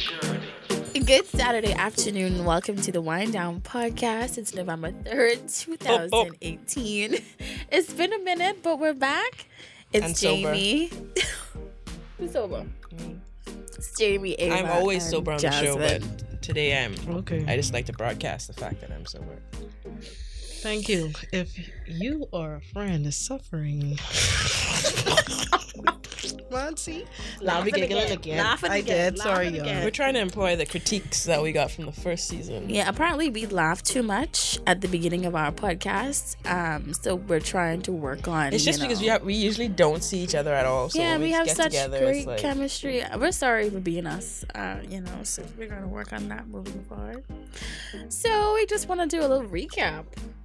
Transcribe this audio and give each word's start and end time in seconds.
Good 0.00 1.26
Saturday 1.26 1.72
afternoon. 1.74 2.44
Welcome 2.44 2.76
to 2.76 2.92
the 2.92 3.02
Wine 3.02 3.30
Down 3.30 3.60
Podcast. 3.60 4.38
It's 4.38 4.54
November 4.54 4.92
3rd, 4.92 5.64
2018. 5.64 7.18
It's 7.72 7.92
been 7.92 8.12
a 8.12 8.18
minute, 8.18 8.62
but 8.62 8.78
we're 8.78 8.94
back. 8.94 9.46
It's 9.92 10.04
And 10.06 10.16
sober. 10.16 10.54
Jamie. 10.54 10.90
Who's 12.18 12.32
sober? 12.32 12.64
It's 13.76 13.98
Jamie. 13.98 14.32
Ava, 14.34 14.54
I'm 14.56 14.70
always 14.70 15.08
sober 15.08 15.32
on 15.32 15.38
the 15.38 15.50
show, 15.50 15.76
but 15.76 16.02
today 16.42 16.82
I'm. 16.82 16.94
Okay. 17.16 17.44
I 17.46 17.56
just 17.56 17.74
like 17.74 17.86
to 17.86 17.92
broadcast 17.92 18.46
the 18.46 18.54
fact 18.54 18.80
that 18.80 18.90
I'm 18.90 19.04
sober. 19.06 19.38
Thank 20.62 20.88
you. 20.88 21.12
If 21.32 21.56
you 21.86 22.26
or 22.32 22.56
a 22.56 22.60
friend 22.60 23.06
is 23.06 23.16
suffering. 23.16 23.98
Monty? 26.50 27.06
Now 27.40 27.62
we 27.62 27.70
Laughing 27.70 27.74
giggling 27.74 28.02
again. 28.04 28.12
again. 28.18 28.38
Laughing 28.38 28.70
I 28.72 28.76
again. 28.78 29.12
did. 29.12 29.22
Sorry, 29.22 29.50
Laughing 29.50 29.64
y'all. 29.64 29.84
We're 29.84 29.90
trying 29.90 30.14
to 30.14 30.20
employ 30.20 30.56
the 30.56 30.66
critiques 30.66 31.24
that 31.24 31.40
we 31.42 31.52
got 31.52 31.70
from 31.70 31.86
the 31.86 31.92
first 31.92 32.26
season. 32.26 32.68
Yeah, 32.68 32.88
apparently 32.88 33.30
we 33.30 33.46
laughed 33.46 33.86
too 33.86 34.02
much 34.02 34.58
at 34.66 34.80
the 34.80 34.88
beginning 34.88 35.26
of 35.26 35.36
our 35.36 35.52
podcast. 35.52 36.34
Um, 36.50 36.92
so 36.92 37.14
we're 37.14 37.38
trying 37.40 37.82
to 37.82 37.92
work 37.92 38.26
on. 38.26 38.52
It's 38.52 38.64
just 38.64 38.80
you 38.80 38.86
because 38.86 38.98
know- 39.00 39.04
we 39.04 39.08
have 39.10 39.22
we 39.22 39.34
usually 39.34 39.68
don't 39.68 40.02
see 40.02 40.18
each 40.18 40.34
other 40.34 40.52
at 40.52 40.66
all. 40.66 40.88
So 40.90 40.98
yeah, 41.00 41.12
when 41.12 41.22
we 41.22 41.30
have 41.30 41.46
get 41.46 41.56
such 41.56 41.66
together, 41.66 42.00
great 42.00 42.26
like, 42.26 42.38
chemistry. 42.38 43.04
We're 43.16 43.30
sorry 43.32 43.70
for 43.70 43.78
being 43.80 44.06
us, 44.06 44.44
uh, 44.56 44.78
you 44.88 45.00
know. 45.02 45.22
So 45.22 45.44
we're 45.56 45.68
gonna 45.68 45.86
work 45.88 46.12
on 46.12 46.28
that 46.30 46.48
moving 46.48 46.82
forward. 46.84 47.22
So 48.08 48.54
we 48.54 48.66
just 48.66 48.88
want 48.88 49.00
to 49.02 49.06
do 49.06 49.20
a 49.24 49.28
little 49.28 49.48
recap. 49.48 50.04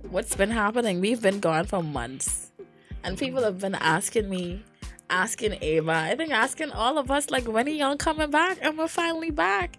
What's 0.10 0.36
been 0.36 0.52
happening? 0.52 1.02
We've 1.02 1.22
been 1.22 1.40
gone 1.40 1.66
for 1.66 1.84
months, 1.84 2.52
and 3.04 3.18
people 3.18 3.44
have 3.44 3.60
been 3.60 3.76
asking 3.76 4.30
me, 4.30 4.64
asking 5.10 5.58
Ava. 5.62 5.92
I 5.92 6.16
think 6.16 6.32
asking 6.32 6.72
all 6.72 6.98
of 6.98 7.12
us, 7.12 7.30
like, 7.30 7.46
when 7.48 7.68
are 7.68 7.72
y'all 7.72 7.98
coming 7.98 8.30
back? 8.30 8.60
And 8.62 8.78
we're 8.78 8.88
finally 8.88 9.32
back. 9.32 9.78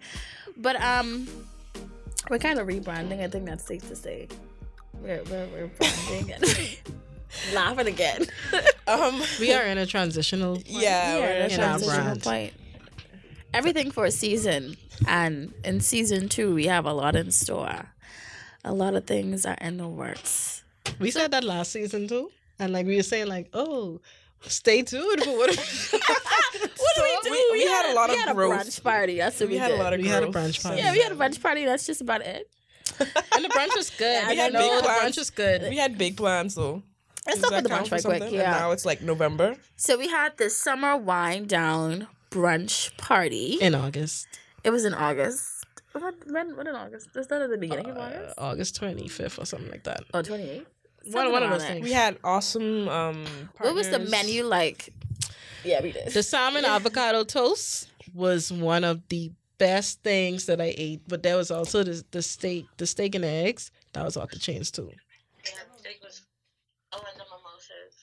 But 0.55 0.81
um, 0.81 1.27
we're 2.29 2.39
kind 2.39 2.59
of 2.59 2.67
rebranding. 2.67 3.21
I 3.23 3.27
think 3.27 3.45
that's 3.45 3.65
safe 3.65 3.87
to 3.89 3.95
say. 3.95 4.27
We're 4.93 5.23
we're, 5.29 5.47
we're 5.47 5.67
branding 5.79 6.33
and 6.33 6.77
laughing 7.53 7.87
again. 7.87 8.25
Um, 8.89 9.21
We 9.41 9.51
are 9.53 9.63
in 9.63 9.77
a 9.77 9.85
transitional. 9.85 10.53
point. 10.55 10.69
yeah, 10.69 11.15
we're 11.17 11.25
in 11.25 11.35
a 11.35 11.39
that's 11.41 11.53
in 11.55 11.59
our 11.59 11.77
transitional 11.77 12.15
point. 12.21 12.53
Everything 13.53 13.91
for 13.91 14.05
a 14.05 14.11
season, 14.11 14.77
and 15.07 15.53
in 15.65 15.81
season 15.81 16.29
two, 16.29 16.55
we 16.55 16.67
have 16.67 16.85
a 16.85 16.93
lot 16.93 17.17
in 17.17 17.31
store. 17.31 17.91
A 18.67 18.73
lot 18.73 18.95
of 18.95 19.05
things 19.05 19.45
are 19.45 19.57
in 19.61 19.77
the 19.77 19.87
works. 19.87 20.63
We 20.99 21.11
said 21.11 21.31
that 21.31 21.43
last 21.43 21.71
season 21.71 22.07
too. 22.07 22.31
And 22.59 22.73
like 22.73 22.85
we 22.85 22.95
were 22.97 23.03
saying, 23.03 23.27
like, 23.27 23.49
oh, 23.53 24.01
stay 24.41 24.81
tuned 24.81 25.23
for 25.23 25.31
what. 25.37 25.49
What 26.59 26.95
do 26.95 27.01
we 27.03 27.17
do? 27.23 27.31
we- 27.31 27.59
we 27.59 27.65
had 27.67 27.91
a 27.91 27.93
lot 27.95 28.09
we 28.09 28.15
of 28.15 28.21
had 28.21 28.35
growth. 28.35 28.53
a 28.61 28.65
brunch 28.65 28.83
party. 28.83 29.17
That's 29.17 29.39
what 29.39 29.49
we, 29.49 29.55
we 29.55 29.59
had 29.59 29.71
a 29.71 29.75
lot 29.77 29.93
of 29.93 30.01
We 30.01 30.07
had 30.07 30.23
a 30.23 30.27
brunch 30.27 30.61
party. 30.63 30.77
Yeah, 30.79 30.91
we 30.91 30.99
had 30.99 31.11
a 31.11 31.15
brunch 31.15 31.41
party. 31.41 31.65
That's 31.65 31.85
just 31.85 32.01
about 32.01 32.21
it. 32.21 32.49
and 32.99 33.43
the 33.45 33.49
brunch 33.49 33.75
was 33.75 33.89
good. 33.91 34.05
Yeah, 34.23 34.27
we 34.29 34.39
I 34.39 34.43
had 34.43 34.53
know. 34.53 34.59
no, 34.59 34.69
big 34.69 34.77
the 34.77 34.83
plans. 34.83 35.01
brunch 35.03 35.17
was 35.17 35.29
good. 35.29 35.61
We 35.69 35.77
had 35.77 35.97
big 35.97 36.17
plans 36.17 36.55
though. 36.55 36.83
Let's 37.25 37.41
talk 37.41 37.51
about 37.51 37.63
the 37.63 37.69
brunch 37.69 37.87
for 38.01 38.09
right 38.09 38.19
quick. 38.21 38.31
Yeah. 38.33 38.43
And 38.43 38.51
now 38.59 38.71
it's 38.71 38.85
like 38.85 39.01
November. 39.01 39.55
So 39.75 39.97
we 39.97 40.07
had 40.07 40.37
the 40.37 40.49
summer 40.49 40.95
Wine 40.97 41.45
Down 41.45 42.07
brunch 42.31 42.95
party. 42.97 43.57
In 43.61 43.75
August. 43.75 44.27
It 44.63 44.69
was 44.71 44.85
in 44.85 44.93
August. 44.93 45.56
When, 46.01 46.13
when, 46.27 46.55
when 46.57 46.67
in 46.67 46.75
August? 46.75 47.09
Was 47.15 47.27
that 47.27 47.41
at 47.41 47.49
the 47.49 47.57
beginning 47.57 47.87
of 47.89 47.97
Uh, 47.97 48.01
August? 48.01 48.35
August 48.37 48.81
25th 48.81 49.39
or 49.41 49.45
something 49.45 49.69
like 49.71 49.83
that. 49.83 50.01
Oh, 50.13 50.21
28th? 50.21 50.65
One, 51.11 51.31
one 51.31 51.43
of 51.43 51.49
those 51.51 51.63
things. 51.65 51.83
We 51.83 51.91
had 51.93 52.17
awesome. 52.23 52.87
Um, 52.89 53.25
What 53.59 53.73
was 53.73 53.89
the 53.89 53.99
menu 53.99 54.43
like? 54.43 54.93
Yeah, 55.63 55.81
we 55.81 55.91
did. 55.93 56.09
The 56.11 56.23
salmon 56.23 56.65
avocado 56.75 57.23
toast 57.23 57.89
was 58.13 58.51
one 58.51 58.83
of 58.83 59.01
the 59.09 59.31
best 59.57 60.03
things 60.03 60.45
that 60.47 60.59
I 60.61 60.73
ate, 60.77 61.01
but 61.07 61.23
there 61.23 61.37
was 61.37 61.49
also 61.49 61.83
the 61.83 62.03
the 62.11 62.21
steak, 62.21 62.65
the 62.77 62.85
steak 62.85 63.15
and 63.15 63.23
eggs. 63.25 63.71
That 63.93 64.03
was 64.03 64.17
off 64.17 64.29
the 64.31 64.39
chains 64.39 64.69
too. 64.71 64.91
Oh, 66.93 66.99
and 66.99 67.19
the 67.19 67.25
mimosas. 67.25 67.95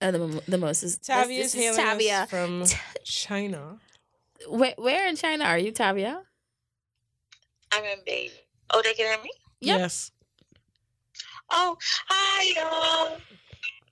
And 0.00 0.14
the, 0.14 0.18
mim- 0.18 0.40
the 0.46 0.58
mimosas. 0.58 0.96
This- 0.98 1.06
Tavia's 1.06 1.52
this 1.52 1.54
is 1.54 1.60
hailing 1.76 1.78
Tavia. 1.78 2.22
us 2.22 2.30
from 2.30 2.64
China. 3.04 3.78
Where, 4.48 4.74
where 4.76 5.08
in 5.08 5.16
China 5.16 5.44
are 5.44 5.58
you, 5.58 5.70
Tavia? 5.72 6.22
I'm 7.74 7.84
in 7.84 7.98
Beijing. 8.06 8.30
Oh, 8.70 8.80
they 8.82 8.94
can 8.94 9.06
hear 9.06 9.22
me? 9.22 9.30
Yep. 9.60 9.78
Yes. 9.78 10.12
Oh, 11.50 11.76
hi, 12.08 12.44
y'all. 12.54 13.18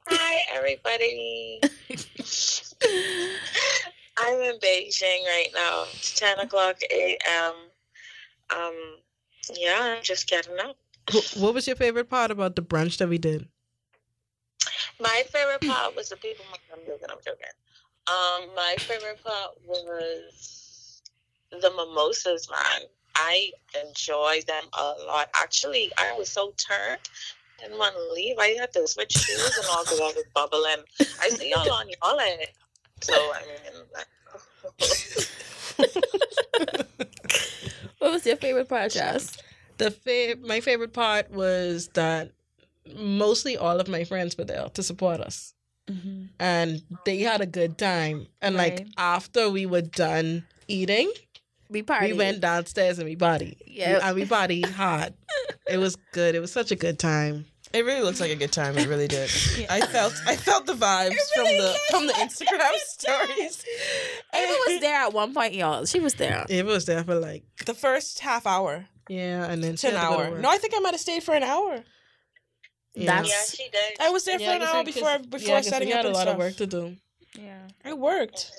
Hi, 0.09 0.41
everybody. 0.55 1.61
I'm 4.19 4.41
in 4.41 4.59
Beijing 4.61 5.25
right 5.25 5.49
now. 5.53 5.85
It's 5.95 6.19
10 6.19 6.39
o'clock 6.39 6.77
a.m. 6.93 7.55
Um, 8.57 8.75
yeah, 9.53 9.97
I'm 9.97 10.03
just 10.05 10.29
getting 10.29 10.61
up. 10.61 10.77
What 11.37 11.55
was 11.55 11.67
your 11.67 11.75
favorite 11.75 12.09
part 12.09 12.31
about 12.31 12.55
the 12.55 12.63
brunch 12.63 12.99
that 12.99 13.09
we 13.09 13.19
did? 13.19 13.49
My 15.01 15.25
favorite 15.33 15.63
part 15.63 15.97
was 15.97 16.11
the 16.11 16.17
people. 16.17 16.45
I'm 16.73 16.79
joking. 16.87 17.09
I'm 17.11 17.19
joking. 17.25 17.47
Um, 18.07 18.55
my 18.55 18.77
favorite 18.79 19.23
part 19.25 19.51
was 19.67 21.03
the 21.51 21.71
mimosas, 21.71 22.49
man. 22.49 22.83
I 23.15 23.51
enjoy 23.87 24.41
them 24.47 24.65
a 24.79 24.95
lot. 25.07 25.29
Actually, 25.35 25.91
I 25.99 26.15
was 26.19 26.29
so 26.31 26.53
turned. 26.57 27.01
I 27.59 27.65
didn't 27.67 27.79
want 27.79 27.95
to 27.95 28.13
leave. 28.13 28.37
I 28.39 28.49
had 28.59 28.73
to 28.73 28.87
switch 28.89 29.13
shoes 29.13 29.57
and 29.59 29.67
all 29.71 29.85
because 29.85 30.01
I 30.01 30.05
was 30.05 30.25
bubbling. 30.35 30.85
I 31.21 31.29
see 31.29 31.51
y'all 31.51 31.71
on 31.73 31.87
y'all 31.89 32.19
end. 32.21 32.47
So 33.01 33.15
I 33.15 33.43
mean, 33.47 33.83
What 37.99 38.11
was 38.13 38.27
your 38.27 38.37
favorite 38.37 38.69
part, 38.69 38.91
Jess? 38.93 39.37
The 39.79 39.91
fa- 39.93 40.37
my 40.45 40.61
favorite 40.61 40.93
part 40.93 41.31
was 41.31 41.89
that 41.95 42.33
mostly 42.97 43.57
all 43.57 43.79
of 43.81 43.89
my 43.89 44.03
friends 44.05 44.37
were 44.37 44.45
there 44.45 44.69
to 44.75 44.83
support 44.83 45.21
us, 45.21 45.55
Mm-hmm. 45.89 46.27
and 46.39 46.81
they 47.05 47.19
had 47.21 47.41
a 47.41 47.47
good 47.47 47.77
time. 47.77 48.27
And 48.41 48.55
like 48.57 48.87
after 48.97 49.51
we 49.51 49.67
were 49.67 49.83
done 49.83 50.45
eating, 50.69 51.11
We 51.73 51.83
partied. 51.83 52.03
we 52.09 52.13
went 52.13 52.41
downstairs 52.41 52.99
and 52.99 53.09
we 53.09 53.17
partied. 53.17 53.57
Yeah. 53.67 53.99
and 54.03 54.15
we 54.15 54.25
partied 54.25 54.71
hard. 54.71 55.15
It 55.69 55.79
was 55.79 55.97
good. 56.13 56.35
It 56.35 56.41
was 56.41 56.53
such 56.53 56.71
a 56.71 56.77
good 56.77 56.99
time. 56.99 57.47
It 57.73 57.87
really 57.87 58.03
looks 58.03 58.21
like 58.21 58.31
a 58.31 58.37
good 58.37 58.53
time. 58.53 58.77
It 58.77 58.87
really 58.87 59.09
did. 59.09 59.31
Yeah. 59.57 59.67
I 59.71 59.81
felt 59.81 60.13
I 60.27 60.37
felt 60.37 60.67
the 60.67 60.75
vibes 60.75 61.17
from 61.35 61.45
the 61.45 61.75
from 61.91 62.07
the 62.07 62.13
Instagram 62.15 62.75
stories. 62.99 63.65
Ava 64.35 64.53
was 64.67 64.81
there 64.81 64.95
at 64.97 65.13
one 65.15 65.33
point, 65.33 65.55
y'all. 65.55 65.87
She 65.87 65.99
was 65.99 66.15
there. 66.15 66.45
Ava 66.51 66.69
was 66.71 66.85
there 66.85 67.03
for 67.05 67.15
like 67.15 67.45
The 67.65 67.73
first 67.75 68.19
half 68.21 68.47
hour 68.47 68.87
yeah, 69.09 69.51
and 69.51 69.65
then 69.65 69.77
she 69.77 69.89
to 69.89 69.95
an 69.95 70.01
had 70.01 70.09
to 70.11 70.17
go 70.17 70.23
to 70.23 70.29
hour. 70.33 70.39
No, 70.41 70.51
I 70.51 70.59
think 70.59 70.75
I 70.77 70.81
might 70.81 70.93
have 70.93 71.01
stayed 71.01 71.23
for 71.23 71.35
an 71.35 71.43
hour. 71.43 71.83
Yeah. 72.95 73.07
That's- 73.07 73.29
yeah, 73.59 73.65
she 73.65 73.71
did. 73.71 74.01
I 74.01 74.11
was 74.11 74.25
there 74.25 74.39
Yeah, 74.39 74.51
for 74.51 74.57
an 74.57 74.69
hour 74.69 74.85
before 74.85 75.03
'cause- 75.09 75.27
before 75.27 75.39
yeah, 75.39 75.39
before 75.39 75.57
'cause 75.57 75.69
setting 75.69 75.89
we 75.89 75.93
up 75.95 75.97
had 75.99 76.07
a 76.07 76.11
lot 76.11 76.23
stuff. 76.23 76.35
of 76.35 76.39
work 76.39 76.57
to 76.57 76.67
do. 76.67 76.97
Yeah. 77.39 77.69
it 77.87 77.99
worked. 77.99 78.53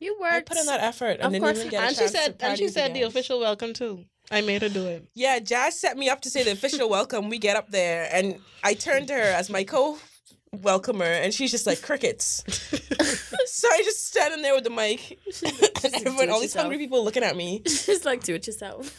You 0.00 0.16
worked. 0.18 0.34
I 0.34 0.40
put 0.40 0.56
in 0.56 0.66
that 0.66 0.80
effort 0.80 1.18
and 1.18 1.24
Of 1.24 1.32
didn't 1.32 1.44
course 1.44 1.62
get 1.64 1.74
a 1.74 1.86
And 1.86 1.96
she 1.96 2.08
said, 2.08 2.36
and 2.40 2.58
she 2.58 2.68
said 2.68 2.94
the 2.94 3.02
official 3.02 3.38
welcome 3.38 3.74
too. 3.74 4.06
I 4.30 4.40
made 4.40 4.62
her 4.62 4.68
do 4.68 4.86
it. 4.86 5.06
Yeah, 5.14 5.40
Jazz 5.40 5.78
set 5.78 5.96
me 5.98 6.08
up 6.08 6.22
to 6.22 6.30
say 6.30 6.42
the 6.42 6.52
official 6.52 6.88
welcome. 6.96 7.28
We 7.28 7.38
get 7.38 7.56
up 7.56 7.70
there, 7.70 8.08
and 8.12 8.38
I 8.64 8.74
turned 8.74 9.08
to 9.08 9.14
her 9.14 9.20
as 9.20 9.50
my 9.50 9.64
co 9.64 9.98
welcomer, 10.56 11.04
and 11.04 11.34
she's 11.34 11.50
just 11.50 11.66
like 11.66 11.82
crickets. 11.82 12.44
so 13.46 13.68
I 13.68 13.82
just 13.84 14.06
standing 14.08 14.42
there 14.42 14.54
with 14.54 14.64
the 14.64 14.70
mic, 14.70 15.18
and 15.84 15.94
everyone, 15.94 16.30
all 16.30 16.40
these 16.40 16.54
hungry 16.54 16.78
people 16.78 17.04
looking 17.04 17.22
at 17.24 17.36
me. 17.36 17.62
Just 17.66 18.04
like 18.04 18.22
do 18.22 18.34
it 18.36 18.46
yourself. 18.46 18.98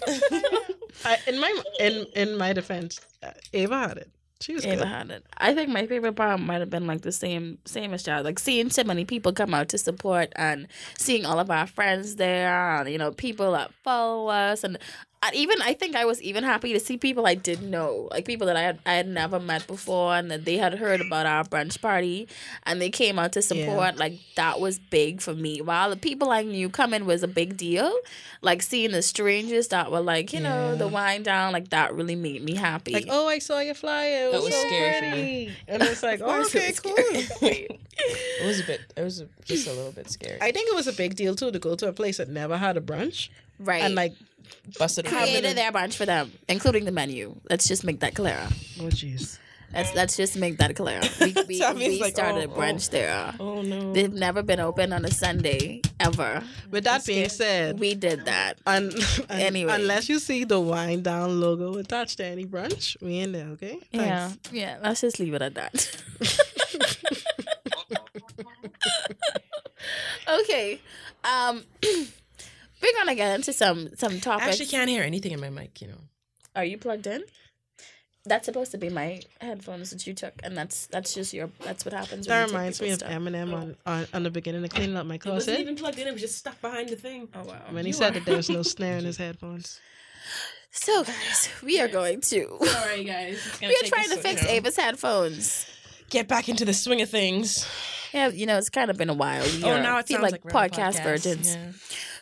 I, 1.06 1.18
in 1.28 1.40
my 1.40 1.64
in 1.80 2.06
in 2.16 2.38
my 2.38 2.54
defense, 2.54 3.00
uh, 3.24 3.32
Ava 3.54 3.80
had 3.88 3.98
it. 3.98 4.12
She 4.42 4.54
was 4.54 4.66
good. 4.66 4.80
it. 5.12 5.26
I 5.38 5.54
think 5.54 5.70
my 5.70 5.86
favorite 5.86 6.16
part 6.16 6.40
might 6.40 6.60
have 6.60 6.70
been 6.70 6.88
like 6.88 7.02
the 7.02 7.12
same 7.12 7.60
same 7.66 7.94
as 7.94 8.04
Jazz. 8.04 8.26
Like 8.26 8.40
seeing 8.40 8.70
so 8.70 8.84
many 8.84 9.06
people 9.06 9.34
come 9.34 9.54
out 9.54 9.70
to 9.70 9.78
support 9.78 10.32
and 10.36 10.68
seeing 10.98 11.26
all 11.26 11.40
of 11.40 11.52
our 11.52 11.68
friends 11.68 12.16
there 12.16 12.78
and 12.78 12.90
you 12.90 12.98
know, 12.98 13.12
people 13.12 13.52
that 13.54 13.74
follow 13.84 14.28
us 14.28 14.64
and 14.64 14.78
and 15.24 15.36
even 15.36 15.62
I 15.62 15.74
think 15.74 15.96
I 15.96 16.06
was 16.06 16.22
even 16.22 16.44
happy 16.44 16.74
to 16.74 16.80
see 16.80 16.98
people 16.98 17.28
I 17.28 17.36
didn't 17.36 17.70
know, 17.70 18.08
like 18.12 18.26
people 18.26 18.48
that 18.48 18.58
I 18.58 18.62
had 18.62 18.80
I 18.86 18.94
had 18.94 19.08
never 19.08 19.40
met 19.40 19.68
before, 19.68 20.16
and 20.16 20.32
that 20.32 20.46
they 20.46 20.58
had 20.58 20.76
heard 20.76 21.02
about 21.02 21.26
our 21.26 21.44
brunch 21.44 21.80
party, 21.82 22.28
and 22.64 22.82
they 22.82 22.90
came 22.90 23.20
out 23.20 23.34
to 23.34 23.42
support. 23.42 23.98
Like 23.98 24.14
that 24.36 24.60
was 24.60 24.80
big 24.80 25.22
for 25.22 25.34
me. 25.36 25.62
While 25.62 25.90
the 25.92 25.98
people 25.98 26.32
I 26.32 26.42
knew 26.44 26.70
coming 26.70 27.06
was 27.06 27.22
a 27.24 27.28
big 27.28 27.58
deal, 27.58 27.94
like 28.42 28.62
seeing 28.62 28.92
the 28.92 29.02
strangers 29.02 29.68
that 29.70 29.92
were 29.92 30.02
like, 30.02 30.34
you 30.34 30.40
know, 30.40 30.76
the 30.76 30.86
Yeah. 30.86 30.92
wine 30.92 31.24
down, 31.24 31.54
like 31.54 31.70
that 31.70 31.94
really 31.94 32.16
made 32.16 32.44
me 32.44 32.56
happy. 32.56 32.94
Like, 32.94 33.06
oh, 33.10 33.28
I 33.28 33.40
saw 33.40 33.60
your 33.60 33.76
flyer. 33.76 34.28
It 34.28 34.32
That 34.32 34.38
was, 34.42 34.46
was 34.46 34.56
so 34.56 34.68
scary 34.68 34.94
for 34.94 35.00
pretty. 35.00 35.54
And 35.68 35.84
it's 35.84 36.04
like, 36.04 36.22
oh, 36.24 36.46
okay, 36.46 36.74
cool. 36.74 36.96
It 38.04 38.46
was 38.48 38.60
a 38.60 38.64
bit. 38.64 38.82
It 38.98 39.04
was 39.04 39.20
a, 39.22 39.28
just 39.46 39.68
a 39.68 39.74
little 39.74 39.92
bit 39.92 40.10
scary. 40.10 40.40
I 40.42 40.52
think 40.52 40.70
it 40.70 40.76
was 40.76 40.88
a 40.88 40.94
big 40.94 41.16
deal 41.16 41.36
too 41.36 41.52
to 41.52 41.60
go 41.60 41.76
to 41.76 41.88
a 41.88 41.94
place 41.94 42.18
that 42.18 42.30
never 42.30 42.58
had 42.58 42.76
a 42.78 42.82
brunch 42.82 43.30
right. 43.64 43.84
and 43.84 43.96
like, 43.96 44.14
busted. 44.78 45.08
Having 45.08 45.34
created 45.34 45.58
their 45.58 45.72
brunch 45.72 45.96
for 45.96 46.06
them, 46.06 46.32
including 46.48 46.86
the 46.86 46.92
menu. 46.92 47.36
Let's 47.50 47.68
just 47.68 47.84
make 47.84 48.00
that 48.02 48.16
clear. 48.16 48.40
oh 48.80 48.86
jeez. 48.86 49.38
Let's 49.74 49.96
let's 49.96 50.18
just 50.18 50.36
make 50.36 50.58
that 50.58 50.76
clear. 50.76 51.00
We 51.22 51.34
we, 51.48 51.62
we 51.76 52.02
like, 52.02 52.14
started 52.14 52.50
oh, 52.52 52.58
brunch 52.60 52.90
there. 52.90 53.34
Oh 53.40 53.62
no. 53.62 53.94
They've 53.94 54.12
never 54.12 54.44
been 54.44 54.60
open 54.60 54.92
on 54.92 55.06
a 55.06 55.12
Sunday 55.12 55.82
ever. 56.00 56.44
With 56.70 56.84
that 56.84 57.06
being 57.06 57.30
said, 57.30 57.80
We 57.80 57.96
did 57.96 58.26
that. 58.26 58.60
un- 58.66 58.92
un- 59.30 59.40
Anyway. 59.40 59.74
unless 59.74 60.10
you 60.10 60.20
see 60.20 60.44
the 60.44 60.60
Wine 60.60 61.04
Down 61.04 61.40
logo 61.40 61.78
attached 61.78 62.18
to 62.18 62.26
any 62.26 62.46
brunch, 62.46 63.02
we 63.02 63.20
in 63.20 63.32
there, 63.32 63.48
okay? 63.50 63.80
Yeah, 63.92 64.32
yeah. 64.52 64.78
Let's 64.84 65.02
just 65.02 65.20
leave 65.20 65.34
it 65.34 65.42
at 65.42 65.56
that. 65.56 66.04
okay, 70.42 70.82
um, 71.24 71.64
we're 72.82 72.94
gonna 72.98 73.16
get 73.16 73.36
into 73.36 73.54
some 73.54 73.90
some 73.96 74.20
topics. 74.20 74.46
I 74.48 74.50
actually 74.50 74.66
can't 74.68 74.90
hear 74.90 75.04
anything 75.04 75.32
in 75.32 75.40
my 75.40 75.50
mic, 75.50 75.82
you 75.82 75.88
know. 75.88 75.98
Are 76.56 76.66
you 76.66 76.78
plugged 76.78 77.08
in? 77.08 77.24
That's 78.24 78.46
supposed 78.46 78.70
to 78.72 78.78
be 78.78 78.90
my 78.90 79.20
headphones 79.40 79.90
that 79.90 80.06
you 80.06 80.14
took, 80.14 80.34
and 80.44 80.56
that's 80.56 80.86
that's 80.88 81.14
just 81.16 81.34
your. 81.34 81.50
That's 81.64 81.84
what 81.86 81.94
happens. 81.94 82.28
when 82.28 82.38
That 82.38 82.42
you 82.42 82.48
take 82.48 82.56
reminds 82.56 82.82
me 82.82 82.90
of 82.92 83.00
people's 83.00 83.12
stuff. 83.12 83.22
Eminem 83.24 83.54
on, 83.54 83.76
on, 83.88 84.08
on 84.14 84.24
the 84.24 84.30
beginning 84.30 84.64
of 84.64 84.70
cleaning 84.70 84.96
up 84.96 85.08
my 85.08 85.16
It 85.16 85.26
wasn't 85.26 85.60
even 85.60 85.76
plugged 85.76 85.98
in, 85.98 86.08
it 86.08 86.12
was 86.14 86.22
just 86.22 86.38
stuck 86.38 86.62
behind 86.62 86.90
the 86.90 86.96
thing. 86.98 87.30
Oh 87.34 87.44
wow. 87.46 87.62
when 87.72 87.86
he 87.86 87.90
You 87.90 87.94
said 87.94 88.12
are- 88.12 88.20
that 88.20 88.26
there 88.26 88.38
was 88.38 88.50
no 88.50 88.62
snare 88.76 88.98
in 88.98 89.06
his 89.06 89.18
headphones. 89.18 89.80
So 90.70 91.04
guys, 91.04 91.50
we 91.64 91.80
are 91.82 91.88
going 91.88 92.22
to. 92.22 92.58
Sorry 92.64 93.04
guys. 93.06 93.40
We 93.62 93.68
are 93.70 93.88
trying 93.88 94.10
to 94.10 94.18
fix 94.18 94.46
Ava's 94.46 94.76
headphones. 94.78 95.66
Get 96.12 96.28
back 96.28 96.48
into 96.48 96.64
the 96.64 96.74
swing 96.74 97.02
of 97.02 97.10
things. 97.10 97.66
Yeah, 98.14 98.28
you 98.28 98.46
know 98.46 98.58
it's 98.58 98.70
kind 98.70 98.92
of 98.92 98.98
been 98.98 99.10
a 99.10 99.14
while. 99.16 99.42
We 99.44 99.64
Oh, 99.64 99.72
are- 99.72 99.82
now 99.82 99.98
it 99.98 100.08
feel 100.08 100.20
sounds 100.20 100.32
like, 100.32 100.46
like, 100.46 100.72
podcast 100.72 101.00
podcast. 101.00 101.04
virgins. 101.04 101.56
Yeah. 101.56 101.72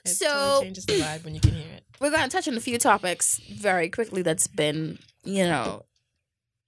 It 0.10 0.16
So- 0.16 0.26
totally 0.28 0.66
changes 0.66 0.86
the 0.86 0.94
vibe 1.00 1.24
when 1.24 1.36
you 1.36 1.42
can 1.42 1.54
hear 1.54 1.74
it. 1.78 1.84
we're 2.00 2.12
going 2.12 2.24
to 2.24 2.30
touch 2.30 2.48
on 2.48 2.56
a 2.56 2.62
few 2.62 2.78
topics 2.78 3.38
very 3.52 3.90
quickly 3.90 4.22
that's 4.22 4.48
been, 4.48 5.00
you 5.24 5.44
know, 5.44 5.86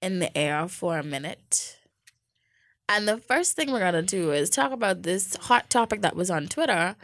in 0.02 0.20
the 0.20 0.36
air 0.38 0.68
for 0.68 0.98
a 0.98 1.04
minute. 1.04 1.78
And 2.90 3.08
the 3.08 3.18
first 3.18 3.56
thing 3.56 3.72
we're 3.72 3.80
going 3.80 3.94
to 3.94 4.02
do 4.02 4.32
is 4.32 4.50
talk 4.50 4.72
about 4.72 5.04
this 5.04 5.36
hot 5.38 5.70
topic 5.70 6.02
that 6.02 6.16
was 6.16 6.30
on 6.30 6.48
Twitter 6.48 6.96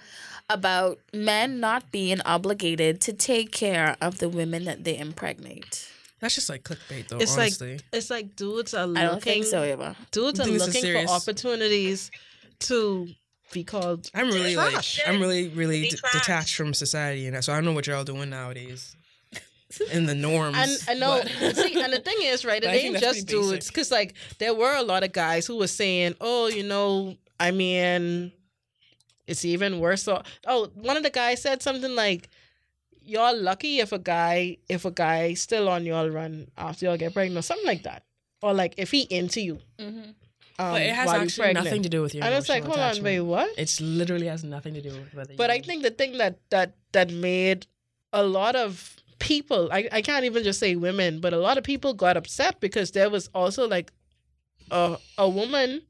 about 0.50 1.00
men 1.14 1.60
not 1.60 1.92
being 1.92 2.20
obligated 2.22 3.00
to 3.02 3.14
take 3.14 3.52
care 3.52 3.96
of 4.02 4.18
the 4.20 4.28
women 4.30 4.66
that 4.66 4.84
they 4.84 4.98
impregnate. 4.98 5.88
That's 6.20 6.36
just 6.36 6.50
like 6.50 6.64
clickbait, 6.64 7.08
though. 7.10 7.18
It's 7.20 7.38
honestly. 7.38 7.74
like 7.74 7.84
it's 7.94 8.10
like 8.10 8.36
dudes 8.36 8.74
are 8.74 8.88
looking 8.88 9.04
I 9.04 9.06
don't 9.08 9.22
think 9.24 9.46
so, 9.46 9.64
Eva. 9.64 9.96
dudes 10.12 10.40
are 10.40 10.46
Dudes 10.46 10.64
are 10.64 10.68
looking 10.82 11.06
for 11.06 11.12
opportunities 11.14 12.10
to 12.62 13.08
be 13.54 13.64
called 13.64 14.10
I'm 14.14 14.28
really 14.28 14.54
Trash. 14.56 15.00
like 15.00 15.08
I'm 15.08 15.22
really 15.22 15.48
really 15.50 15.84
d- 15.90 15.98
detached 16.12 16.56
from 16.56 16.74
society, 16.74 17.28
and 17.28 17.44
so 17.44 17.54
I 17.54 17.56
don't 17.56 17.66
know 17.66 17.74
what 17.74 17.88
you're 17.88 17.96
all 17.96 18.04
doing 18.04 18.30
nowadays. 18.30 18.96
In 19.92 20.06
the 20.06 20.16
norms, 20.16 20.56
And 20.58 20.72
I 20.88 20.94
know. 21.00 21.22
see, 21.54 21.82
and 21.82 21.92
the 21.92 22.00
thing 22.00 22.18
is, 22.22 22.46
right? 22.46 22.64
It 22.64 22.68
But 22.68 22.70
I 22.70 22.78
think 22.78 22.96
ain't 22.96 23.00
just 23.04 23.28
pretty 23.28 23.38
basic. 23.38 23.50
dudes, 23.52 23.68
because 23.68 23.92
like 23.92 24.16
there 24.40 24.54
were 24.54 24.76
a 24.76 24.82
lot 24.84 25.04
of 25.04 25.12
guys 25.12 25.46
who 25.46 25.58
were 25.58 25.68
saying, 25.68 26.16
"Oh, 26.22 26.48
you 26.48 26.64
know, 26.64 27.16
I 27.40 27.52
mean, 27.52 28.32
it's 29.28 29.44
even 29.44 29.80
worse." 29.80 30.04
So, 30.04 30.22
oh, 30.46 30.70
one 30.76 30.96
of 30.98 31.04
the 31.04 31.10
guys 31.10 31.42
said 31.42 31.62
something 31.62 31.94
like, 31.96 32.30
"Y'all 33.04 33.38
lucky 33.38 33.80
if 33.80 33.92
a 33.92 34.00
guy, 34.00 34.58
if 34.70 34.86
a 34.86 34.92
guy 34.92 35.34
still 35.34 35.68
on 35.68 35.86
y'all 35.86 36.10
run 36.10 36.48
after 36.58 36.86
y'all 36.86 36.98
get 36.98 37.14
pregnant, 37.14 37.38
or 37.40 37.42
something 37.42 37.68
like 37.68 37.84
that, 37.84 38.04
or 38.42 38.54
like 38.54 38.74
if 38.78 38.92
he 38.92 39.02
into 39.02 39.42
you." 39.42 39.60
Mm-hmm. 39.80 40.12
Um, 40.60 40.72
but 40.74 40.82
it 40.82 40.94
has 40.96 41.08
while 41.08 41.22
actually 41.22 41.44
pregnant. 41.44 41.66
nothing 41.66 41.84
to 41.84 41.90
do 41.90 42.02
with 42.02 42.16
your. 42.16 42.24
And 42.24 42.34
it's 42.34 42.50
like, 42.50 42.64
emotional 42.64 42.78
hold 42.78 42.84
on, 42.86 42.92
attachment. 42.98 43.06
wait, 43.06 43.20
what? 43.22 43.50
It's 43.60 43.80
literally 43.80 44.26
has 44.28 44.44
nothing 44.44 44.74
to 44.74 44.82
do 44.82 44.90
with 44.90 45.14
whether. 45.14 45.36
But 45.36 45.52
I 45.52 45.60
think 45.60 45.84
the 45.84 45.92
thing 45.92 46.18
that 46.18 46.40
that 46.50 46.74
that 46.94 47.12
made 47.12 47.68
a 48.14 48.24
lot 48.24 48.56
of 48.56 48.96
people 49.20 49.70
I, 49.72 49.90
I 49.92 50.02
can't 50.02 50.26
even 50.26 50.44
just 50.44 50.60
say 50.60 50.76
women, 50.76 51.20
but 51.22 51.34
a 51.34 51.38
lot 51.38 51.58
of 51.58 51.64
people 51.64 51.94
got 51.94 52.18
upset 52.18 52.60
because 52.60 52.92
there 52.92 53.10
was 53.10 53.30
also 53.36 53.68
like 53.68 53.92
a 54.72 54.98
a 55.18 55.30
woman 55.30 55.82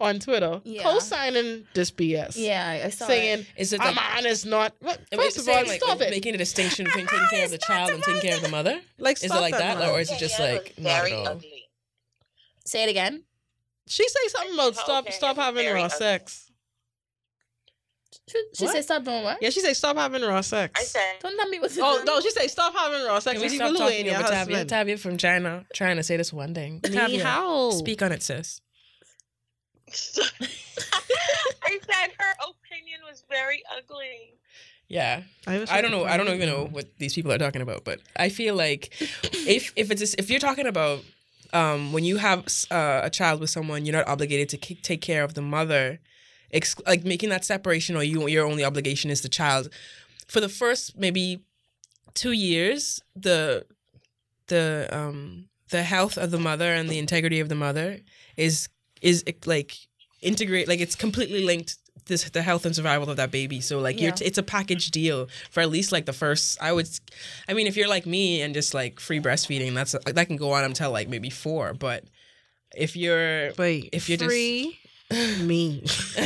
on 0.00 0.18
Twitter 0.18 0.62
Yeah. 0.64 0.82
co-signing 0.82 1.66
this 1.74 1.90
BS. 1.90 2.34
Yeah, 2.36 2.66
I- 2.66 2.86
I 2.86 2.88
saw 2.90 3.06
Saying 3.06 3.44
is 3.56 3.72
it 3.74 3.80
a 3.80 3.84
that 3.84 3.94
man 3.94 4.24
is 4.26 4.44
not 4.46 4.74
well, 4.82 4.96
I 5.12 5.16
mean, 5.16 5.26
first 5.26 5.38
of 5.38 5.46
all, 5.48 5.62
like, 5.66 5.82
stop 5.82 6.00
it. 6.00 6.10
making 6.10 6.34
a 6.34 6.38
distinction 6.38 6.84
between 6.86 7.06
taking 7.12 7.26
care 7.30 7.44
of 7.44 7.50
the 7.50 7.58
child 7.58 7.90
and 7.90 8.02
taking 8.02 8.22
care 8.22 8.36
of 8.36 8.42
the 8.42 8.48
mother? 8.48 8.80
like 8.98 9.18
Is 9.18 9.24
it 9.24 9.34
like 9.34 9.56
that, 9.56 9.78
man. 9.78 9.90
or 9.90 10.00
is 10.00 10.10
it 10.10 10.18
just 10.18 10.38
Danielle 10.38 10.56
like 10.62 10.74
was 10.76 10.84
not 10.84 11.04
at 11.06 11.12
all? 11.12 11.28
ugly. 11.28 11.68
Say 12.66 12.84
it 12.84 12.88
again. 12.90 13.24
She 13.90 14.08
say 14.08 14.28
something 14.28 14.54
about 14.54 14.72
Oh, 14.78 14.82
stop 14.82 15.04
okay, 15.04 15.12
stop 15.12 15.36
having 15.36 15.64
very 15.64 15.74
raw 15.74 15.84
ugly. 15.86 15.98
sex. 15.98 16.46
She, 18.28 18.42
she 18.54 18.64
What? 18.64 18.72
said 18.74 18.84
stop 18.84 19.04
doing 19.04 19.22
what? 19.24 19.38
Yeah, 19.42 19.50
she 19.50 19.60
say 19.60 19.72
stop 19.74 19.96
having 19.96 20.22
raw 20.22 20.40
sex. 20.40 20.80
I 20.80 20.84
said, 20.84 21.16
Don't 21.20 21.36
tell 21.36 21.48
me 21.48 21.58
what 21.58 21.70
to 21.72 21.80
Oh 21.82 21.98
do. 21.98 22.04
no, 22.04 22.20
she 22.20 22.30
say 22.30 22.46
stop 22.48 22.72
having 22.74 23.04
raw 23.06 23.18
sex. 23.18 23.34
Can 23.34 23.40
we 23.40 23.46
with 23.46 23.54
stop 23.56 23.68
Lulu 23.68 23.78
talking 23.78 23.96
and 23.98 24.06
your 24.06 24.16
over 24.16 24.28
Tavia? 24.28 24.64
Tavia 24.64 24.96
from 24.98 25.16
China 25.16 25.64
trying 25.74 25.96
to 25.96 26.02
say 26.02 26.16
this 26.16 26.32
one 26.32 26.54
thing. 26.54 26.80
Ni 26.84 26.90
Tavia, 26.96 27.24
hao. 27.24 27.70
speak 27.70 28.02
on 28.02 28.12
it, 28.12 28.22
sis. 28.22 28.60
I 31.62 31.78
said 31.82 32.10
her 32.18 32.34
opinion 32.48 33.00
was 33.08 33.24
very 33.28 33.62
ugly. 33.76 34.34
Yeah, 34.88 35.22
was 35.46 35.70
I 35.70 35.80
don't 35.82 35.90
know. 35.92 36.04
I 36.04 36.16
don't 36.16 36.28
even 36.28 36.48
know 36.48 36.64
what 36.66 36.86
these 36.98 37.14
people 37.14 37.32
are 37.32 37.38
talking 37.38 37.62
about, 37.62 37.84
but 37.84 38.00
I 38.16 38.28
feel 38.28 38.54
like 38.56 38.92
if 39.46 39.72
if 39.76 39.90
it's 39.90 40.14
if 40.14 40.30
you're 40.30 40.40
talking 40.40 40.66
about 40.66 41.04
um, 41.52 41.92
when 41.92 42.04
you 42.04 42.16
have 42.18 42.46
uh, 42.70 43.00
a 43.04 43.10
child 43.10 43.40
with 43.40 43.50
someone, 43.50 43.84
you're 43.84 43.96
not 43.96 44.08
obligated 44.08 44.48
to 44.50 44.56
k- 44.56 44.78
take 44.82 45.00
care 45.00 45.24
of 45.24 45.34
the 45.34 45.42
mother, 45.42 46.00
ex- 46.52 46.76
like 46.86 47.04
making 47.04 47.30
that 47.30 47.44
separation, 47.44 47.96
or 47.96 48.02
you 48.02 48.26
your 48.28 48.46
only 48.46 48.64
obligation 48.64 49.10
is 49.10 49.20
the 49.22 49.28
child. 49.28 49.68
For 50.28 50.40
the 50.40 50.48
first 50.48 50.96
maybe 50.96 51.42
two 52.14 52.32
years, 52.32 53.00
the 53.16 53.66
the 54.46 54.88
um 54.92 55.46
the 55.70 55.82
health 55.82 56.18
of 56.18 56.30
the 56.30 56.38
mother 56.38 56.72
and 56.74 56.88
the 56.88 56.98
integrity 56.98 57.40
of 57.40 57.48
the 57.48 57.54
mother 57.54 58.00
is 58.36 58.68
is 59.00 59.24
like 59.46 59.76
integrate 60.20 60.68
like 60.68 60.80
it's 60.80 60.96
completely 60.96 61.44
linked 61.44 61.76
this 62.06 62.28
the 62.30 62.42
health 62.42 62.64
and 62.66 62.74
survival 62.74 63.08
of 63.10 63.16
that 63.16 63.30
baby 63.30 63.60
so 63.60 63.78
like 63.78 64.00
you're 64.00 64.10
Yeah. 64.10 64.26
it's 64.28 64.38
a 64.38 64.42
package 64.42 64.90
deal 64.90 65.28
for 65.50 65.60
at 65.60 65.70
least 65.70 65.92
like 65.92 66.06
the 66.06 66.12
first 66.12 66.58
i 66.60 66.72
would 66.72 66.88
i 67.48 67.54
mean 67.54 67.66
if 67.66 67.76
you're 67.76 67.88
like 67.88 68.06
me 68.06 68.42
and 68.42 68.54
just 68.54 68.74
like 68.74 69.00
free 69.00 69.20
breastfeeding 69.20 69.74
that's 69.74 69.92
that 70.04 70.26
can 70.26 70.36
go 70.36 70.52
on 70.52 70.64
until 70.64 70.90
like 70.90 71.08
maybe 71.08 71.30
four 71.30 71.74
but 71.74 72.04
if 72.76 72.94
you're 72.96 73.52
Wait, 73.58 73.88
If 73.92 74.08
you're 74.08 74.18
just- 74.18 74.30
free 74.30 74.78
me. 75.42 75.82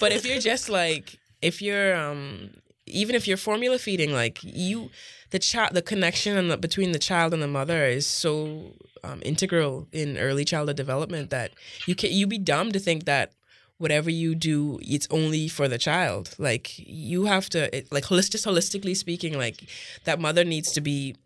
but 0.00 0.12
if 0.12 0.24
you're 0.24 0.38
just 0.40 0.68
like 0.68 1.18
if 1.42 1.60
you're 1.60 1.94
um 1.96 2.50
even 2.86 3.14
if 3.16 3.26
you're 3.26 3.36
formula 3.36 3.78
feeding 3.78 4.12
like 4.12 4.38
you 4.42 4.90
the 5.30 5.38
child 5.40 5.74
the 5.74 5.82
connection 5.82 6.36
and 6.36 6.50
the, 6.50 6.56
between 6.56 6.92
the 6.92 6.98
child 7.00 7.34
and 7.34 7.42
the 7.42 7.48
mother 7.48 7.84
is 7.84 8.06
so 8.06 8.74
um, 9.02 9.20
integral 9.24 9.88
in 9.92 10.16
early 10.18 10.44
childhood 10.44 10.76
development 10.76 11.30
that 11.30 11.50
you 11.86 11.94
can 11.96 12.12
you 12.12 12.26
be 12.26 12.38
dumb 12.38 12.70
to 12.72 12.78
think 12.78 13.04
that 13.06 13.32
whatever 13.78 14.08
you 14.10 14.34
do 14.34 14.78
it's 14.82 15.06
only 15.10 15.48
for 15.48 15.68
the 15.68 15.78
child. 15.78 16.34
Like 16.38 16.78
you 16.78 17.24
have 17.24 17.48
to 17.50 17.74
it, 17.76 17.92
like 17.92 18.04
holistic 18.04 18.32
just 18.32 18.46
holistically 18.46 18.96
speaking 18.96 19.36
like 19.38 19.68
that 20.04 20.20
mother 20.20 20.44
needs 20.44 20.72
to 20.72 20.80
be 20.80 21.16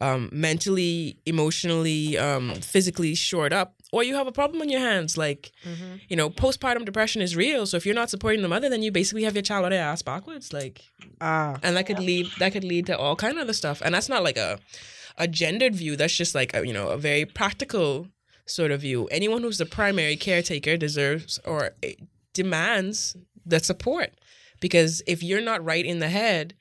um, 0.00 0.28
mentally 0.32 1.18
emotionally 1.24 2.18
um, 2.18 2.54
physically 2.56 3.14
shored 3.14 3.52
up 3.52 3.76
or 3.92 4.02
you 4.02 4.16
have 4.16 4.26
a 4.26 4.32
problem 4.32 4.60
on 4.60 4.68
your 4.68 4.80
hands. 4.80 5.16
Like 5.16 5.52
you 6.08 6.16
know 6.16 6.28
postpartum 6.30 6.84
depression 6.84 7.22
is 7.22 7.36
real. 7.36 7.64
So 7.66 7.76
if 7.76 7.86
you're 7.86 7.94
not 7.94 8.10
supporting 8.10 8.42
the 8.42 8.48
mother 8.48 8.68
then 8.68 8.82
you 8.82 8.90
basically 8.90 9.22
have 9.24 9.34
your 9.34 9.42
child 9.42 9.64
on 9.64 9.70
their 9.70 9.82
ass 9.84 10.02
backwards. 10.02 10.52
Like 10.52 10.82
Ah, 11.20 11.58
and 11.62 11.76
that 11.76 11.86
could 11.86 12.00
lead 12.00 12.26
that 12.40 12.52
could 12.52 12.64
lead 12.64 12.86
to 12.86 12.98
all 12.98 13.14
kind 13.14 13.34
of 13.34 13.42
other 13.42 13.52
stuff. 13.52 13.80
And 13.84 13.94
that's 13.94 14.08
not 14.08 14.24
like 14.24 14.36
a 14.36 14.58
a 15.16 15.28
gendered 15.28 15.76
view. 15.76 15.94
That's 15.94 16.16
just 16.16 16.34
like 16.34 16.54
a, 16.54 16.66
you 16.66 16.72
know 16.72 16.88
a 16.88 16.96
very 16.98 17.24
practical 17.24 18.08
sort 18.46 18.70
of 18.70 18.80
view 18.80 19.06
anyone 19.06 19.42
who's 19.42 19.58
the 19.58 19.66
primary 19.66 20.16
caretaker 20.16 20.76
deserves 20.76 21.38
or 21.44 21.70
eh, 21.82 21.94
demands 22.32 23.16
the 23.46 23.60
support 23.60 24.12
because 24.60 25.02
if 25.06 25.22
you're 25.22 25.40
not 25.40 25.64
right 25.64 25.84
in 25.84 25.98
the 25.98 26.08
head 26.08 26.54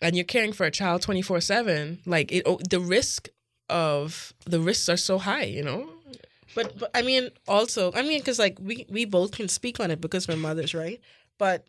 and 0.00 0.14
you're 0.14 0.24
caring 0.24 0.52
for 0.52 0.64
a 0.64 0.70
child 0.70 1.02
24/7 1.02 1.98
like 2.06 2.30
it 2.32 2.42
oh, 2.46 2.58
the 2.70 2.80
risk 2.80 3.28
of 3.68 4.32
the 4.46 4.60
risks 4.60 4.88
are 4.88 4.96
so 4.96 5.18
high 5.18 5.44
you 5.44 5.62
know 5.62 5.88
but 6.54 6.78
but 6.78 6.90
I 6.94 7.02
mean, 7.02 7.30
also, 7.46 7.92
I 7.92 8.02
mean, 8.02 8.18
because 8.18 8.38
like 8.38 8.58
we 8.60 8.86
we 8.88 9.04
both 9.04 9.32
can 9.32 9.48
speak 9.48 9.80
on 9.80 9.90
it 9.90 10.00
because 10.00 10.26
we're 10.26 10.36
mothers, 10.36 10.74
right? 10.74 11.00
But 11.38 11.66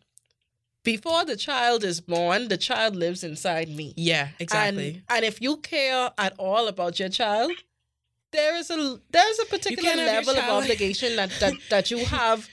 before 0.84 1.26
the 1.26 1.36
child 1.36 1.84
is 1.84 2.02
born, 2.02 2.48
the 2.48 2.58
child 2.58 2.96
lives 2.96 3.24
inside 3.24 3.70
me. 3.70 3.94
yeah 3.98 4.30
exactly 4.40 5.04
And, 5.10 5.18
and 5.18 5.26
if 5.26 5.42
you 5.42 5.58
care 5.58 6.12
at 6.18 6.34
all 6.40 6.68
about 6.68 7.00
your 7.00 7.10
child, 7.10 7.52
there 8.32 8.56
is 8.58 8.70
a 8.70 9.00
there's 9.12 9.40
a 9.40 9.46
particular 9.46 9.90
can't 9.90 10.00
have 10.00 10.24
your 10.26 10.34
level 10.36 10.38
of 10.58 10.64
obligation 10.64 11.16
that, 11.16 11.30
that 11.40 11.54
that 11.70 11.92
you 11.92 12.06
have. 12.06 12.48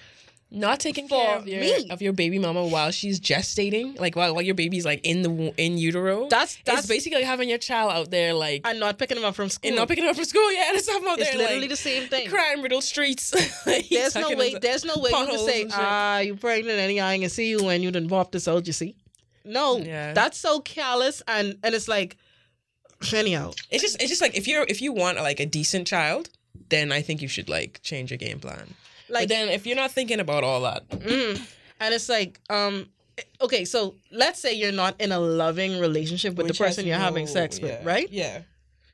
not 0.49 0.79
taking 0.79 1.09
For 1.09 1.21
care 1.21 1.37
of 1.39 1.49
your 1.49 1.61
me. 1.61 1.89
of 1.91 2.01
your 2.01 2.13
baby 2.13 2.39
mama 2.39 2.65
while 2.67 2.93
she's 2.93 3.19
gestating, 3.21 3.99
like 3.99 4.15
while, 4.15 4.33
while 4.33 4.43
your 4.45 4.55
baby's 4.55 4.85
like 4.87 5.01
in 5.03 5.23
the 5.23 5.53
in 5.59 5.77
utero. 5.77 6.29
That's 6.29 6.55
that's 6.65 6.77
that's 6.77 6.87
basically 6.87 7.19
like 7.19 7.27
having 7.27 7.49
your 7.49 7.59
child 7.59 7.91
out 7.91 8.11
there 8.13 8.33
like 8.33 8.61
and 8.65 8.79
not 8.79 8.97
picking 8.97 9.17
them 9.17 9.25
up 9.25 9.35
from 9.35 9.49
school. 9.51 9.67
and 9.69 9.77
not 9.77 9.89
picking 9.89 10.05
her 10.05 10.11
up 10.11 10.17
from 10.17 10.25
school. 10.25 10.51
Yeah, 10.53 10.71
and 10.71 10.81
stuff 10.81 11.03
out 11.05 11.19
it's 11.19 11.29
there 11.31 11.39
literally 11.39 11.63
like 11.63 11.71
the 11.71 11.77
same 11.77 12.09
thing. 12.09 12.29
crime 12.31 12.63
riddled 12.63 12.85
streets. 12.85 13.35
Like, 13.67 13.89
There's 13.89 14.15
no 14.15 14.31
way. 14.31 14.55
us- 14.55 14.61
There's 14.63 14.85
no 14.85 14.95
way 14.99 15.11
you 15.11 15.27
can 15.27 15.39
say, 15.51 15.67
"Ah, 15.73 16.19
you 16.21 16.37
pregnant, 16.37 16.79
and 16.79 17.01
I 17.01 17.13
ain't 17.15 17.23
gonna 17.23 17.29
see 17.29 17.49
you 17.51 17.65
when 17.65 17.83
you 17.83 17.91
done 17.91 18.07
bought 18.07 18.31
this 18.31 18.47
out." 18.47 18.67
You 18.69 18.73
see? 18.73 18.95
No, 19.45 19.79
Yeah. 19.79 20.13
that's 20.13 20.39
so 20.39 20.61
callous, 20.61 21.23
and 21.27 21.59
and 21.65 21.75
it's 21.75 21.89
like, 21.89 22.17
anyhow, 23.13 23.53
It's 23.71 23.83
just 23.83 24.01
it's 24.01 24.09
just 24.11 24.21
like 24.23 24.37
if 24.37 24.47
you're 24.49 24.65
if 24.69 24.81
you 24.83 24.93
want 24.93 25.19
like 25.19 25.41
a 25.41 25.47
decent 25.47 25.87
child, 25.87 26.31
then 26.69 26.93
I 26.93 27.03
think 27.03 27.23
you 27.23 27.29
should 27.29 27.49
like 27.49 27.81
change 27.83 28.11
your 28.11 28.19
game 28.19 28.41
plan. 28.41 28.75
Like 29.09 29.23
but 29.23 29.29
then 29.29 29.49
if 29.49 29.67
you're 29.67 29.77
not 29.77 29.93
thinking 29.93 30.21
about 30.21 30.45
all 30.45 30.61
that, 30.63 30.89
Mm. 30.89 31.41
And 31.79 31.93
it's 31.95 32.09
like, 32.09 32.41
um, 32.49 32.89
okay, 33.41 33.67
so 33.67 33.97
let's 34.11 34.41
say 34.41 34.55
you're 34.55 34.73
not 34.73 34.99
in 34.99 35.13
a 35.13 35.19
loving 35.19 35.79
relationship 35.79 36.35
with 36.37 36.47
which 36.47 36.59
the 36.59 36.65
person 36.65 36.87
you're 36.87 36.97
having 36.99 37.27
sex 37.27 37.59
yeah, 37.59 37.65
with, 37.79 37.85
right? 37.85 38.11
Yeah. 38.11 38.43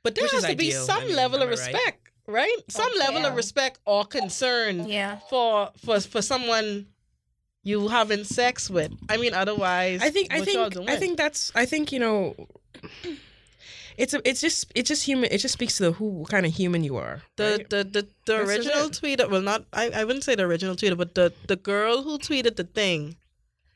But 0.02 0.16
there 0.16 0.24
Which 0.24 0.32
has 0.32 0.44
is 0.44 0.50
to 0.50 0.56
be 0.56 0.72
some 0.72 1.04
I 1.04 1.06
mean, 1.06 1.14
level 1.16 1.36
of 1.36 1.42
am 1.42 1.48
I 1.48 1.50
right? 1.52 1.58
respect, 1.72 2.08
right? 2.26 2.56
Some 2.68 2.90
level 2.98 3.24
of 3.24 3.36
respect 3.36 3.78
or 3.86 4.04
concern 4.04 4.88
Yeah. 4.88 5.18
for 5.30 5.70
for 5.84 6.00
for 6.00 6.20
someone 6.20 6.88
you 7.62 7.86
having 7.86 8.24
sex 8.24 8.68
with. 8.68 8.90
I 9.08 9.16
mean, 9.16 9.32
otherwise, 9.32 10.02
I 10.02 10.10
think 10.10 10.32
I 10.32 10.40
think? 10.44 10.76
I 10.88 10.96
think 10.96 11.16
that's 11.16 11.52
I 11.54 11.64
think 11.66 11.92
you 11.92 12.00
know 12.00 12.34
it's 13.96 14.14
a, 14.14 14.20
it's 14.28 14.40
just 14.40 14.70
it's 14.74 14.88
just 14.88 15.04
human 15.04 15.28
it 15.30 15.38
just 15.38 15.52
speaks 15.54 15.76
to 15.78 15.84
the 15.84 15.92
who 15.92 16.24
kind 16.28 16.46
of 16.46 16.52
human 16.54 16.82
you 16.84 16.96
are. 16.96 17.22
the 17.36 17.56
right? 17.58 17.70
the 17.70 17.84
the, 17.84 18.02
the 18.26 18.36
This 18.38 18.48
original 18.48 18.86
it. 18.86 18.92
tweet. 18.94 19.30
Well, 19.30 19.42
not 19.42 19.64
I, 19.72 19.90
I 19.90 20.04
wouldn't 20.04 20.24
say 20.24 20.34
the 20.34 20.44
original 20.44 20.76
tweet, 20.76 20.96
but 20.96 21.14
the 21.14 21.32
the 21.48 21.56
girl 21.56 22.02
who 22.02 22.18
tweeted 22.18 22.56
the 22.56 22.64
thing 22.64 23.16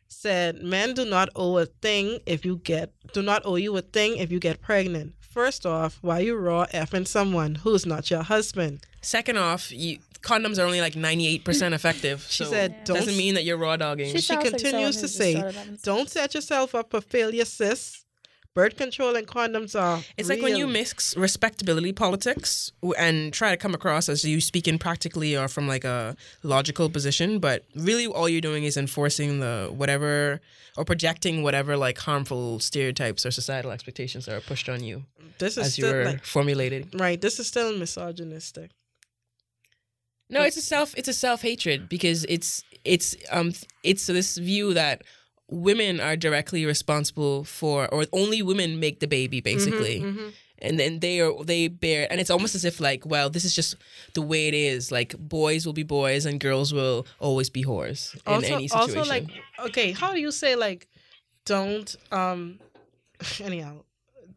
said, 0.08 0.62
"Men 0.62 0.94
do 0.94 1.04
not 1.04 1.28
owe 1.36 1.58
a 1.58 1.66
thing 1.66 2.20
if 2.26 2.44
you 2.44 2.56
get 2.62 2.92
do 3.12 3.22
not 3.22 3.42
owe 3.44 3.56
you 3.56 3.76
a 3.76 3.82
thing 3.82 4.16
if 4.18 4.30
you 4.32 4.38
get 4.40 4.60
pregnant." 4.60 5.14
First 5.20 5.66
off, 5.66 5.98
why 6.00 6.20
you 6.20 6.34
raw 6.34 6.64
effing 6.72 7.06
someone 7.06 7.56
who's 7.56 7.84
not 7.84 8.10
your 8.10 8.22
husband? 8.22 8.86
Second 9.02 9.36
off, 9.36 9.70
you, 9.70 9.98
condoms 10.22 10.58
are 10.58 10.62
only 10.64 10.80
like 10.80 10.94
98% 10.94 11.72
effective. 11.78 12.26
She 12.30 12.44
so 12.44 12.50
said, 12.50 12.70
Yeah. 12.72 12.84
"Don't 12.84 12.96
doesn't 13.00 13.18
mean 13.18 13.34
that 13.34 13.44
you're 13.44 13.58
raw 13.58 13.76
dogging. 13.76 14.10
She 14.12 14.22
sounds 14.22 14.44
like 14.44 14.52
continues 14.54 14.94
someone 14.96 15.02
to 15.02 15.08
say, 15.08 15.32
started 15.34 15.54
having 15.54 15.72
sex. 15.72 15.82
don't 15.82 16.08
set 16.08 16.34
yourself 16.34 16.74
up 16.74 16.90
for 16.90 17.02
failure, 17.02 17.44
sis. 17.44 18.02
Birth 18.56 18.76
control 18.78 19.14
and 19.16 19.26
condoms 19.26 19.78
are. 19.78 20.02
It's 20.16 20.30
like 20.30 20.40
when 20.40 20.56
you 20.56 20.66
mix 20.66 21.14
respectability 21.14 21.92
politics 21.92 22.72
and 22.96 23.30
try 23.30 23.50
to 23.50 23.56
come 23.58 23.74
across 23.74 24.08
as 24.08 24.24
you 24.24 24.40
speaking 24.40 24.78
practically 24.78 25.36
or 25.36 25.46
from 25.46 25.68
like 25.68 25.84
a 25.84 26.16
logical 26.42 26.88
position, 26.88 27.38
but 27.38 27.66
really 27.74 28.06
all 28.06 28.30
you're 28.30 28.40
doing 28.40 28.64
is 28.64 28.78
enforcing 28.78 29.40
the 29.40 29.70
whatever 29.70 30.40
or 30.78 30.86
projecting 30.86 31.42
whatever 31.42 31.76
like 31.76 31.98
harmful 31.98 32.58
stereotypes 32.58 33.26
or 33.26 33.30
societal 33.30 33.70
expectations 33.72 34.24
that 34.24 34.34
are 34.34 34.40
pushed 34.40 34.70
on 34.70 34.82
you 34.82 35.04
This 35.38 35.58
is 35.58 35.66
as 35.66 35.72
still 35.74 35.92
you're 35.92 36.04
like 36.06 36.24
formulating. 36.24 36.88
right. 36.94 37.20
This 37.20 37.38
is 37.38 37.46
still 37.46 37.76
misogynistic. 37.76 38.70
No, 40.30 40.40
it's 40.42 40.56
a 40.56 40.62
self 40.62 40.94
it's 40.96 41.08
a 41.08 41.12
self 41.12 41.42
hatred 41.42 41.90
because 41.90 42.24
it's 42.24 42.64
it's 42.84 43.14
um 43.30 43.52
it's 43.82 44.06
this 44.06 44.38
view 44.38 44.72
that 44.74 45.02
women 45.48 46.00
are 46.00 46.16
directly 46.16 46.66
responsible 46.66 47.44
for 47.44 47.86
or 47.92 48.06
only 48.12 48.42
women 48.42 48.80
make 48.80 49.00
the 49.00 49.06
baby 49.06 49.40
basically. 49.40 50.00
Mhm, 50.00 50.32
and 50.58 50.80
then 50.80 51.00
they 51.00 51.20
are 51.20 51.44
they 51.44 51.68
bear 51.68 52.06
and 52.10 52.20
it's 52.20 52.30
almost 52.30 52.54
as 52.54 52.64
if 52.64 52.80
like 52.80 53.04
well 53.06 53.28
this 53.30 53.44
is 53.44 53.54
just 53.54 53.76
the 54.14 54.22
way 54.22 54.48
it 54.48 54.54
is. 54.54 54.90
Like 54.90 55.16
boys 55.18 55.66
will 55.66 55.72
be 55.72 55.82
boys 55.82 56.26
and 56.26 56.40
girls 56.40 56.72
will 56.72 57.06
always 57.20 57.50
be 57.50 57.62
whores 57.64 58.14
in 58.14 58.20
also, 58.26 58.54
any 58.54 58.68
situation 58.68 58.98
also 58.98 59.10
like 59.10 59.26
okay 59.60 59.92
how 59.92 60.12
do 60.12 60.20
you 60.20 60.32
say 60.32 60.56
like 60.56 60.88
don't 61.44 61.94
um 62.10 62.58
anyhow 63.40 63.82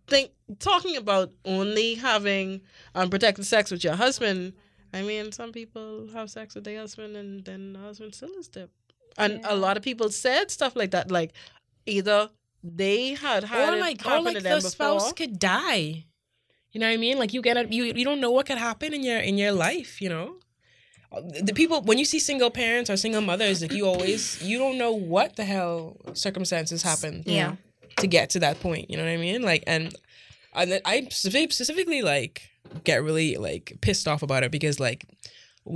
think 0.08 0.32
talking 0.60 0.96
about 0.98 1.32
only 1.46 1.96
having 1.96 2.62
unprotected 2.96 3.46
sex 3.46 3.72
with 3.72 3.84
your 3.84 3.96
husband 3.96 4.54
i 4.94 5.02
mean 5.02 5.32
some 5.32 5.52
people 5.52 6.08
have 6.14 6.30
sex 6.30 6.56
with 6.56 6.64
their 6.64 6.80
husband 6.80 7.16
and 7.16 7.46
then 7.46 7.74
the 7.74 7.80
husband 7.80 8.14
still 8.16 8.32
is 8.40 8.48
there 8.50 8.68
and 9.20 9.34
Yeah. 9.42 9.54
a 9.54 9.56
lot 9.56 9.78
of 9.78 9.84
people 9.84 10.10
said 10.10 10.50
stuff 10.50 10.76
like 10.76 10.92
that 10.92 11.12
like 11.12 11.32
either 11.86 12.30
they 12.64 13.14
had 13.14 13.44
had 13.44 13.74
or 13.74 13.78
it 13.78 13.80
like 13.82 14.06
or 14.06 14.22
like 14.22 14.36
to 14.38 14.42
the 14.42 14.50
them 14.50 14.62
spouse 14.62 15.14
could 15.14 15.38
die 15.40 16.06
you 16.72 16.80
know 16.80 16.88
what 16.88 16.94
i 16.94 16.98
mean 16.98 17.18
like 17.20 17.34
you 17.34 17.42
get 17.42 17.56
a 17.58 17.64
you 17.70 17.84
you 17.86 18.04
don't 18.10 18.20
know 18.22 18.32
what 18.32 18.46
could 18.46 18.58
happen 18.58 18.94
in 18.94 19.04
your 19.04 19.20
in 19.20 19.38
your 19.38 19.52
life 19.52 20.02
you 20.02 20.10
know 20.10 20.36
uh, 21.12 21.22
the 21.42 21.54
people 21.54 21.82
when 21.82 21.98
you 21.98 22.06
see 22.06 22.20
single 22.20 22.52
parents 22.52 22.90
or 22.90 22.98
single 22.98 23.22
mothers 23.22 23.62
like 23.64 23.72
you 23.72 23.86
always 23.88 24.42
you 24.44 24.58
don't 24.60 24.78
know 24.78 24.92
what 24.92 25.36
the 25.38 25.46
hell 25.46 25.98
circumstances 26.14 26.84
happen 26.84 27.24
Yeah. 27.26 27.56
to 27.98 28.08
get 28.08 28.30
to 28.32 28.40
that 28.42 28.60
point. 28.62 28.90
You 28.90 28.98
know 28.98 29.04
what 29.04 29.12
I 29.12 29.18
mean? 29.18 29.42
Like, 29.42 29.64
and 29.66 29.94
and 30.54 30.80
I 30.86 31.08
specifically 31.10 32.02
like 32.04 32.50
get 32.84 33.02
really 33.04 33.36
like 33.38 33.74
pissed 33.82 34.08
off 34.08 34.22
about 34.22 34.44
it 34.44 34.52
because 34.52 34.80
like, 34.80 35.02
w- 35.08 35.24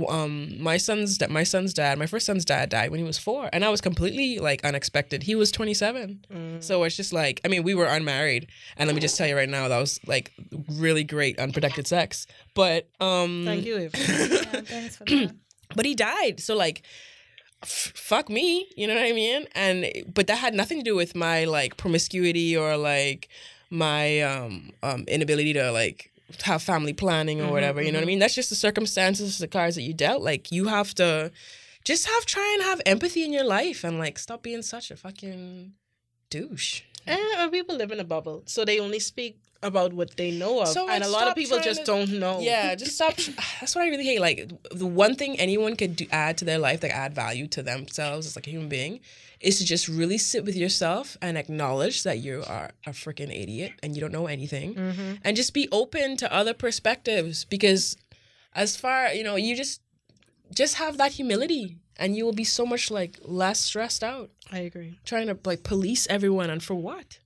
um, 0.08 0.60
my 0.62 0.76
son's 0.76 1.18
my 1.28 1.44
son's 1.44 1.72
dad, 1.74 1.98
my 1.98 2.06
first 2.06 2.26
son's 2.26 2.44
dad 2.44 2.68
died 2.68 2.90
when 2.90 2.98
he 2.98 3.04
was 3.06 3.18
four, 3.18 3.48
and 3.52 3.64
I 3.64 3.68
was 3.70 3.80
completely 3.80 4.38
like 4.38 4.64
unexpected. 4.64 5.22
He 5.24 5.34
was 5.34 5.50
twenty 5.52 5.74
seven, 5.74 6.24
Mm. 6.32 6.62
so 6.62 6.82
it's 6.84 6.96
just 6.96 7.12
like 7.12 7.40
I 7.44 7.48
mean 7.48 7.62
we 7.62 7.74
were 7.74 7.86
unmarried, 7.86 8.48
and 8.76 8.88
let 8.88 8.94
me 8.94 9.00
just 9.00 9.16
tell 9.16 9.26
you 9.28 9.36
right 9.36 9.48
now 9.48 9.68
that 9.68 9.78
was 9.78 10.00
like 10.06 10.32
really 10.70 11.04
great 11.04 11.38
unprotected 11.38 11.86
sex, 11.86 12.26
but 12.54 12.88
um, 13.00 13.44
thank 13.44 13.64
you 13.64 13.76
Yeah, 13.94 14.60
thanks 14.62 14.96
for 14.96 15.04
that. 15.04 15.34
but 15.76 15.84
he 15.86 15.94
died 15.94 16.40
so 16.40 16.54
like 16.54 16.82
f- 17.62 17.92
fuck 17.94 18.28
me 18.28 18.68
you 18.76 18.86
know 18.86 18.94
what 18.94 19.02
i 19.02 19.12
mean 19.12 19.46
and 19.54 19.86
but 20.12 20.26
that 20.26 20.36
had 20.38 20.54
nothing 20.54 20.78
to 20.78 20.84
do 20.84 20.94
with 20.94 21.16
my 21.16 21.44
like 21.44 21.76
promiscuity 21.78 22.56
or 22.56 22.76
like 22.76 23.28
my 23.70 24.20
um 24.20 24.70
um 24.82 25.04
inability 25.08 25.52
to 25.54 25.72
like 25.72 26.12
have 26.42 26.62
family 26.62 26.92
planning 26.92 27.40
or 27.40 27.46
Mhm, 27.46 27.50
whatever 27.52 27.82
you 27.82 27.90
know 27.92 27.98
what 27.98 28.02
i 28.02 28.04
mhm. 28.04 28.08
mean 28.08 28.18
that's 28.18 28.34
just 28.34 28.50
the 28.50 28.56
circumstances 28.56 29.38
the 29.38 29.48
cards 29.48 29.74
that 29.76 29.82
you 29.82 29.94
dealt 29.94 30.22
like 30.22 30.50
you 30.52 30.66
have 30.66 30.94
to 30.94 31.30
just 31.84 32.06
have 32.06 32.24
try 32.26 32.48
and 32.54 32.62
have 32.62 32.80
empathy 32.86 33.24
in 33.24 33.32
your 33.32 33.44
life 33.44 33.84
and 33.84 33.98
like 33.98 34.18
stop 34.18 34.42
being 34.42 34.62
such 34.62 34.90
a 34.90 34.96
fucking 34.96 35.72
douche 36.30 36.82
And 37.06 37.20
uh, 37.36 37.48
people 37.50 37.76
live 37.76 37.92
in 37.92 38.00
a 38.00 38.04
bubble, 38.04 38.42
so 38.46 38.64
they 38.64 38.80
only 38.80 38.98
speak 38.98 39.36
about 39.62 39.92
what 39.92 40.16
they 40.16 40.30
know 40.30 40.60
of, 40.62 40.68
So, 40.68 40.88
and 40.88 41.04
a 41.04 41.08
lot 41.08 41.28
of 41.28 41.34
people 41.34 41.58
just 41.60 41.80
to- 41.80 41.86
don't 41.92 42.12
know. 42.18 42.40
Yeah, 42.40 42.74
just 42.74 42.94
stop. 42.96 43.14
That's 43.60 43.74
what 43.74 43.84
I 43.84 43.88
really 43.88 44.04
hate. 44.04 44.20
Like 44.20 44.50
the 44.72 44.86
one 44.86 45.14
thing 45.14 45.38
anyone 45.38 45.76
could 45.76 45.96
do, 45.96 46.06
add 46.10 46.38
to 46.38 46.44
their 46.46 46.58
life, 46.58 46.82
like 46.82 46.92
add 46.92 47.14
value 47.14 47.46
to 47.48 47.62
themselves 47.62 48.26
as 48.26 48.36
like 48.36 48.46
a 48.46 48.50
human 48.50 48.68
being, 48.70 49.00
is 49.44 49.58
to 49.58 49.64
just 49.64 49.86
really 49.88 50.18
sit 50.18 50.44
with 50.44 50.56
yourself 50.56 51.16
and 51.20 51.36
acknowledge 51.38 52.02
that 52.02 52.18
you 52.18 52.42
are 52.46 52.70
a 52.86 52.90
freaking 52.90 53.30
idiot 53.42 53.72
and 53.82 53.94
you 53.94 54.00
don't 54.00 54.12
know 54.12 54.26
anything, 54.26 54.74
Mm-hmm. 54.74 55.12
and 55.24 55.36
just 55.36 55.52
be 55.54 55.68
open 55.70 56.16
to 56.18 56.26
other 56.32 56.54
perspectives. 56.54 57.44
Because 57.44 57.96
as 58.54 58.76
far 58.76 59.12
you 59.12 59.24
know, 59.24 59.36
you 59.36 59.54
just 59.56 59.80
just 60.54 60.74
have 60.76 60.96
that 60.98 61.12
humility, 61.12 61.78
and 61.96 62.16
you 62.16 62.24
will 62.24 62.32
be 62.44 62.44
so 62.44 62.64
much 62.66 62.90
like 62.90 63.18
less 63.24 63.58
stressed 63.60 64.02
out 64.04 64.30
I 64.52 64.58
agree. 64.60 64.98
trying 65.04 65.26
to 65.28 65.36
like 65.44 65.62
police 65.62 66.06
everyone 66.08 66.50
and 66.50 66.62
for 66.62 66.74
what. 66.74 67.18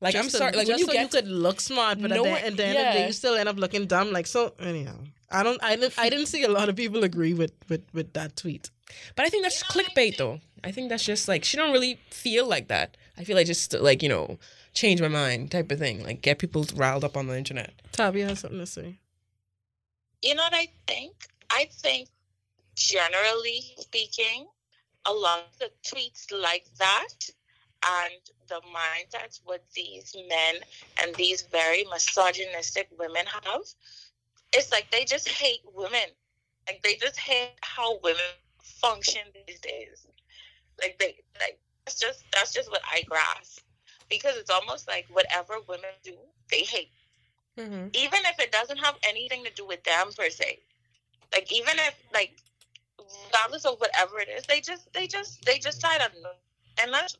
Like 0.00 0.14
I'm 0.16 0.24
Just 0.24 0.32
to- 0.34 0.38
sorry. 0.38 0.52
Like 0.52 0.66
when 0.68 0.76
just 0.78 0.80
you 0.80 0.86
so 0.86 0.92
get 0.92 1.02
you 1.02 1.08
could 1.20 1.28
look 1.28 1.60
smart, 1.60 2.00
but 2.00 2.10
No 2.10 2.16
at 2.16 2.22
the, 2.24 2.46
at 2.48 2.56
the 2.56 2.64
end 2.66 2.78
of 2.78 2.84
the 2.92 2.98
day, 2.98 3.06
you 3.06 3.12
still 3.12 3.34
end 3.36 3.48
up 3.48 3.56
looking 3.56 3.86
dumb. 3.86 4.12
Like 4.12 4.26
so. 4.26 4.52
Anyhow, 4.60 4.98
I 5.30 5.42
don't. 5.42 5.62
I 5.62 5.76
didn't. 5.76 5.94
I 5.98 6.10
didn't 6.10 6.26
see 6.26 6.42
a 6.44 6.48
lot 6.58 6.68
of 6.68 6.76
people 6.76 7.04
agree 7.04 7.32
with 7.32 7.52
with 7.70 7.82
with 7.94 8.12
that 8.12 8.36
tweet. 8.36 8.70
But 9.16 9.24
I 9.24 9.28
think 9.30 9.42
that's 9.44 9.62
clickbait, 9.62 10.18
though. 10.18 10.40
I 10.64 10.72
think 10.72 10.88
that's 10.88 11.04
just 11.04 11.28
like 11.28 11.44
she 11.44 11.56
don't 11.56 11.72
really 11.72 12.00
feel 12.10 12.48
like 12.48 12.68
that. 12.68 12.96
I 13.18 13.24
feel 13.24 13.36
like 13.36 13.46
just 13.46 13.74
like 13.74 14.02
you 14.02 14.08
know, 14.08 14.38
change 14.72 15.00
my 15.00 15.08
mind 15.08 15.50
type 15.50 15.70
of 15.70 15.78
thing. 15.78 16.02
Like 16.02 16.22
get 16.22 16.38
people 16.38 16.64
riled 16.74 17.04
up 17.04 17.16
on 17.16 17.26
the 17.26 17.36
internet. 17.36 17.72
Tavia 17.92 18.28
has 18.28 18.40
something 18.40 18.58
to 18.58 18.66
say. 18.66 18.98
You 20.22 20.34
know 20.34 20.42
what 20.42 20.54
I 20.54 20.68
think? 20.86 21.12
I 21.50 21.68
think 21.70 22.08
generally 22.74 23.60
speaking, 23.78 24.46
a 25.04 25.12
lot 25.12 25.40
of 25.40 25.58
the 25.58 25.70
tweets 25.86 26.32
like 26.32 26.64
that 26.78 27.28
and 27.86 28.14
the 28.48 28.60
mindsets 28.74 29.40
what 29.44 29.62
these 29.74 30.16
men 30.28 30.62
and 31.02 31.14
these 31.16 31.42
very 31.42 31.84
misogynistic 31.90 32.88
women 32.98 33.26
have, 33.26 33.60
it's 34.54 34.72
like 34.72 34.90
they 34.90 35.04
just 35.04 35.28
hate 35.28 35.60
women. 35.74 36.08
Like 36.66 36.82
they 36.82 36.94
just 36.94 37.18
hate 37.18 37.52
how 37.60 37.98
women 38.02 38.22
function 38.80 39.22
these 39.46 39.60
days. 39.60 40.06
Like 40.80 40.98
they 40.98 41.16
like 41.40 41.58
that's 41.84 41.98
just 41.98 42.24
that's 42.32 42.52
just 42.52 42.70
what 42.70 42.82
I 42.90 43.02
grasp. 43.02 43.60
Because 44.08 44.36
it's 44.36 44.50
almost 44.50 44.86
like 44.88 45.06
whatever 45.12 45.54
women 45.68 45.90
do, 46.02 46.14
they 46.50 46.60
hate 46.60 46.90
Mm-hmm. 47.56 47.86
even 47.92 48.18
if 48.26 48.40
it 48.40 48.50
doesn't 48.50 48.78
have 48.78 48.96
anything 49.08 49.44
to 49.44 49.52
do 49.54 49.64
with 49.64 49.80
them 49.84 50.10
per 50.18 50.28
se 50.28 50.58
like 51.32 51.52
even 51.52 51.74
if 51.78 51.94
like 52.12 52.34
regardless 53.28 53.64
of 53.64 53.78
whatever 53.78 54.18
it 54.18 54.28
is 54.28 54.42
they 54.46 54.60
just 54.60 54.92
they 54.92 55.06
just 55.06 55.40
they 55.44 55.60
just 55.60 55.80
try 55.80 55.96
to 55.96 56.10
and 56.82 56.92
that's 56.92 57.16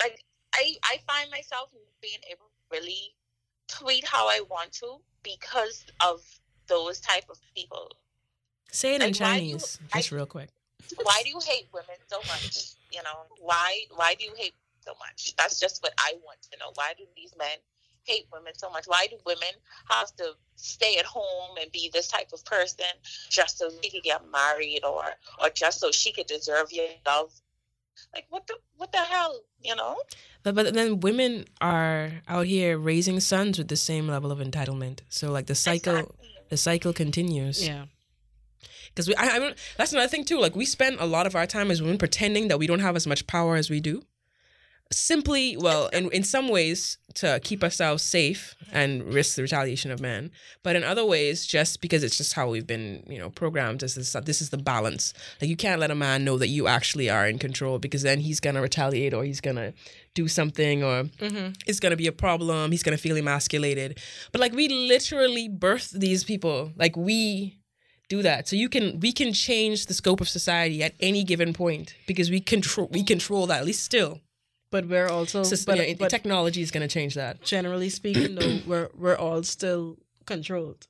like 0.00 0.24
i 0.52 0.74
i 0.86 0.98
find 1.06 1.30
myself 1.30 1.68
being 2.02 2.18
able 2.28 2.46
to 2.46 2.76
really 2.76 3.14
tweet 3.68 4.04
how 4.04 4.26
i 4.26 4.40
want 4.50 4.72
to 4.72 4.96
because 5.22 5.86
of 6.04 6.24
those 6.66 6.98
type 6.98 7.26
of 7.30 7.38
people 7.54 7.92
Say 8.72 8.96
it 8.96 9.00
in 9.00 9.12
Like, 9.12 9.20
why 9.20 9.38
do 9.38 9.44
you- 9.44 9.50
Chinese, 9.52 9.78
I- 9.92 9.98
just 9.98 10.10
real 10.10 10.26
quick. 10.26 10.48
Why 11.02 11.20
do 11.24 11.30
you 11.30 11.40
hate 11.46 11.68
women 11.72 11.96
so 12.06 12.18
much 12.28 12.74
you 12.90 13.02
know 13.02 13.24
why 13.40 13.80
why 13.94 14.14
do 14.14 14.24
you 14.24 14.32
hate 14.36 14.54
so 14.80 14.92
much 15.00 15.34
that's 15.36 15.58
just 15.58 15.82
what 15.82 15.92
i 15.98 16.12
want 16.24 16.40
to 16.42 16.58
know 16.58 16.70
why 16.74 16.92
do 16.96 17.04
these 17.16 17.32
men 17.38 17.58
hate 18.04 18.26
women 18.32 18.52
so 18.56 18.70
much 18.70 18.84
why 18.86 19.06
do 19.10 19.16
women 19.26 19.48
have 19.90 20.14
to 20.14 20.32
stay 20.54 20.96
at 20.96 21.04
home 21.04 21.56
and 21.60 21.72
be 21.72 21.90
this 21.92 22.06
type 22.08 22.28
of 22.32 22.44
person 22.44 22.86
just 23.28 23.58
so 23.58 23.68
she 23.82 23.90
could 23.90 24.02
get 24.04 24.22
married 24.30 24.82
or 24.84 25.02
or 25.42 25.50
just 25.50 25.80
so 25.80 25.90
she 25.90 26.12
could 26.12 26.26
deserve 26.26 26.70
your 26.70 26.86
love 27.04 27.32
like 28.14 28.26
what 28.30 28.46
the 28.46 28.54
what 28.76 28.92
the 28.92 28.98
hell 28.98 29.40
you 29.60 29.74
know 29.74 29.96
But 30.42 30.54
but 30.54 30.72
then 30.74 31.00
women 31.00 31.46
are 31.60 32.22
out 32.28 32.46
here 32.46 32.78
raising 32.78 33.18
sons 33.18 33.58
with 33.58 33.66
the 33.68 33.76
same 33.76 34.06
level 34.06 34.30
of 34.30 34.38
entitlement. 34.38 35.00
So 35.08 35.32
like 35.32 35.46
the 35.46 35.56
cycle, 35.56 35.96
Exactly. 35.96 36.28
the 36.50 36.56
cycle 36.56 36.92
continues. 36.92 37.66
Yeah. 37.66 37.86
Because 38.96 39.08
we, 39.08 39.14
I, 39.16 39.36
I 39.36 39.38
don't, 39.38 39.54
that's 39.76 39.92
another 39.92 40.08
thing 40.08 40.24
too. 40.24 40.40
Like 40.40 40.56
we 40.56 40.64
spend 40.64 40.96
a 40.98 41.04
lot 41.06 41.26
of 41.26 41.36
our 41.36 41.46
time 41.46 41.70
as 41.70 41.82
women 41.82 41.98
pretending 41.98 42.48
that 42.48 42.58
we 42.58 42.66
don't 42.66 42.80
have 42.80 42.96
as 42.96 43.06
much 43.06 43.26
power 43.26 43.54
as 43.54 43.68
we 43.68 43.78
do. 43.78 44.02
Simply, 44.92 45.56
well, 45.56 45.88
in 45.88 46.12
in 46.12 46.22
some 46.22 46.48
ways 46.48 46.98
to 47.14 47.40
keep 47.42 47.64
ourselves 47.64 48.04
safe 48.04 48.54
and 48.70 49.02
risk 49.12 49.34
the 49.34 49.42
retaliation 49.42 49.90
of 49.90 49.98
men, 49.98 50.30
but 50.62 50.76
in 50.76 50.84
other 50.84 51.04
ways, 51.04 51.44
just 51.44 51.80
because 51.80 52.04
it's 52.04 52.16
just 52.16 52.34
how 52.34 52.48
we've 52.48 52.68
been, 52.68 53.02
you 53.08 53.18
know, 53.18 53.28
programmed. 53.28 53.80
This 53.80 53.96
is 53.96 54.14
this 54.24 54.40
is 54.40 54.50
the 54.50 54.58
balance. 54.58 55.12
Like 55.40 55.50
you 55.50 55.56
can't 55.56 55.80
let 55.80 55.90
a 55.90 55.96
man 55.96 56.24
know 56.24 56.38
that 56.38 56.46
you 56.48 56.68
actually 56.68 57.10
are 57.10 57.26
in 57.26 57.40
control 57.40 57.80
because 57.80 58.02
then 58.02 58.20
he's 58.20 58.38
gonna 58.38 58.62
retaliate 58.62 59.12
or 59.12 59.24
he's 59.24 59.40
gonna 59.40 59.72
do 60.14 60.28
something 60.28 60.84
or 60.84 61.02
Mm-hmm. 61.18 61.54
it's 61.66 61.80
gonna 61.80 61.96
be 61.96 62.06
a 62.06 62.12
problem. 62.12 62.70
He's 62.70 62.84
gonna 62.84 62.96
feel 62.96 63.16
emasculated. 63.16 63.98
But 64.30 64.40
like 64.40 64.52
we 64.54 64.68
literally 64.68 65.48
birth 65.48 65.90
these 65.90 66.22
people. 66.22 66.70
Like 66.76 66.96
we 66.96 67.58
do 68.08 68.22
that. 68.22 68.48
So 68.48 68.56
you 68.56 68.68
can 68.68 69.00
we 69.00 69.12
can 69.12 69.32
change 69.32 69.86
the 69.86 69.94
scope 69.94 70.20
of 70.20 70.28
society 70.28 70.82
at 70.82 70.94
any 71.00 71.24
given 71.24 71.52
point 71.52 71.94
because 72.06 72.30
we 72.30 72.40
control 72.40 72.88
we 72.92 73.02
control 73.02 73.46
that 73.48 73.60
at 73.60 73.64
least 73.66 73.84
still. 73.84 74.20
But 74.70 74.88
we're 74.88 75.08
also, 75.08 75.44
So, 75.44 75.56
but, 75.64 75.78
yeah, 75.78 75.94
but 75.96 76.10
technology 76.10 76.60
is 76.60 76.70
gonna 76.72 76.88
change 76.88 77.14
that. 77.14 77.40
generally 77.42 77.88
speaking, 77.88 78.34
though, 78.34 78.58
we're 78.66 78.88
we're 78.96 79.16
all 79.16 79.42
still 79.42 79.96
controlled. 80.26 80.86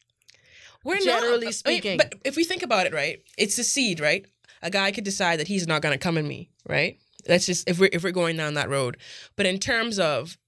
We're 0.83 0.99
Generally 1.01 1.31
not, 1.31 1.39
I 1.43 1.45
mean, 1.47 1.53
speaking. 1.53 1.97
but 1.99 2.15
if 2.25 2.37
we 2.37 2.45
think 2.45 2.63
about 2.63 2.87
it, 2.87 2.95
right, 2.95 3.21
it's 3.37 3.59
a 3.59 3.65
seed, 3.65 3.99
right? 4.01 4.25
A 4.63 4.71
guy 4.71 4.93
could 4.93 5.05
decide 5.05 5.41
that 5.41 5.49
he's 5.49 5.67
not 5.67 5.83
gonna 5.83 5.99
come 5.99 6.17
at 6.17 6.25
me, 6.25 6.49
right? 6.69 6.99
That's 7.27 7.45
just 7.45 7.69
if 7.69 7.79
we're 7.79 7.91
if 7.93 8.03
we're 8.05 8.13
going 8.13 8.37
down 8.37 8.55
that 8.55 8.71
road. 8.71 8.97
But 9.37 9.47
in 9.47 9.59
terms 9.59 9.99
of 9.99 10.39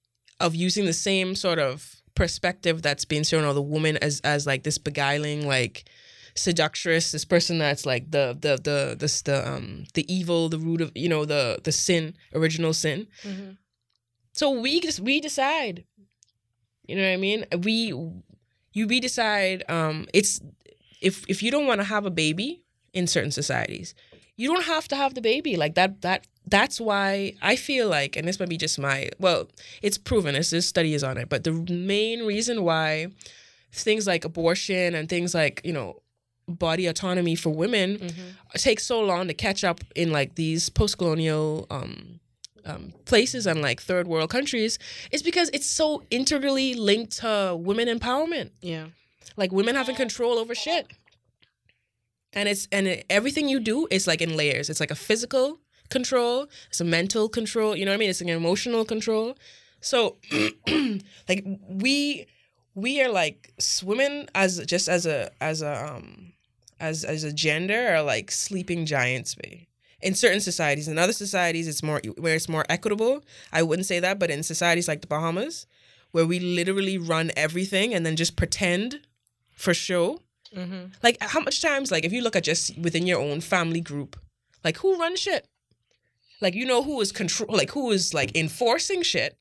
of 0.40 0.54
using 0.54 0.86
the 0.86 0.92
same 0.92 1.34
sort 1.34 1.58
of 1.58 1.96
perspective 2.14 2.82
that's 2.82 3.04
being 3.04 3.24
shown 3.24 3.44
on 3.44 3.54
the 3.54 3.62
woman 3.62 3.96
as 3.98 4.20
as 4.24 4.46
like 4.46 4.62
this 4.62 4.78
beguiling 4.78 5.46
like 5.46 5.84
seductress, 6.38 7.12
this 7.12 7.24
person 7.24 7.58
that's 7.58 7.84
like 7.84 8.10
the 8.10 8.36
the 8.40 8.58
the 8.62 8.96
this 8.98 9.22
the 9.22 9.46
um 9.46 9.84
the 9.94 10.12
evil, 10.12 10.48
the 10.48 10.58
root 10.58 10.80
of 10.80 10.92
you 10.94 11.08
know 11.08 11.24
the 11.24 11.58
the 11.62 11.72
sin, 11.72 12.14
original 12.34 12.72
sin. 12.72 13.06
Mm-hmm. 13.22 13.52
So 14.32 14.50
we 14.50 14.80
just 14.80 15.00
we 15.00 15.20
decide. 15.20 15.84
You 16.86 16.96
know 16.96 17.02
what 17.02 17.12
I 17.12 17.16
mean? 17.16 17.44
We 17.62 17.92
you 18.72 18.86
we 18.86 19.00
decide 19.00 19.64
um 19.68 20.06
it's 20.14 20.40
if 21.00 21.24
if 21.28 21.42
you 21.42 21.50
don't 21.50 21.66
want 21.66 21.80
to 21.80 21.84
have 21.84 22.06
a 22.06 22.10
baby 22.10 22.62
in 22.92 23.06
certain 23.06 23.30
societies, 23.30 23.94
you 24.36 24.52
don't 24.52 24.64
have 24.64 24.88
to 24.88 24.96
have 24.96 25.14
the 25.14 25.20
baby. 25.20 25.56
Like 25.56 25.74
that 25.74 26.00
that 26.02 26.26
that's 26.46 26.80
why 26.80 27.34
I 27.42 27.56
feel 27.56 27.88
like 27.88 28.16
and 28.16 28.26
this 28.26 28.40
might 28.40 28.48
be 28.48 28.56
just 28.56 28.78
my 28.78 29.10
well, 29.18 29.48
it's 29.82 29.98
proven, 29.98 30.32
there's 30.32 30.50
this 30.50 30.66
study 30.66 30.94
is 30.94 31.04
on 31.04 31.18
it, 31.18 31.28
but 31.28 31.44
the 31.44 31.52
main 31.52 32.24
reason 32.24 32.62
why 32.62 33.08
things 33.72 34.06
like 34.06 34.24
abortion 34.24 34.94
and 34.94 35.08
things 35.08 35.34
like, 35.34 35.60
you 35.64 35.72
know, 35.72 36.02
body 36.48 36.86
autonomy 36.86 37.34
for 37.34 37.50
women 37.50 37.98
Mm-hmm. 37.98 38.22
take 38.56 38.80
so 38.80 39.00
long 39.00 39.28
to 39.28 39.34
catch 39.34 39.62
up 39.64 39.80
in 39.94 40.10
like 40.12 40.34
these 40.34 40.68
post-colonial 40.70 41.66
um, 41.70 42.20
um, 42.64 42.92
places 43.04 43.46
and 43.46 43.60
like 43.62 43.80
third 43.80 44.06
world 44.08 44.30
countries 44.30 44.78
is 45.10 45.22
because 45.22 45.50
it's 45.52 45.66
so 45.66 46.02
integrally 46.10 46.74
linked 46.74 47.18
to 47.18 47.56
women 47.58 47.88
empowerment. 47.88 48.50
Yeah. 48.60 48.86
like 49.36 49.52
women 49.52 49.74
having 49.74 49.94
control 49.96 50.38
over 50.38 50.54
shit. 50.54 50.86
And 52.32 52.48
it's 52.48 52.68
and 52.70 52.86
it, 52.86 53.06
everything 53.08 53.48
you 53.48 53.60
do 53.60 53.86
is 53.90 54.06
like 54.06 54.20
in 54.20 54.36
layers. 54.36 54.68
It's 54.70 54.80
like 54.80 54.90
a 54.90 54.94
physical 55.08 55.60
control. 55.88 56.46
It's 56.68 56.80
a 56.80 56.84
mental 56.84 57.28
control. 57.28 57.74
You 57.76 57.84
know 57.84 57.92
what 57.92 57.96
i 57.96 57.98
mean? 57.98 58.10
It's 58.10 58.20
an 58.20 58.28
emotional 58.28 58.84
control. 58.84 59.36
So 59.80 60.16
like 61.28 61.44
we 61.68 62.26
we 62.74 63.00
are 63.02 63.08
like 63.10 63.52
swimming 63.58 64.28
as 64.34 64.58
just 64.66 64.88
as 64.88 65.06
a 65.06 65.30
as 65.40 65.62
a 65.62 65.74
um 65.94 66.32
as 66.80 67.04
as 67.04 67.24
a 67.24 67.32
gender 67.32 67.88
are 67.94 68.02
like 68.02 68.30
sleeping 68.30 68.86
giants 68.86 69.34
in 70.00 70.14
certain 70.14 70.40
societies 70.40 70.86
in 70.88 70.98
other 70.98 71.12
societies 71.12 71.66
it's 71.68 71.82
more 71.82 72.00
where 72.18 72.34
it's 72.36 72.48
more 72.48 72.64
equitable 72.68 73.22
i 73.52 73.62
wouldn't 73.62 73.86
say 73.86 73.98
that 74.00 74.18
but 74.18 74.30
in 74.30 74.42
societies 74.42 74.86
like 74.88 75.00
the 75.00 75.06
bahamas 75.06 75.66
where 76.12 76.24
we 76.26 76.38
literally 76.40 76.96
run 76.96 77.30
everything 77.36 77.92
and 77.94 78.06
then 78.06 78.16
just 78.16 78.36
pretend 78.36 79.00
for 79.52 79.74
show 79.74 80.20
Mm-hmm. 80.56 80.92
like 81.02 81.18
how 81.20 81.40
much 81.40 81.60
times 81.60 81.90
like 81.90 82.06
if 82.06 82.12
you 82.12 82.22
look 82.22 82.34
at 82.34 82.42
just 82.42 82.78
within 82.78 83.06
your 83.06 83.20
own 83.20 83.42
family 83.42 83.82
group 83.82 84.16
like 84.64 84.78
who 84.78 84.98
runs 84.98 85.20
shit 85.20 85.46
like 86.40 86.54
you 86.54 86.64
know 86.64 86.82
who 86.82 86.98
is 87.02 87.12
control 87.12 87.54
like 87.54 87.70
who 87.72 87.90
is 87.90 88.14
like 88.14 88.34
enforcing 88.34 89.02
shit 89.02 89.36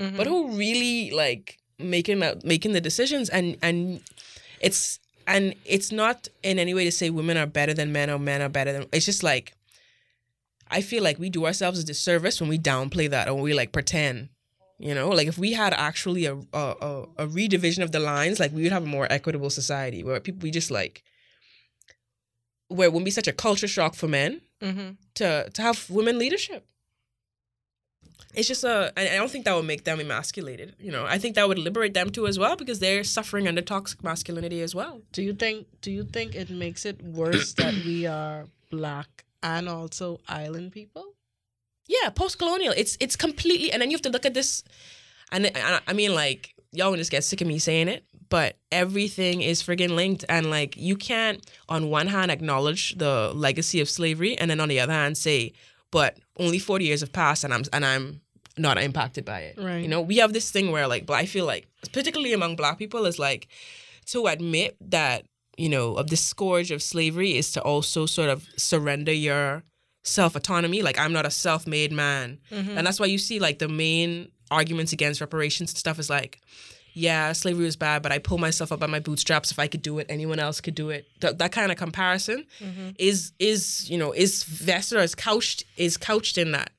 Mm-hmm. 0.00 0.16
but 0.16 0.26
who 0.26 0.48
really 0.56 1.10
like 1.10 1.58
making 1.78 2.22
making 2.44 2.72
the 2.72 2.80
decisions 2.80 3.28
and 3.28 3.56
and 3.60 4.00
it's 4.60 4.98
and 5.26 5.54
it's 5.64 5.90
not 5.92 6.28
in 6.42 6.58
any 6.58 6.74
way 6.74 6.84
to 6.84 6.92
say 6.92 7.10
women 7.10 7.36
are 7.36 7.46
better 7.46 7.74
than 7.74 7.92
men 7.92 8.10
or 8.10 8.18
men 8.18 8.40
are 8.42 8.48
better 8.48 8.72
than 8.72 8.86
it's 8.92 9.06
just 9.06 9.22
like 9.22 9.52
i 10.70 10.80
feel 10.80 11.02
like 11.02 11.18
we 11.18 11.30
do 11.30 11.46
ourselves 11.46 11.78
a 11.78 11.84
disservice 11.84 12.40
when 12.40 12.48
we 12.50 12.58
downplay 12.58 13.08
that 13.10 13.28
or 13.28 13.34
we 13.40 13.54
like 13.54 13.72
pretend 13.72 14.28
you 14.78 14.94
know 14.94 15.08
like 15.08 15.26
if 15.28 15.38
we 15.38 15.52
had 15.52 15.72
actually 15.74 16.26
a 16.26 16.34
a, 16.34 16.64
a, 16.88 17.02
a 17.18 17.26
redivision 17.26 17.82
of 17.82 17.92
the 17.92 18.00
lines 18.00 18.38
like 18.38 18.52
we 18.52 18.62
would 18.62 18.72
have 18.72 18.84
a 18.84 18.86
more 18.86 19.06
equitable 19.10 19.50
society 19.50 20.02
where 20.04 20.20
people 20.20 20.40
we 20.42 20.50
just 20.50 20.70
like 20.70 21.02
where 22.68 22.86
it 22.88 22.92
wouldn't 22.92 23.04
be 23.04 23.10
such 23.10 23.28
a 23.28 23.32
culture 23.32 23.68
shock 23.68 23.94
for 23.94 24.08
men 24.08 24.40
Mm-hmm. 24.62 24.92
to 25.16 25.50
to 25.50 25.60
have 25.62 25.90
women 25.90 26.18
leadership. 26.18 26.66
It's 28.34 28.48
just 28.48 28.64
a. 28.64 28.92
I 28.96 29.08
I 29.08 29.16
don't 29.16 29.30
think 29.30 29.44
that 29.46 29.54
would 29.54 29.64
make 29.64 29.84
them 29.84 30.00
emasculated. 30.00 30.76
You 30.78 30.92
know, 30.92 31.06
I 31.06 31.18
think 31.18 31.34
that 31.36 31.48
would 31.48 31.58
liberate 31.58 31.94
them 31.94 32.10
too 32.10 32.26
as 32.26 32.38
well 32.38 32.56
because 32.56 32.78
they're 32.80 33.04
suffering 33.04 33.48
under 33.48 33.62
toxic 33.62 34.02
masculinity 34.04 34.60
as 34.60 34.74
well. 34.74 35.00
Do 35.12 35.22
you 35.22 35.32
think? 35.32 35.66
Do 35.80 35.90
you 35.90 36.04
think 36.04 36.34
it 36.34 36.50
makes 36.50 36.84
it 36.84 37.02
worse 37.02 37.54
that 37.54 37.74
we 37.84 38.06
are 38.06 38.46
black 38.70 39.24
and 39.42 39.68
also 39.68 40.20
island 40.28 40.72
people? 40.72 41.14
Yeah, 41.88 42.10
post 42.10 42.38
colonial. 42.38 42.74
It's 42.76 42.96
it's 43.00 43.16
completely, 43.16 43.72
and 43.72 43.80
then 43.80 43.90
you 43.90 43.96
have 43.96 44.02
to 44.02 44.10
look 44.10 44.26
at 44.26 44.34
this, 44.34 44.64
and 45.32 45.50
I, 45.54 45.80
I 45.86 45.92
mean, 45.92 46.14
like 46.14 46.54
y'all 46.72 46.90
gonna 46.90 46.98
just 46.98 47.10
get 47.10 47.24
sick 47.24 47.40
of 47.40 47.46
me 47.46 47.58
saying 47.58 47.88
it, 47.88 48.04
but 48.28 48.58
everything 48.72 49.40
is 49.40 49.62
friggin' 49.62 49.90
linked, 49.90 50.24
and 50.28 50.50
like 50.50 50.76
you 50.76 50.96
can't 50.96 51.48
on 51.68 51.90
one 51.90 52.08
hand 52.08 52.30
acknowledge 52.30 52.96
the 52.98 53.32
legacy 53.34 53.80
of 53.80 53.88
slavery, 53.88 54.36
and 54.36 54.50
then 54.50 54.60
on 54.60 54.68
the 54.68 54.80
other 54.80 54.92
hand 54.92 55.16
say, 55.16 55.52
but 55.90 56.18
only 56.38 56.58
forty 56.58 56.84
years 56.86 57.00
have 57.00 57.12
passed, 57.12 57.44
and 57.44 57.52
I'm 57.54 57.64
and 57.72 57.84
I'm 57.84 58.20
not 58.58 58.78
impacted 58.78 59.24
by 59.24 59.40
it. 59.40 59.58
Right. 59.58 59.82
You 59.82 59.88
know, 59.88 60.00
we 60.00 60.16
have 60.16 60.32
this 60.32 60.50
thing 60.50 60.70
where 60.72 60.86
like, 60.88 61.04
but 61.06 61.14
I 61.14 61.26
feel 61.26 61.44
like, 61.46 61.68
particularly 61.92 62.32
among 62.32 62.56
Black 62.56 62.78
people, 62.78 63.04
is 63.06 63.18
like 63.18 63.48
to 64.06 64.26
admit 64.26 64.76
that 64.80 65.26
you 65.56 65.68
know 65.68 65.94
of 65.94 66.08
the 66.08 66.16
scourge 66.16 66.70
of 66.70 66.82
slavery 66.82 67.36
is 67.36 67.52
to 67.52 67.62
also 67.62 68.06
sort 68.06 68.30
of 68.30 68.46
surrender 68.56 69.12
your 69.12 69.62
self 70.04 70.36
autonomy. 70.36 70.82
Like 70.82 70.98
I'm 70.98 71.12
not 71.12 71.26
a 71.26 71.30
self 71.30 71.66
made 71.66 71.92
man, 71.92 72.38
Mm-hmm. 72.50 72.78
and 72.78 72.86
that's 72.86 73.00
why 73.00 73.06
you 73.06 73.18
see 73.18 73.38
like 73.38 73.58
the 73.58 73.68
main 73.68 74.30
arguments 74.50 74.92
against 74.92 75.20
reparations 75.20 75.70
and 75.72 75.78
stuff 75.78 75.98
is 75.98 76.08
like. 76.10 76.40
Yeah, 76.98 77.32
slavery 77.32 77.66
was 77.66 77.76
bad, 77.76 78.02
but 78.02 78.10
I 78.10 78.18
pull 78.18 78.38
myself 78.38 78.72
up 78.72 78.80
by 78.80 78.86
my 78.86 79.00
bootstraps. 79.00 79.50
If 79.50 79.58
I 79.58 79.66
could 79.66 79.82
do 79.82 79.98
it, 79.98 80.06
anyone 80.08 80.38
else 80.38 80.62
could 80.62 80.74
do 80.74 80.88
it. 80.88 81.06
That, 81.20 81.36
that 81.38 81.52
kind 81.52 81.70
of 81.70 81.76
comparison 81.76 82.46
Mm-hmm. 82.58 82.88
is 82.98 83.32
is 83.38 83.88
you 83.90 83.98
know 83.98 84.12
is 84.12 84.44
vested 84.44 84.96
or 84.98 85.02
is 85.02 85.14
couched 85.14 85.64
is 85.76 85.98
couched 85.98 86.38
in 86.38 86.52
that, 86.52 86.70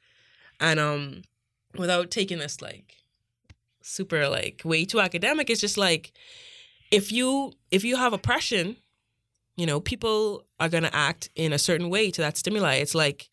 and 0.59 0.79
um, 0.79 1.21
without 1.77 2.09
taking 2.09 2.39
this 2.39 2.61
like 2.63 2.95
super 3.83 4.27
like 4.27 4.61
way 4.65 4.85
too 4.85 4.99
academic, 4.99 5.49
it's 5.51 5.61
just 5.61 5.77
like 5.77 6.11
if 6.89 7.11
you 7.11 7.53
if 7.69 7.83
you 7.83 7.95
have 7.97 8.11
oppression, 8.13 8.77
you 9.55 9.67
know, 9.67 9.79
people 9.79 10.45
are 10.59 10.69
gonna 10.69 10.89
act 10.93 11.29
in 11.35 11.53
a 11.53 11.59
certain 11.59 11.89
way 11.91 12.09
to 12.09 12.21
that 12.21 12.37
stimuli. 12.37 12.75
It's 12.75 12.95
like, 12.95 13.29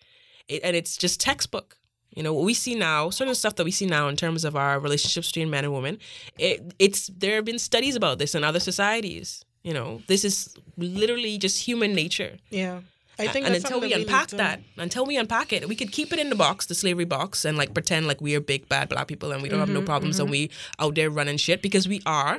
it, 0.49 0.61
and 0.63 0.77
it's 0.77 0.99
just 0.99 1.19
textbook. 1.19 1.79
You 2.15 2.23
know 2.23 2.33
what 2.33 2.45
we 2.45 2.55
see 2.55 2.75
now, 2.75 3.11
certain 3.11 3.35
stuff 3.35 3.57
that 3.57 3.65
we 3.65 3.71
see 3.73 3.87
now 3.87 4.09
in 4.09 4.17
terms 4.17 4.45
of 4.45 4.55
our 4.57 4.79
relationships 4.79 5.29
between 5.31 5.51
men 5.51 5.65
and 5.65 5.73
women. 5.75 5.99
It, 6.39 6.75
it's 6.79 7.09
there 7.09 7.37
have 7.37 7.45
been 7.45 7.59
studies 7.59 7.97
about 7.97 8.19
this 8.19 8.35
in 8.35 8.45
other 8.45 8.61
societies. 8.61 9.45
You 9.63 9.75
know, 9.75 10.03
this 10.07 10.25
is 10.25 10.55
literally 10.77 11.39
just 11.39 11.67
human 11.67 11.95
nature. 11.95 12.39
Yeah. 12.51 12.81
I 13.19 13.29
think 13.29 13.47
and 13.47 13.55
until 13.55 13.81
we 13.81 13.93
unpack 13.93 14.29
that, 14.31 14.61
until 14.77 15.07
we 15.07 15.17
unpack 15.17 15.53
it, 15.53 15.69
we 15.69 15.77
could 15.77 15.93
keep 15.93 16.13
it 16.13 16.19
in 16.19 16.31
the 16.31 16.35
box, 16.37 16.67
the 16.67 16.75
slavery 16.75 17.05
box, 17.05 17.45
and 17.45 17.57
like 17.57 17.73
pretend 17.73 18.09
like 18.09 18.21
we 18.21 18.35
are 18.35 18.41
big 18.41 18.69
bad 18.69 18.89
black 18.89 19.07
people 19.07 19.31
and 19.33 19.41
we 19.43 19.49
don't 19.49 19.61
have 19.61 19.69
no 19.69 19.83
Mhm, 19.83 19.87
problems 19.87 20.19
and 20.19 20.29
we 20.31 20.51
out 20.81 20.97
there 20.97 21.11
running 21.11 21.37
shit 21.37 21.63
because 21.63 21.87
we 21.89 22.01
are. 22.07 22.39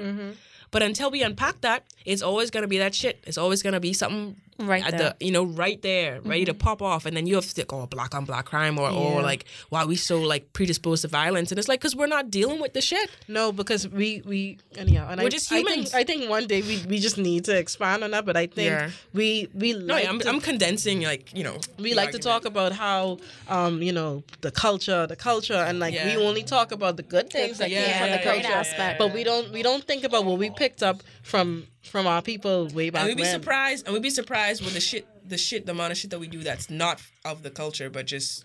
But 0.71 0.83
until 0.83 1.09
we 1.09 1.23
unpack 1.23 1.61
that, 1.61 1.85
it's 2.03 2.21
always 2.21 2.51
gonna 2.51 2.67
be 2.67 2.77
that 2.79 2.93
shit. 2.93 3.23
It's 3.25 3.38
always 3.38 3.63
gonna 3.63 3.79
be 3.79 3.93
something 3.93 4.35
Right 4.57 4.85
at 4.85 4.97
there. 4.97 5.13
the 5.19 5.25
you 5.25 5.31
know 5.33 5.43
right 5.43 5.81
there, 5.81 6.21
ready 6.21 6.45
to 6.45 6.53
pop 6.53 6.81
off, 6.81 7.05
and 7.05 7.15
then 7.17 7.27
you 7.27 7.35
have 7.35 7.43
to 7.43 7.49
think, 7.51 7.73
oh, 7.73 7.87
black 7.87 8.15
on 8.15 8.23
black 8.23 8.45
crime, 8.45 8.79
or 8.79 8.89
or 8.89 9.19
Yeah. 9.19 9.25
like 9.31 9.43
why 9.67 9.83
we 9.83 9.97
so 9.97 10.21
like 10.21 10.53
predisposed 10.53 11.01
to 11.01 11.09
violence, 11.09 11.51
and 11.51 11.59
it's 11.59 11.67
like 11.67 11.81
because 11.81 11.93
we're 11.95 12.07
not 12.07 12.31
dealing 12.31 12.61
with 12.61 12.71
the 12.73 12.79
shit. 12.81 13.09
No, 13.27 13.51
because 13.51 13.85
we 13.89 14.21
we 14.25 14.57
anyhow, 14.77 15.09
and 15.09 15.19
We're 15.19 15.27
I, 15.27 15.29
just 15.29 15.51
I 15.51 15.57
think 15.57 15.69
humans. 15.69 15.93
I 15.93 16.03
think 16.05 16.29
one 16.29 16.47
day 16.47 16.61
we, 16.61 16.81
we 16.87 16.99
just 16.99 17.17
need 17.17 17.43
to 17.45 17.57
expand 17.57 18.03
on 18.05 18.11
that. 18.11 18.25
But 18.25 18.37
I 18.37 18.47
think 18.47 18.69
Yeah. 18.71 18.91
we 19.13 19.49
we 19.53 19.73
No, 19.73 19.93
like 19.95 20.07
I'm, 20.07 20.19
to, 20.19 20.29
I'm 20.29 20.39
condensing 20.39 21.01
like 21.01 21.33
you 21.35 21.43
know. 21.43 21.57
we 21.77 21.89
the 21.89 21.97
like 21.97 22.11
to 22.11 22.19
talk 22.19 22.45
about 22.45 22.71
how 22.71 23.17
um 23.49 23.81
you 23.81 23.91
know 23.91 24.23
the 24.39 24.51
culture 24.51 25.05
the 25.05 25.17
culture 25.17 25.53
and 25.67 25.79
like 25.81 25.93
Yeah. 25.93 26.05
we 26.17 26.25
only 26.25 26.43
talk 26.43 26.71
about 26.71 26.95
the 26.95 27.03
good 27.03 27.29
things 27.29 27.57
that 27.57 27.69
Yeah, 27.71 27.81
came 27.87 28.01
from 28.01 28.11
the 28.11 28.23
culture 28.31 28.53
aspect. 28.63 28.99
but 28.99 29.11
we 29.13 29.23
don't 29.25 29.51
we 29.51 29.61
don't 29.63 29.83
think 29.83 30.05
about 30.05 30.23
what 30.23 30.37
we 30.39 30.49
picked 30.49 30.81
up 30.81 31.03
from 31.23 31.67
from 31.85 32.07
our 32.07 32.21
people 32.21 32.67
way 32.73 32.89
back 32.89 33.01
and 33.01 33.09
we'd 33.09 33.17
be 33.17 33.23
when. 33.23 33.31
surprised, 33.31 33.85
and 33.85 33.93
we'd 33.93 34.03
be 34.03 34.09
surprised 34.09 34.63
with 34.63 34.73
the 34.73 34.79
shit, 34.81 35.07
the 35.27 35.37
shit, 35.37 35.65
the 35.65 35.71
amount 35.71 35.91
of 35.91 35.97
shit 35.97 36.11
that 36.11 36.19
we 36.19 36.27
do 36.27 36.43
that's 36.43 36.69
not 36.69 37.01
of 37.23 37.43
the 37.43 37.49
culture, 37.51 37.89
but 37.89 38.05
just 38.07 38.43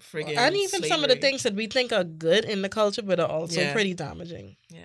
friggin' 0.00 0.36
and 0.36 0.56
even 0.56 0.82
some 0.84 1.02
of 1.02 1.08
the 1.10 1.16
things 1.16 1.42
that 1.42 1.54
we 1.54 1.66
think 1.66 1.92
are 1.92 2.04
good 2.04 2.44
in 2.44 2.62
the 2.62 2.68
culture, 2.68 3.02
but 3.02 3.18
are 3.20 3.28
also 3.28 3.60
Yeah. 3.60 3.72
pretty 3.72 3.94
damaging. 3.94 4.56
Yeah, 4.70 4.80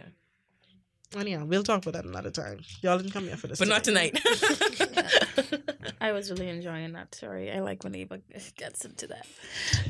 Anyhow, 1.16 1.46
we'll 1.46 1.62
talk 1.62 1.86
about 1.86 1.94
that 1.94 2.06
another 2.10 2.32
time. 2.32 2.62
Y'all 2.82 2.98
didn't 2.98 3.12
come 3.12 3.26
here 3.26 3.38
for 3.38 3.46
this, 3.46 3.60
but 3.60 3.68
not 3.68 3.84
today. 3.84 4.10
tonight. 4.10 5.62
I 6.02 6.12
was 6.12 6.32
really 6.32 6.50
enjoying 6.50 6.94
that 6.94 7.14
story. 7.14 7.52
I 7.52 7.60
like 7.60 7.84
when 7.84 7.94
Eva 7.94 8.20
gets 8.58 8.84
into 8.84 9.06
that. 9.08 9.28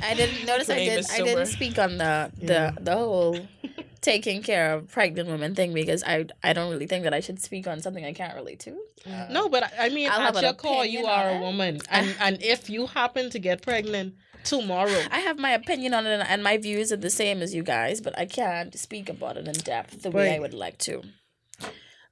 I 0.03 0.13
didn't 0.15 0.45
notice. 0.45 0.69
I 0.69 0.75
did. 0.79 0.91
Eva's 0.99 1.11
I 1.11 1.17
didn't 1.21 1.45
speak 1.45 1.79
on 1.79 1.97
the 1.97 2.29
the 2.37 2.53
Yeah. 2.53 2.71
the 2.79 2.93
whole 2.93 3.39
taking 4.03 4.43
care 4.43 4.73
of 4.73 4.87
pregnant 4.89 5.27
women 5.29 5.55
thing 5.55 5.73
because 5.73 6.03
I 6.03 6.25
I 6.43 6.53
don't 6.53 6.69
really 6.73 6.87
think 6.91 7.03
that 7.05 7.13
I 7.13 7.21
should 7.21 7.39
speak 7.41 7.65
on 7.67 7.81
something 7.81 8.05
I 8.05 8.13
can't 8.13 8.35
relate 8.35 8.59
to. 8.67 8.71
Uh, 9.07 9.27
No, 9.31 9.49
but 9.49 9.61
I- 9.63 9.85
I 9.85 9.89
mean, 9.89 10.09
I'll 10.11 10.27
at 10.37 10.41
your 10.43 10.53
core, 10.53 10.85
you 10.85 11.05
are 11.07 11.27
a 11.37 11.39
woman, 11.39 11.73
and 11.89 12.07
and 12.25 12.43
if 12.43 12.69
you 12.69 12.85
happen 12.99 13.29
to 13.31 13.39
get 13.39 13.61
pregnant 13.63 14.13
tomorrow, 14.43 15.01
I 15.17 15.19
have 15.27 15.37
my 15.39 15.51
opinion 15.61 15.93
on 15.97 16.05
it, 16.05 16.13
and- 16.19 16.27
and 16.31 16.43
my 16.43 16.57
views 16.57 16.91
are 16.91 17.01
the 17.07 17.09
same 17.23 17.41
as 17.41 17.49
you 17.57 17.63
guys, 17.63 18.01
but 18.01 18.13
I 18.23 18.25
can't 18.25 18.77
speak 18.77 19.07
about 19.15 19.37
it 19.37 19.47
in 19.47 19.53
depth 19.73 20.01
the 20.03 20.11
way 20.11 20.35
I 20.35 20.39
would 20.39 20.53
like 20.65 20.77
to. 20.89 20.95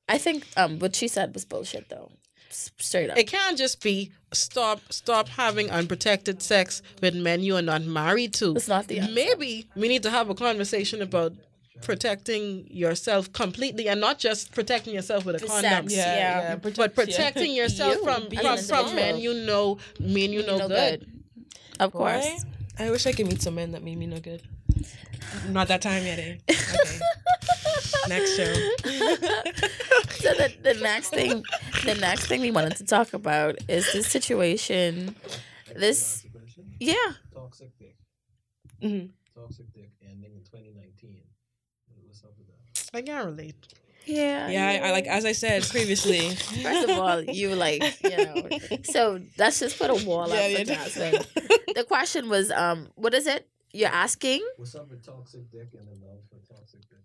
I 0.07 0.17
think 0.17 0.39
um 0.57 0.79
what 0.79 0.95
she 0.95 1.07
said 1.07 1.33
was 1.33 1.45
bullshit 1.45 1.85
though, 1.89 2.09
straight 2.49 3.09
up. 3.09 3.17
it 3.17 3.27
can't 3.27 3.57
just 3.57 3.81
be 3.81 4.11
stop 4.33 4.79
stop 5.01 5.27
having 5.43 5.69
unprotected 5.69 6.41
sex 6.41 6.81
with 7.01 7.15
men 7.27 7.43
you 7.43 7.55
are 7.59 7.61
not 7.73 7.81
married 7.83 8.33
to. 8.35 8.47
It's 8.55 8.67
not 8.75 8.87
the 8.87 8.99
answer. 8.99 9.13
Maybe 9.13 9.51
we 9.75 9.87
need 9.93 10.03
to 10.03 10.09
have 10.17 10.29
a 10.29 10.35
conversation 10.35 11.01
about 11.01 11.33
protecting 11.81 12.67
yourself 12.69 13.31
completely 13.33 13.87
and 13.89 13.99
not 13.99 14.19
just 14.19 14.51
protecting 14.53 14.93
yourself 14.93 15.25
with 15.25 15.35
a 15.35 15.39
For 15.39 15.47
condom. 15.47 15.89
sex, 15.89 15.93
Yeah, 15.93 16.15
yeah. 16.15 16.41
yeah, 16.41 16.55
but 16.55 16.61
protect- 16.75 16.97
yeah. 16.97 17.05
protecting 17.05 17.53
yourself 17.53 17.95
You 17.95 18.03
from 18.03 18.29
from, 18.29 18.57
from 18.57 18.95
men 18.95 19.17
you 19.17 19.33
know 19.33 19.77
men 19.99 20.31
you 20.33 20.43
know, 20.45 20.57
know 20.57 20.67
good. 20.67 21.05
Of 21.79 21.91
Boy, 21.93 21.97
course. 21.99 22.45
I 22.79 22.89
wish 22.91 23.05
I 23.07 23.11
could 23.11 23.27
meet 23.27 23.41
some 23.41 23.55
men 23.55 23.71
that 23.71 23.83
made 23.83 23.97
me 23.97 24.05
no 24.07 24.19
good. 24.19 24.41
Not 25.49 25.67
that 25.69 25.81
time 25.81 26.03
yet, 26.05 26.19
eh? 26.19 26.35
Okay. 26.49 26.99
Next 28.09 28.35
show. 28.35 28.53
so 28.53 30.33
the, 30.33 30.53
the 30.63 30.73
next 30.81 31.09
thing 31.09 31.43
the 31.85 31.95
next 31.95 32.25
thing 32.27 32.41
we 32.41 32.51
wanted 32.51 32.75
to 32.77 32.83
talk 32.83 33.13
about 33.13 33.57
is 33.67 33.91
this 33.93 34.07
situation 34.07 35.15
this 35.75 36.25
yeah 36.79 36.95
Toxic 37.33 37.77
dick. 37.77 37.95
Mhm. 38.83 39.09
Toxic 39.35 39.71
dick 39.73 39.91
ending 40.09 40.33
in 40.33 40.41
2019. 40.43 41.21
What's 42.07 42.21
up? 42.93 42.97
I 42.97 43.01
can't 43.01 43.25
relate. 43.25 43.55
yeah 44.05 44.47
Yeah, 44.49 44.81
I, 44.83 44.87
I 44.87 44.91
like 44.91 45.07
as 45.07 45.25
I 45.25 45.31
said 45.33 45.63
previously. 45.69 46.29
first 46.63 46.89
of 46.89 46.97
all 46.97 47.21
you 47.23 47.55
like 47.55 47.83
you 48.03 48.17
know 48.17 48.49
so 48.83 49.19
let's 49.37 49.59
just 49.59 49.77
put 49.77 49.89
a 49.89 50.05
wall 50.05 50.27
Yeah, 50.29 50.35
up 50.35 50.51
yeah. 50.51 50.57
for 50.57 50.63
Jasmine. 50.65 51.21
the 51.75 51.83
question 51.87 52.29
was 52.29 52.51
um 52.51 52.87
what 52.95 53.13
is 53.13 53.27
it 53.27 53.47
you're 53.73 53.89
asking 54.07 54.41
What's 54.57 54.75
up 54.75 54.89
with 54.89 55.05
toxic 55.05 55.49
dick 55.51 55.69
and 55.77 55.87
the 55.87 56.05
love 56.05 56.19
for 56.29 56.39
toxic 56.53 56.81
dick? 56.89 56.97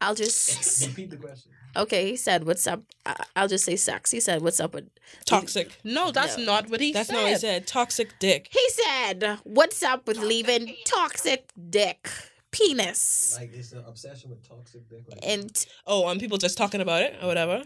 i'll 0.00 0.14
just 0.14 0.86
Repeat 0.86 1.10
the 1.10 1.16
question. 1.16 1.50
okay 1.74 2.10
he 2.10 2.16
said 2.16 2.44
what's 2.46 2.66
up 2.66 2.82
I- 3.04 3.24
i'll 3.34 3.48
just 3.48 3.64
say 3.64 3.76
sex 3.76 4.10
he 4.12 4.20
said 4.20 4.42
what's 4.42 4.60
up 4.60 4.74
with 4.74 4.88
Toxic. 5.24 5.68
No, 5.84 6.10
that's 6.10 6.36
No. 6.38 6.44
not 6.44 6.68
what 6.70 6.80
he 6.80 6.92
That's 6.92 7.08
said. 7.08 7.14
not 7.14 7.22
what 7.22 7.32
he 7.32 7.38
said. 7.38 7.66
Toxic 7.66 8.18
dick. 8.18 8.48
he 8.50 8.64
said 8.70 9.38
what's 9.44 9.82
up 9.82 10.06
with 10.06 10.18
leaving 10.18 10.74
toxic 10.84 11.48
dick 11.70 12.08
penis 12.56 13.36
Like, 13.38 13.52
it's 13.54 13.72
an 13.72 13.84
obsession 13.86 14.30
with 14.30 14.46
toxic 14.48 14.88
dick. 14.88 15.04
Like, 15.08 15.18
and 15.22 15.66
Oh, 15.86 16.08
and 16.08 16.18
people 16.20 16.38
just 16.38 16.56
talking 16.58 16.80
about 16.80 17.02
it 17.02 17.16
or 17.22 17.26
whatever. 17.26 17.62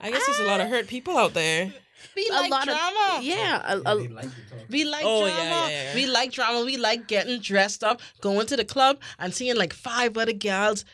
I 0.00 0.10
guess 0.10 0.24
there's 0.26 0.40
a 0.40 0.44
lot 0.52 0.60
of 0.60 0.68
hurt 0.68 0.86
people 0.88 1.16
out 1.16 1.34
there. 1.34 1.72
We 2.16 2.26
a 2.30 2.32
like 2.32 2.50
lot 2.50 2.64
drama. 2.64 3.18
of 3.18 3.22
yeah 3.24 3.62
a, 3.72 3.76
they 3.80 3.90
a, 3.90 3.94
like 4.20 4.30
We 4.70 4.84
like 4.84 5.04
Oh, 5.04 5.20
drama. 5.26 5.36
yeah, 5.36 5.68
yeah, 5.68 5.82
yeah. 5.84 5.94
We 5.94 6.06
like 6.06 6.32
drama. 6.32 6.64
We 6.64 6.76
like 6.78 7.06
getting 7.06 7.40
dressed 7.40 7.84
up, 7.84 8.00
going 8.22 8.46
to 8.46 8.56
the 8.56 8.64
club, 8.64 9.00
and 9.18 9.34
seeing 9.34 9.56
like 9.56 9.72
five 9.74 10.16
other 10.16 10.32
gals. 10.32 10.84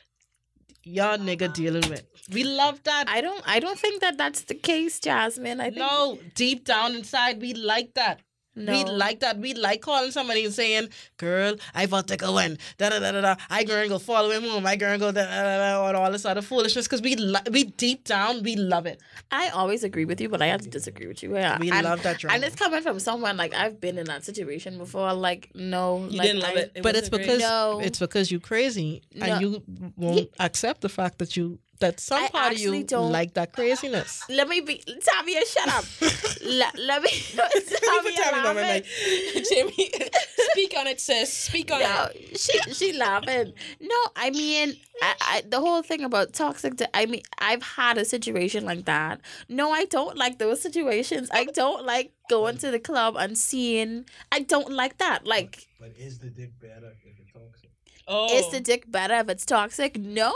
Y'all 0.82 1.18
nigga 1.18 1.52
dealing 1.52 1.88
with. 1.90 2.04
We 2.32 2.42
love 2.44 2.82
that. 2.84 3.04
I 3.08 3.20
don't 3.20 3.42
I 3.46 3.60
don't 3.60 3.78
think 3.78 4.00
that 4.00 4.18
that's 4.18 4.42
the 4.42 4.54
case, 4.54 4.98
Jasmine. 5.00 5.60
I 5.60 5.66
think 5.70 5.76
no, 5.78 6.18
deep 6.34 6.64
down 6.64 6.94
inside, 6.96 7.40
we 7.40 7.54
like 7.54 7.94
that. 7.94 8.20
No. 8.56 8.72
We 8.72 8.84
like 8.84 9.20
that. 9.20 9.38
We 9.38 9.54
like 9.54 9.80
calling 9.82 10.10
somebody 10.10 10.44
and 10.44 10.52
saying, 10.54 10.88
"Girl, 11.18 11.54
I 11.74 11.84
about 11.84 12.08
to 12.08 12.16
go 12.16 12.38
in." 12.38 12.58
Da 12.78 12.88
da 12.88 12.98
da 12.98 13.12
da 13.12 13.20
da. 13.20 13.36
I 13.50 13.64
girl 13.64 13.88
go 13.88 13.98
follow 13.98 14.30
him 14.30 14.42
home. 14.42 14.66
I 14.66 14.76
girl 14.76 14.98
go 14.98 15.12
da 15.12 15.24
da 15.24 15.42
da 15.42 15.58
da. 15.58 15.88
And 15.88 15.96
all 15.96 16.10
this 16.10 16.24
other 16.24 16.42
foolishness 16.42 16.86
because 16.86 17.02
we 17.02 17.16
li- 17.16 17.48
we 17.50 17.64
deep 17.64 18.04
down 18.04 18.42
we 18.42 18.56
love 18.56 18.86
it. 18.86 19.00
I 19.30 19.50
always 19.50 19.84
agree 19.84 20.04
with 20.04 20.20
you, 20.20 20.28
but 20.28 20.40
I 20.42 20.46
have 20.46 20.62
to 20.62 20.68
disagree 20.68 21.06
with 21.06 21.22
you. 21.22 21.34
Yeah, 21.36 21.58
We 21.58 21.70
and, 21.70 21.84
love 21.84 22.02
that 22.02 22.18
drama. 22.18 22.34
and 22.34 22.44
it's 22.44 22.56
coming 22.56 22.80
from 22.82 22.98
someone 23.00 23.36
like 23.36 23.54
I've 23.54 23.80
been 23.80 23.98
in 23.98 24.06
that 24.06 24.24
situation 24.24 24.78
before. 24.78 25.12
Like 25.12 25.50
no, 25.54 26.06
You 26.10 26.18
like, 26.18 26.26
didn't 26.26 26.42
love 26.42 26.56
I- 26.56 26.60
it. 26.60 26.72
It 26.76 26.82
but 26.82 26.96
it's 26.96 27.08
because 27.08 27.40
No. 27.40 27.80
it's 27.82 27.98
because 27.98 28.30
you 28.30 28.40
crazy 28.40 29.02
No. 29.14 29.26
and 29.26 29.40
you 29.42 29.62
won't 29.96 30.30
accept 30.40 30.80
the 30.80 30.88
fact 30.88 31.18
that 31.18 31.36
you 31.36 31.58
that 31.80 32.00
some 32.00 32.24
I 32.24 32.28
part 32.28 32.52
of 32.54 32.58
you 32.58 32.82
don't- 32.84 33.12
like 33.12 33.34
that 33.34 33.52
craziness. 33.52 34.22
Let 34.28 34.48
me 34.48 34.60
be 34.60 34.82
Tavia. 35.00 35.40
Shut 35.46 35.68
up. 35.68 35.84
let, 36.44 36.78
let 36.78 37.02
me. 37.02 37.08
Put 37.34 37.52
Tavia 37.52 38.12
Tabby 38.12 38.42
by 38.42 38.52
my 38.52 38.52
laughing. 38.54 38.82
mic. 39.34 39.44
Jamie, 39.50 39.90
speak 40.52 40.74
on 40.78 40.86
it, 40.86 41.00
sis. 41.00 41.32
Speak 41.32 41.70
on 41.70 41.80
No, 41.80 42.08
it. 42.14 42.38
she 42.38 42.58
she 42.72 42.92
laughing. 42.92 43.52
No, 43.80 43.96
I 44.16 44.30
mean, 44.30 44.76
I, 45.02 45.14
I 45.20 45.42
the 45.48 45.60
whole 45.60 45.82
thing 45.82 46.02
about 46.04 46.32
toxic. 46.32 46.76
di- 46.76 46.86
I 46.94 47.06
mean, 47.06 47.22
I've 47.38 47.62
had 47.62 47.98
a 47.98 48.04
situation 48.04 48.64
like 48.64 48.84
that. 48.86 49.20
No, 49.48 49.70
I 49.72 49.84
don't 49.86 50.16
like 50.16 50.38
those 50.38 50.60
situations. 50.60 51.28
I 51.32 51.44
don't 51.44 51.84
like 51.84 52.12
going 52.30 52.58
to 52.58 52.70
the 52.70 52.78
club 52.80 53.16
and 53.18 53.36
seeing. 53.36 54.06
I 54.32 54.40
don't 54.40 54.70
like 54.72 54.98
that. 54.98 55.26
Like, 55.26 55.66
But 55.80 55.92
is 55.98 56.18
the 56.18 56.28
dick 56.30 56.52
better 56.60 56.92
if 57.04 57.18
it's 57.20 57.32
toxic? 57.32 57.70
Oh, 58.08 58.34
is 58.36 58.50
the 58.50 58.60
dick 58.60 58.90
better 58.90 59.14
if 59.14 59.28
it's 59.28 59.44
toxic? 59.44 59.96
No. 59.98 60.32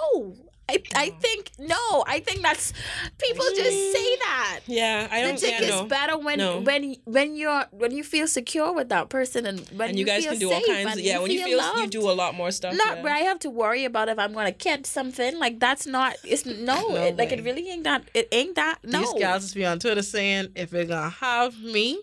I, 0.70 0.82
I 0.94 1.12
oh. 1.14 1.20
think 1.20 1.50
no. 1.58 2.04
I 2.06 2.20
think 2.20 2.42
that's 2.42 2.72
people 3.18 3.44
just 3.56 3.70
say 3.70 4.16
mm. 4.16 4.18
that. 4.20 4.60
yeah, 4.66 5.08
I 5.10 5.22
The 5.22 5.28
don't. 5.28 5.40
dick 5.40 5.54
Yeah, 5.60 5.66
is 5.66 5.70
no. 5.70 5.84
better 5.86 6.18
when 6.18 6.38
No. 6.38 6.60
when 6.60 6.96
when 7.04 7.36
you're 7.36 7.64
when 7.72 7.90
you 7.90 8.04
feel 8.04 8.28
secure 8.28 8.72
with 8.72 8.88
that 8.90 9.08
person 9.08 9.46
and 9.46 9.60
when 9.76 9.90
and 9.90 9.98
you 9.98 10.04
guys 10.04 10.22
feel 10.22 10.32
can 10.32 10.40
do 10.40 10.52
all 10.52 10.60
kinds. 10.62 10.96
Of, 10.96 11.00
yeah, 11.00 11.18
when 11.18 11.30
you 11.30 11.44
feel 11.44 11.76
you 11.76 11.86
do 11.88 12.08
a 12.10 12.12
lot 12.12 12.34
more 12.34 12.50
stuff. 12.50 12.74
not 12.74 12.98
yeah. 12.98 13.02
where 13.02 13.14
I 13.14 13.20
have 13.20 13.38
to 13.40 13.50
worry 13.50 13.84
about 13.84 14.08
if 14.08 14.18
I'm 14.18 14.32
gonna 14.32 14.52
catch 14.52 14.86
something. 14.86 15.38
Like 15.38 15.58
that's 15.58 15.86
not. 15.86 16.16
It's 16.24 16.46
no. 16.46 16.88
No 16.88 16.94
it, 16.96 17.16
like 17.16 17.32
it 17.32 17.42
really 17.42 17.68
ain't 17.68 17.84
that. 17.84 18.04
It 18.14 18.28
ain't 18.32 18.54
that. 18.54 18.78
No. 18.84 19.00
These 19.00 19.14
gals 19.14 19.42
just 19.42 19.54
be 19.54 19.66
on 19.66 19.78
Twitter 19.78 20.02
saying, 20.02 20.48
if 20.54 20.72
you're 20.72 20.84
gonna 20.84 21.10
have 21.10 21.58
me 21.60 22.00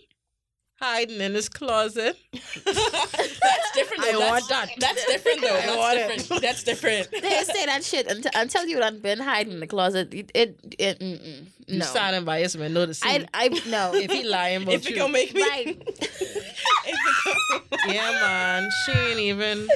hiding 0.79 1.19
in 1.21 1.33
his 1.33 1.49
closet, 1.49 2.17
that's 2.33 3.71
different. 3.73 4.03
Though. 4.03 4.09
I 4.09 4.11
that's, 4.11 4.21
want 4.31 4.49
that. 4.49 4.69
That's 4.79 5.05
different 5.05 5.41
though. 5.41 5.47
I 5.47 5.65
That's 5.65 5.77
want 5.77 5.97
it. 5.97 6.17
different. 6.17 6.41
That's 6.41 6.63
different. 6.63 7.07
They 7.21 7.43
say 7.43 7.65
that 7.65 7.83
shit 7.83 8.07
until, 8.07 8.31
until 8.35 8.65
you 8.67 8.77
done 8.79 8.99
been 8.99 9.19
hiding 9.19 9.53
in 9.53 9.59
the 9.59 9.67
closet. 9.67 10.13
It 10.13 10.31
it, 10.33 10.59
it 10.77 10.99
mm-mm, 10.99 11.45
you 11.67 11.79
no. 11.79 11.85
standing 11.85 12.23
by 12.25 12.39
his 12.39 12.55
man, 12.57 12.73
know 12.73 12.85
the 12.85 12.99
I 13.03 13.17
scene. 13.17 13.29
I 13.33 13.47
no. 13.67 13.93
if 13.95 14.11
he 14.11 14.23
lying 14.23 14.63
about 14.63 14.75
if 14.75 14.85
it 14.85 14.91
you. 14.91 14.95
gonna 14.97 15.13
make 15.13 15.33
me, 15.33 15.41
right. 15.41 15.67
if 15.67 15.99
it 16.01 17.61
gonna- 17.81 17.93
yeah, 17.93 18.11
man, 18.11 18.69
she 18.85 18.91
ain't 18.91 19.19
even. 19.19 19.67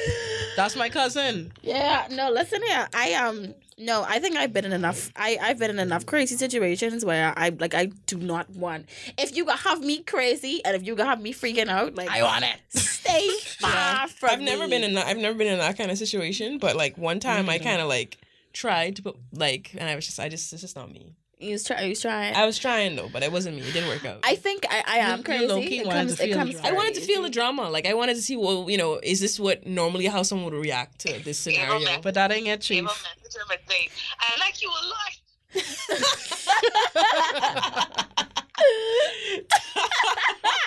That's 0.56 0.76
my 0.76 0.90
cousin. 0.90 1.52
Yeah, 1.62 2.08
no, 2.12 2.30
listen 2.32 2.62
here. 2.64 2.88
I 2.94 3.14
um 3.14 3.54
no, 3.82 4.06
I 4.08 4.20
think 4.20 4.36
I've 4.36 4.54
been 4.54 4.66
in 4.66 4.74
enough 4.74 5.12
I, 5.16 5.38
I've 5.42 5.60
been 5.60 5.72
in 5.72 5.80
enough 5.80 6.06
crazy 6.06 6.36
situations 6.36 7.04
where 7.04 7.34
I 7.36 7.50
like 7.50 7.74
I 7.74 7.86
do 8.06 8.18
not 8.18 8.50
want 8.50 8.88
if 9.18 9.36
you 9.36 9.46
gonna 9.46 9.58
have 9.58 9.82
me 9.82 10.04
crazy 10.04 10.64
and 10.64 10.76
if 10.76 10.86
you 10.86 10.96
gonna 10.96 11.10
have 11.10 11.22
me 11.22 11.34
freaking 11.34 11.68
out, 11.68 11.96
like 11.96 12.10
I 12.10 12.24
want 12.24 12.46
it. 12.46 12.80
stay 12.80 13.30
far 13.60 13.72
Yeah. 13.72 14.06
from 14.08 14.30
I've 14.30 14.42
never 14.42 14.68
been 14.68 14.84
in 14.84 14.94
that. 14.96 15.08
I've 15.08 15.18
never 15.18 15.38
been 15.38 15.48
in 15.48 15.60
that 15.60 15.78
kind 15.78 15.92
of 15.92 15.98
situation. 15.98 16.58
But 16.58 16.76
like 16.76 16.98
one 16.98 17.20
time, 17.20 17.50
I 17.50 17.60
mm. 17.60 17.64
kind 17.64 17.82
of 17.82 17.88
like 17.88 18.18
tried 18.54 18.98
to 18.98 19.04
put 19.04 19.18
like, 19.34 19.74
and 19.78 19.90
I 19.90 19.96
was 19.96 20.06
just, 20.06 20.20
I 20.20 20.30
just, 20.30 20.52
it's 20.54 20.62
just 20.62 20.76
not 20.76 20.92
me. 20.92 21.16
You 21.40 21.54
was 21.54 21.64
try 21.64 21.82
you 21.82 21.90
was 21.90 22.02
trying. 22.02 22.36
I 22.36 22.46
was 22.46 22.60
trying 22.60 22.96
though, 22.96 23.10
but 23.12 23.24
it 23.24 23.32
wasn't 23.32 23.56
me. 23.56 23.64
It 23.64 23.74
didn't 23.74 23.90
work 23.90 24.06
out. 24.06 24.20
I 24.24 24.36
think 24.36 24.64
I, 24.70 24.84
I 24.86 24.98
am 24.98 25.24
crazy. 25.24 25.48
low-key 25.48 25.80
It 25.80 25.90
comes, 25.90 26.20
it 26.20 26.34
comes. 26.34 26.56
I 26.58 26.72
wanted 26.72 26.94
to 26.96 27.02
feel 27.02 27.24
the 27.24 27.32
drama. 27.32 27.68
Like 27.68 27.88
I 27.88 27.96
wanted 27.96 28.16
to 28.16 28.22
see, 28.22 28.38
well, 28.38 28.70
you 28.70 28.78
know, 28.78 29.00
is 29.02 29.20
this 29.20 29.40
what 29.40 29.66
normally 29.66 30.06
how 30.06 30.22
someone 30.22 30.54
would 30.54 30.62
react 30.62 31.00
to 31.00 31.24
this 31.24 31.40
scenario? 31.40 32.00
But 32.04 32.14
that 32.14 32.32
ain't 32.32 32.46
get 32.46 32.62
Gave 32.62 32.86
chief. 32.86 33.06
A 33.36 33.40
message 33.40 33.42
him 33.42 33.48
and 33.52 33.60
say, 33.70 33.90
I 34.20 34.38
like 34.40 34.62
you 34.62 34.70
a 34.70 34.84
lot. 34.88 35.18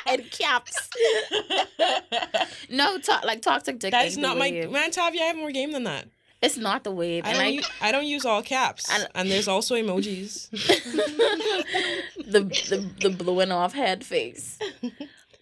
and 0.07 0.31
caps. 0.31 0.90
no, 2.70 2.98
to- 2.98 3.20
like 3.24 3.42
toxic 3.42 3.79
dick. 3.79 3.90
That 3.92 4.07
ain't 4.07 4.16
not 4.18 4.37
my 4.38 4.50
wave. 4.50 4.70
man. 4.70 4.90
Tavia, 4.90 5.22
I 5.22 5.27
have 5.27 5.37
more 5.37 5.50
game 5.53 5.72
than 5.72 5.85
that. 5.85 6.07
It's 6.42 6.57
not 6.59 6.85
the 6.85 6.90
wave, 6.90 7.24
I 7.24 7.29
and 7.31 7.38
don't. 7.38 7.46
I 7.46 7.50
use, 7.50 7.68
I 7.81 7.92
don't 7.92 8.07
use 8.07 8.27
all 8.27 8.42
caps, 8.42 8.90
And- 8.90 9.09
and, 9.14 9.31
there's 9.31 9.48
also 9.48 9.77
emojis. 9.77 10.50
the 12.27 12.40
the 12.68 12.87
the 13.00 13.09
blowing 13.11 13.50
off 13.50 13.72
head 13.72 14.05
face. 14.05 14.59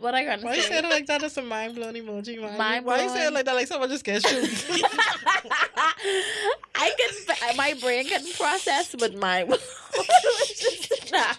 What 0.03 0.17
I 0.17 0.25
gonna 0.25 0.43
Why 0.43 0.57
you 0.57 0.63
say? 0.63 0.69
say 0.71 0.79
it 0.79 0.85
like 0.85 1.07
that? 1.07 1.23
It's 1.23 1.37
a 1.37 1.43
mind 1.43 1.77
blowing 1.77 1.95
emoji, 1.95 2.41
man. 2.41 2.59
Mind 2.59 2.85
Why 2.85 3.05
you 3.05 3.09
say 3.09 3.29
it 3.29 3.33
like 3.33 3.45
that? 3.45 3.55
Like 3.55 3.69
someone 3.69 3.89
just 3.89 4.05
gets 4.05 4.25
you. 4.25 4.41
I 6.75 6.91
can 6.99 7.57
my 7.57 7.75
brain 7.81 8.09
can 8.09 8.27
process, 8.37 8.97
but 8.99 9.15
my 9.15 9.45
now. 9.45 9.57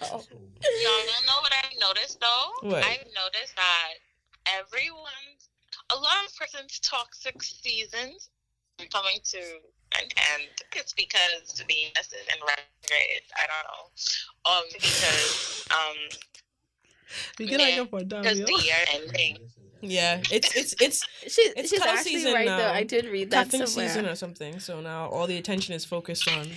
Y'all 0.00 1.04
don't 1.04 1.26
know 1.28 1.40
what 1.42 1.52
I've 1.62 1.78
noticed 1.78 2.20
though? 2.20 2.70
What? 2.70 2.82
I've 2.82 3.04
noticed 3.12 3.54
that 3.56 4.00
everyone's, 4.46 5.50
a 5.92 5.96
lot 5.96 6.24
of 6.26 6.34
person's 6.34 6.80
toxic 6.80 7.42
seasons 7.42 8.30
are 8.80 8.86
coming 8.86 9.18
to 9.24 9.38
an 10.00 10.08
end. 10.32 10.48
It's 10.74 10.94
because 10.94 11.62
Venus 11.68 12.06
is 12.08 12.26
in 12.32 12.40
retrograde. 12.40 13.28
I 13.36 13.44
don't 13.44 13.66
know. 13.68 13.84
Um, 14.50 14.64
because 14.72 15.68
um, 15.70 15.98
We 17.38 17.46
get 17.46 17.60
Yeah, 17.60 17.80
like 17.80 17.90
for 17.90 18.04
because 18.04 18.40
Davio. 18.40 18.46
the 18.46 18.62
year 18.64 18.76
ending. 18.92 19.38
Yeah, 19.86 20.22
it's 20.32 20.56
it's 20.56 20.74
it's 20.80 21.04
She, 21.28 21.42
It's 21.56 21.68
she's 21.68 21.78
cuddle 21.78 21.94
actually 21.94 22.12
season 22.12 22.32
right 22.32 22.46
now. 22.46 22.56
though. 22.56 22.70
I 22.72 22.84
did 22.84 23.04
read 23.04 23.30
that 23.32 23.44
cuffing 23.50 23.66
somewhere. 23.66 23.88
season 23.88 24.06
or 24.06 24.14
something. 24.14 24.58
So 24.58 24.80
now 24.80 25.08
all 25.10 25.26
the 25.26 25.36
attention 25.36 25.74
is 25.74 25.84
focused 25.84 26.26
on. 26.26 26.48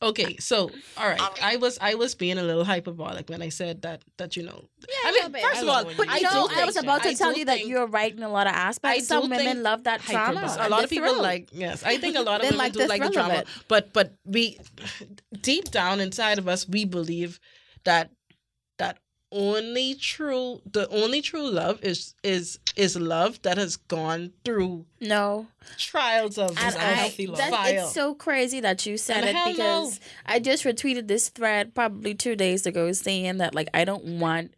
Okay, 0.00 0.36
so 0.38 0.70
all 0.96 1.08
right, 1.08 1.20
Um, 1.20 1.28
I 1.42 1.56
was 1.56 1.76
I 1.80 1.94
was 1.96 2.14
being 2.14 2.38
a 2.38 2.42
little 2.42 2.64
hyperbolic 2.64 3.28
when 3.28 3.42
I 3.42 3.48
said 3.50 3.82
that 3.82 4.00
that 4.16 4.36
you 4.36 4.44
know. 4.44 4.64
Yeah, 4.88 4.94
I 5.04 5.08
a 5.08 5.12
mean, 5.12 5.14
little 5.14 5.30
bit. 5.30 5.42
first 5.42 5.56
I 5.58 5.62
of 5.62 5.68
all, 5.68 5.84
But 5.84 5.96
you 5.98 6.04
you 6.04 6.10
I 6.10 6.20
know, 6.20 6.48
do 6.48 6.54
I 6.54 6.64
was 6.64 6.76
about 6.76 7.02
to 7.02 7.08
I 7.10 7.14
tell 7.14 7.36
you 7.36 7.44
that 7.46 7.66
you're 7.66 7.86
right 7.88 8.14
in 8.16 8.22
a 8.22 8.28
lot 8.30 8.46
of 8.46 8.54
aspects. 8.54 9.08
Some 9.08 9.28
women 9.28 9.62
love 9.64 9.84
that 9.84 10.00
drama. 10.02 10.38
hyperbole. 10.40 10.66
A 10.66 10.70
lot 10.70 10.84
of 10.84 10.90
people 10.90 11.08
thrill. 11.10 11.20
like 11.22 11.48
yes. 11.52 11.82
I 11.82 11.98
think 11.98 12.16
a 12.16 12.22
lot 12.22 12.40
of 12.40 12.42
They 12.42 12.48
women 12.56 12.58
like 12.64 12.72
do 12.74 12.78
the 12.78 12.86
like 12.88 13.02
the 13.02 13.10
thrill 13.10 13.26
drama, 13.28 13.44
but 13.66 13.92
but 13.92 14.14
we 14.24 14.58
deep 15.42 15.70
down 15.72 15.98
inside 16.00 16.38
of 16.38 16.46
us 16.48 16.66
we 16.68 16.84
believe 16.86 17.40
that 17.84 18.10
that 18.78 18.98
only 19.30 19.94
true 19.94 20.60
the 20.70 20.88
only 20.88 21.20
true 21.20 21.50
love 21.50 21.82
is 21.84 22.14
is 22.22 22.58
is 22.76 22.96
love 22.96 23.40
that 23.42 23.58
has 23.58 23.76
gone 23.76 24.32
through 24.44 24.86
no. 25.00 25.46
trials 25.76 26.38
of 26.38 26.50
And 26.56 26.68
It's 26.68 26.76
I, 26.76 26.90
unhealthy 26.90 27.26
love. 27.26 27.38
that, 27.38 27.70
it's 27.74 27.92
so 27.92 28.14
crazy 28.14 28.60
that 28.60 28.86
you 28.86 28.96
said 28.96 29.18
And 29.18 29.26
it 29.26 29.34
hell 29.36 29.46
no. 29.46 29.52
because 29.52 30.00
I 30.24 30.38
just 30.38 30.64
retweeted 30.64 31.08
this 31.08 31.28
thread 31.28 31.74
probably 31.74 32.14
two 32.14 32.36
days 32.36 32.66
ago 32.66 32.90
saying 32.92 33.36
that 33.38 33.54
like 33.54 33.68
I 33.74 33.84
don't 33.84 34.18
want 34.18 34.54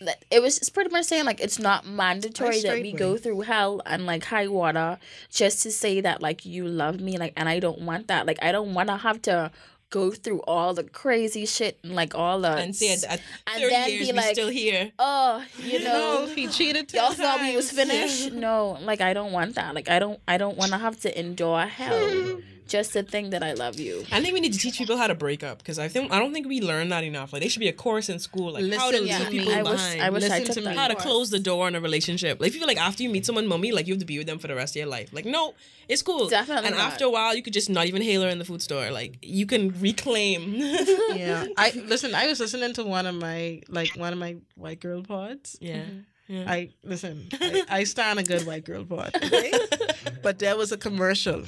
that 0.00 0.24
it 0.30 0.42
was 0.42 0.58
just 0.58 0.74
pretty 0.74 0.90
much 0.90 1.06
saying 1.06 1.24
like 1.24 1.40
it's 1.40 1.58
not 1.58 1.86
mandatory 1.86 2.60
that 2.62 2.80
we 2.82 2.92
go 2.92 3.16
through 3.16 3.40
hell 3.42 3.80
and 3.86 4.06
like 4.06 4.24
high 4.24 4.48
water 4.48 4.98
just 5.30 5.62
to 5.62 5.70
say 5.70 6.00
that 6.00 6.20
like 6.20 6.44
you 6.44 6.66
love 6.66 7.00
me 7.00 7.16
like 7.16 7.32
and 7.36 7.48
I 7.48 7.60
don't 7.60 7.80
want 7.82 8.08
that 8.08 8.26
like 8.26 8.38
I 8.42 8.52
don't 8.52 8.74
want 8.74 8.88
to 8.88 8.96
have 8.96 9.22
to 9.22 9.50
go 9.94 10.10
through 10.10 10.40
all 10.54 10.74
the 10.74 10.82
crazy 11.02 11.46
shit 11.46 11.78
and 11.84 11.94
like 11.94 12.12
all 12.16 12.40
the 12.40 12.50
And 12.50 12.74
say 12.74 12.92
at, 12.94 13.04
at 13.04 13.20
and 13.46 13.62
then 13.70 13.90
years 13.90 14.08
be 14.08 14.12
like 14.12 14.34
still 14.34 14.48
here. 14.48 14.90
oh 14.98 15.44
you 15.62 15.78
know 15.84 16.26
no, 16.26 16.34
he 16.34 16.48
cheated. 16.48 16.92
y'all 16.92 17.12
10 17.12 17.16
thought 17.16 17.40
we 17.40 17.54
was 17.54 17.70
times. 17.70 17.78
finished 17.80 18.32
no 18.48 18.76
like 18.82 19.00
i 19.00 19.12
don't 19.14 19.30
want 19.30 19.54
that 19.54 19.72
like 19.78 19.88
i 19.88 19.98
don't 20.00 20.18
i 20.26 20.36
don't 20.36 20.56
want 20.56 20.72
to 20.72 20.78
have 20.78 20.98
to 21.04 21.08
endure 21.24 21.64
hell 21.66 22.40
just 22.66 22.92
to 22.94 23.02
think 23.02 23.30
that 23.30 23.42
i 23.42 23.52
love 23.52 23.78
you 23.78 24.04
I 24.10 24.20
think 24.22 24.32
we 24.34 24.40
need 24.40 24.52
to 24.54 24.58
teach 24.58 24.78
people 24.78 24.96
how 24.96 25.06
to 25.06 25.14
break 25.14 25.42
up 25.42 25.58
because 25.58 25.78
I 25.78 25.88
think 25.88 26.12
I 26.12 26.18
don't 26.18 26.32
think 26.32 26.46
we 26.46 26.60
learn 26.60 26.88
that 26.90 27.04
enough. 27.04 27.32
Like, 27.32 27.40
there 27.42 27.50
should 27.50 27.60
be 27.60 27.68
a 27.68 27.72
course 27.72 28.08
in 28.08 28.18
school, 28.18 28.52
like 28.52 28.64
how 28.72 28.90
to 28.90 29.00
Listen 29.00 29.06
leave 29.06 29.18
to 29.26 29.30
me. 29.30 29.38
people 29.38 29.52
I 29.54 29.62
wish 29.62 29.72
behind. 29.82 30.00
I 30.02 30.10
wish 30.10 30.24
I 30.24 30.28
Listen 30.38 30.44
took 30.46 30.64
to 30.64 30.70
me. 30.70 30.76
how 30.76 30.88
to 30.88 30.94
close 30.94 31.30
the 31.30 31.38
door 31.40 31.66
on 31.66 31.74
a 31.74 31.80
relationship. 31.80 32.40
Like, 32.40 32.48
if 32.48 32.54
you 32.54 32.60
feel 32.60 32.68
like 32.68 32.78
after 32.90 33.02
you 33.02 33.08
meet 33.10 33.26
someone, 33.26 33.46
mummy, 33.46 33.72
like 33.72 33.86
you 33.86 33.94
have 33.94 34.00
to 34.00 34.06
be 34.06 34.18
with 34.18 34.26
them 34.26 34.38
for 34.38 34.48
the 34.48 34.54
rest 34.54 34.74
of 34.74 34.80
your 34.80 34.86
life. 34.86 35.12
Like, 35.12 35.24
no, 35.26 35.54
it's 35.88 36.02
cool. 36.02 36.28
Definitely 36.28 36.68
And 36.68 36.76
not. 36.76 36.92
after 36.92 37.04
a 37.06 37.10
while, 37.10 37.34
you 37.34 37.42
could 37.42 37.52
just 37.52 37.68
not 37.68 37.86
even 37.86 38.02
hail 38.02 38.22
her 38.22 38.28
in 38.28 38.38
the 38.38 38.44
food 38.44 38.62
store. 38.62 38.90
Like, 38.90 39.18
you 39.22 39.46
can 39.46 39.62
reclaim. 39.80 40.54
Yeah, 41.14 41.46
I 41.56 41.70
listen. 41.86 42.14
I 42.14 42.26
was 42.26 42.40
listening 42.40 42.72
to 42.74 42.84
one 42.84 43.06
of 43.06 43.14
my 43.14 43.60
like 43.68 43.90
one 43.96 44.12
of 44.12 44.18
my 44.18 44.36
white 44.56 44.80
girl 44.80 45.02
pods. 45.02 45.56
yeah. 45.60 45.82
Mm-hmm. 45.84 46.34
yeah. 46.34 46.50
I 46.50 46.70
listen. 46.82 47.28
I, 47.40 47.62
I 47.68 47.84
stand 47.84 48.18
a 48.18 48.22
good 48.24 48.46
white 48.46 48.64
girl 48.64 48.84
pod, 48.84 49.12
okay? 49.16 49.52
but 50.22 50.38
there 50.38 50.56
was 50.56 50.72
a 50.72 50.76
commercial. 50.76 51.44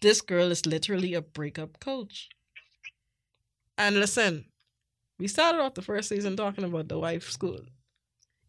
This 0.00 0.20
girl 0.20 0.50
is 0.50 0.64
literally 0.66 1.14
a 1.14 1.22
breakup 1.22 1.80
coach. 1.80 2.28
And 3.76 3.96
listen, 3.96 4.46
we 5.18 5.28
started 5.28 5.60
off 5.60 5.74
the 5.74 5.82
first 5.82 6.08
season 6.08 6.36
talking 6.36 6.64
about 6.64 6.88
the 6.88 6.98
wife 6.98 7.30
school. 7.30 7.60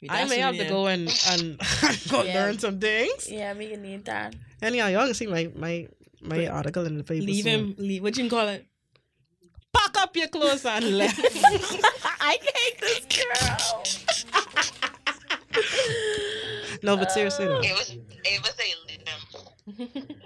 I 0.09 0.25
may 0.25 0.39
have 0.39 0.55
to 0.57 0.65
go 0.65 0.87
and 0.87 1.09
and 1.31 1.59
go 2.09 2.23
Yeah. 2.23 2.33
learn 2.35 2.57
some 2.59 2.79
things. 2.79 3.29
yeah 3.29 3.53
we 3.53 3.67
can 3.69 3.81
need 3.81 4.05
that 4.05 4.33
Anyhow, 4.61 4.87
y'all 4.87 5.05
can 5.05 5.13
see 5.13 5.27
my 5.27 5.51
my 5.55 5.87
my 6.21 6.47
article 6.47 6.85
in 6.85 6.97
the 6.97 7.03
paper. 7.03 7.25
Leave 7.25 7.43
soon. 7.43 7.59
him. 7.59 7.75
Leave. 7.77 8.01
What 8.03 8.15
you 8.17 8.29
call 8.29 8.47
it? 8.47 8.65
Pack 9.73 9.97
up 9.97 10.15
your 10.15 10.27
clothes 10.29 10.65
and 10.65 10.97
left. 10.97 11.19
i 12.21 12.37
hate 12.41 12.79
this 12.79 13.05
girl 13.11 13.83
no, 16.83 16.95
but 16.95 17.11
seriously 17.11 17.45
though. 17.45 17.59
It 17.59 17.73
was, 17.73 17.89
it 18.23 18.41
was 18.41 18.55
a 18.59 18.69
leave 18.87 20.18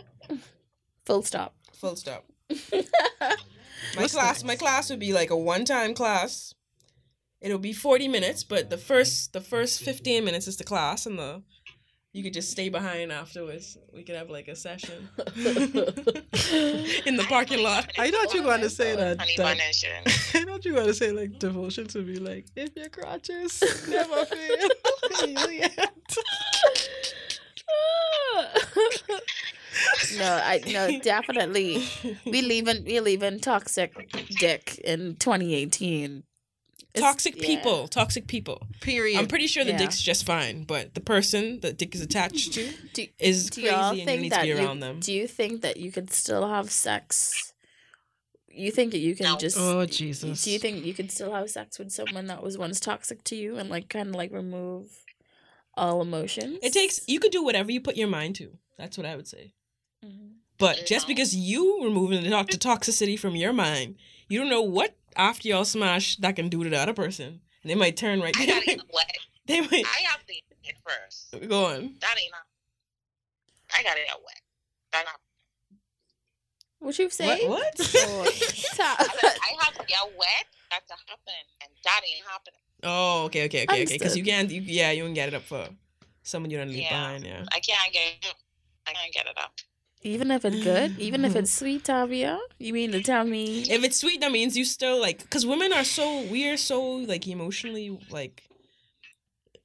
full 1.13 1.21
stop 1.21 1.53
Full 1.73 1.95
stop. 1.95 2.25
My 3.97 4.07
class, 4.07 4.43
my 4.43 4.55
class 4.55 4.89
would 4.89 4.99
be 4.99 5.11
like 5.11 5.29
a 5.29 5.37
one-time 5.37 5.93
class. 5.93 6.53
It'll 7.41 7.59
be 7.59 7.73
forty 7.73 8.07
minutes, 8.07 8.43
but 8.43 8.69
the 8.69 8.77
first 8.77 9.33
the 9.33 9.41
first 9.41 9.83
fifteen 9.83 10.23
minutes 10.23 10.47
is 10.47 10.55
the 10.55 10.63
class, 10.63 11.05
and 11.05 11.19
the 11.19 11.43
you 12.13 12.23
could 12.23 12.33
just 12.33 12.51
stay 12.51 12.69
behind 12.69 13.11
afterwards. 13.11 13.77
We 13.93 14.03
could 14.03 14.15
have 14.15 14.29
like 14.29 14.47
a 14.47 14.55
session 14.55 15.09
in 15.17 15.25
the 17.17 17.25
parking 17.27 17.61
lot. 17.61 17.91
I 17.97 18.09
thought 18.11 18.33
you 18.33 18.41
were 18.41 18.49
going 18.49 18.61
to 18.61 18.69
say 18.69 18.95
that. 18.95 19.19
honey 19.19 19.35
that 19.35 19.43
bun. 19.43 19.57
I 20.41 20.45
thought 20.45 20.63
you 20.63 20.71
were 20.71 20.77
going 20.79 20.87
to 20.87 20.93
say 20.93 21.11
like 21.11 21.39
devotion 21.39 21.87
to 21.87 22.03
be 22.03 22.15
like, 22.15 22.45
if 22.55 22.69
your 22.75 22.89
crotches 22.89 23.61
never 23.89 24.25
fail, 24.25 24.69
you 25.27 25.51
yet. 25.51 26.15
No 30.17 30.39
i 30.43 30.61
no 30.71 30.99
definitely 30.99 31.83
we 32.25 32.41
leaving 32.53 32.83
we 32.85 32.99
leaving 32.99 33.39
toxic 33.39 33.91
dick 34.39 34.77
in 34.83 35.15
2018 35.17 36.23
It's- 36.95 37.01
Toxic 37.01 37.35
yeah. 37.37 37.47
people, 37.47 37.87
toxic 37.87 38.27
people. 38.27 38.67
Period. 38.79 39.17
I'm 39.17 39.25
pretty 39.27 39.47
sure 39.47 39.63
the 39.63 39.71
Yeah. 39.71 39.77
dick's 39.83 39.99
just 39.99 40.27
fine, 40.27 40.63
but 40.63 40.93
the 40.93 41.01
person 41.01 41.59
that 41.61 41.75
dick 41.79 41.95
is 41.95 42.01
attached 42.01 42.53
to 42.53 42.69
do, 42.93 43.07
is 43.17 43.49
do 43.49 43.61
crazy 43.61 43.73
y'all 43.75 43.89
and 43.89 43.97
you 43.99 44.05
think 44.05 44.21
need 44.21 44.29
to 44.29 44.35
that 44.35 44.41
be 44.43 44.49
you, 44.49 44.57
around 44.59 44.79
them. 44.81 44.99
do 44.99 45.11
you 45.11 45.27
think 45.27 45.61
that 45.63 45.77
you 45.77 45.91
could 45.91 46.11
still 46.13 46.47
have 46.47 46.69
sex 46.69 47.51
you 48.55 48.69
think 48.69 48.91
that 48.91 48.99
you 48.99 49.15
can 49.15 49.25
No. 49.25 49.37
just 49.37 49.57
oh 49.59 49.85
Jesus. 49.87 50.43
do 50.43 50.51
you 50.51 50.59
think 50.59 50.85
you 50.85 50.93
could 50.93 51.11
still 51.11 51.33
have 51.33 51.49
sex 51.49 51.79
with 51.79 51.91
someone 51.91 52.27
that 52.27 52.43
was 52.43 52.59
once 52.59 52.79
toxic 52.79 53.23
to 53.23 53.35
you 53.35 53.57
and 53.57 53.71
like 53.71 53.89
kind 53.89 54.09
of 54.09 54.15
like 54.15 54.31
remove 54.31 54.91
all 55.75 55.99
emotions 55.99 56.59
It 56.61 56.73
takes 56.73 56.99
you 57.07 57.19
could 57.19 57.31
do 57.31 57.43
whatever 57.43 57.71
you 57.71 57.81
put 57.81 57.97
your 57.97 58.07
mind 58.19 58.35
to. 58.35 58.51
That's 58.77 58.97
what 58.99 59.07
I 59.07 59.15
would 59.15 59.27
say. 59.27 59.53
Mhm. 60.03 60.33
But 60.57 60.85
just 60.85 61.07
because 61.07 61.35
you 61.35 61.83
removing 61.83 62.23
the, 62.23 62.29
to- 62.29 62.57
toxicity 62.57 63.17
from 63.19 63.35
your 63.35 63.53
mind, 63.53 63.95
you 64.29 64.39
don't 64.39 64.49
know 64.49 64.61
what 64.61 64.95
after 65.15 65.47
y'all 65.47 65.65
smash 65.65 66.15
that 66.17 66.35
can 66.35 66.49
do 66.49 66.63
to 66.63 66.69
the 66.69 66.77
other 66.77 66.93
person. 66.93 67.41
And 67.63 67.69
they 67.69 67.75
might 67.75 67.97
turn 67.97 68.21
right. 68.21 68.35
I 68.37 68.45
They 68.45 68.51
gotta 68.51 68.65
get 68.65 68.81
wet. 68.93 69.17
they 69.45 69.61
might 69.61 69.85
I 69.85 70.01
have 70.03 70.25
to 70.25 70.33
get 70.33 70.43
it 70.63 70.75
first. 70.85 71.49
go 71.49 71.65
on. 71.65 71.95
That 72.01 72.15
ain't 72.21 72.31
not. 72.31 72.45
I 73.77 73.83
gotta 73.83 74.01
get 74.05 74.15
wet. 74.23 74.41
That 74.91 75.05
not. 75.05 75.19
what 76.79 76.99
you 76.99 77.09
say 77.09 77.47
What? 77.47 77.49
what? 77.49 77.95
Oh, 77.95 78.21
I, 78.27 78.31
said, 78.31 78.85
I 78.85 79.63
have 79.63 79.73
to 79.75 79.85
get 79.85 79.99
wet. 80.17 80.45
That 80.71 80.87
to 80.87 80.93
happen, 81.07 81.33
and 81.61 81.71
that 81.83 82.01
ain't 82.07 82.25
happening. 82.27 82.59
oh, 82.83 83.25
okay, 83.25 83.45
okay, 83.45 83.63
okay, 83.63 83.83
okay. 83.83 83.97
Because 83.97 84.17
you 84.17 84.23
can't. 84.23 84.49
You, 84.49 84.61
yeah, 84.61 84.91
you 84.91 85.03
can 85.03 85.13
get 85.13 85.27
it 85.29 85.35
up 85.35 85.43
for 85.43 85.67
someone 86.23 86.49
you 86.49 86.57
don't 86.57 86.69
leave 86.69 86.79
Yeah. 86.79 86.89
behind. 86.89 87.25
Yeah. 87.25 87.43
I 87.51 87.59
can't 87.59 87.93
get. 87.93 88.01
it. 88.21 88.35
I 88.87 88.93
can't 88.93 89.13
get 89.13 89.27
it 89.27 89.37
up. 89.37 89.53
Even 90.03 90.31
if 90.31 90.45
it's 90.45 90.63
good 90.63 90.99
even 90.99 91.25
if 91.25 91.35
it's 91.35 91.51
sweet 91.51 91.83
Tavia 91.83 92.39
you 92.59 92.73
mean 92.73 92.91
to 92.91 93.01
tell 93.01 93.23
me 93.25 93.61
If 93.69 93.83
it's 93.83 93.97
sweet, 93.99 94.21
that 94.21 94.31
means 94.31 94.57
you 94.57 94.65
still 94.65 94.99
like. 94.99 95.19
Because 95.21 95.45
women 95.45 95.73
are 95.73 95.83
so 95.83 96.23
we 96.31 96.47
are 96.49 96.57
so 96.57 96.81
like 96.81 97.27
emotionally 97.27 97.97
like 98.09 98.43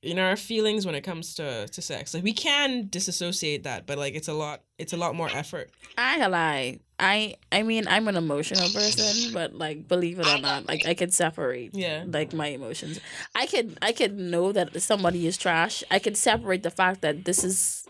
in 0.03 0.19
our 0.19 0.37
feelings 0.37 0.87
when 0.87 0.95
it 0.95 1.03
comes 1.03 1.35
to 1.35 1.67
to 1.69 1.83
sex. 1.83 2.15
Like 2.15 2.23
we 2.23 2.33
can 2.33 2.87
disassociate 2.89 3.65
that, 3.65 3.87
but 3.87 3.99
like 3.99 4.15
it's 4.15 4.29
a 4.29 4.33
lot. 4.33 4.63
It's 4.79 4.93
a 4.93 4.97
lot 4.97 5.15
more 5.15 5.29
effort. 5.29 5.71
I 5.97 6.25
lie. 6.27 6.79
I 7.01 7.35
I 7.51 7.63
mean 7.63 7.87
I'm 7.89 8.07
an 8.07 8.17
emotional 8.17 8.69
person, 8.71 9.33
but 9.35 9.55
like 9.55 9.89
believe 9.89 10.19
it 10.21 10.27
or 10.27 10.39
not, 10.39 10.67
like 10.67 10.87
I 10.87 10.95
could 10.95 11.13
separate 11.13 11.75
Yeah. 11.75 12.05
like 12.07 12.33
my 12.33 12.49
emotions. 12.49 13.01
I 13.35 13.47
could 13.47 13.77
I 13.83 13.93
could 13.93 14.17
know 14.19 14.53
that 14.53 14.81
somebody 14.83 15.27
is 15.27 15.37
trash. 15.37 15.83
I 15.91 15.99
could 15.99 16.17
separate 16.17 16.63
the 16.63 16.71
fact 16.71 17.01
that 17.03 17.25
this 17.25 17.43
is 17.43 17.88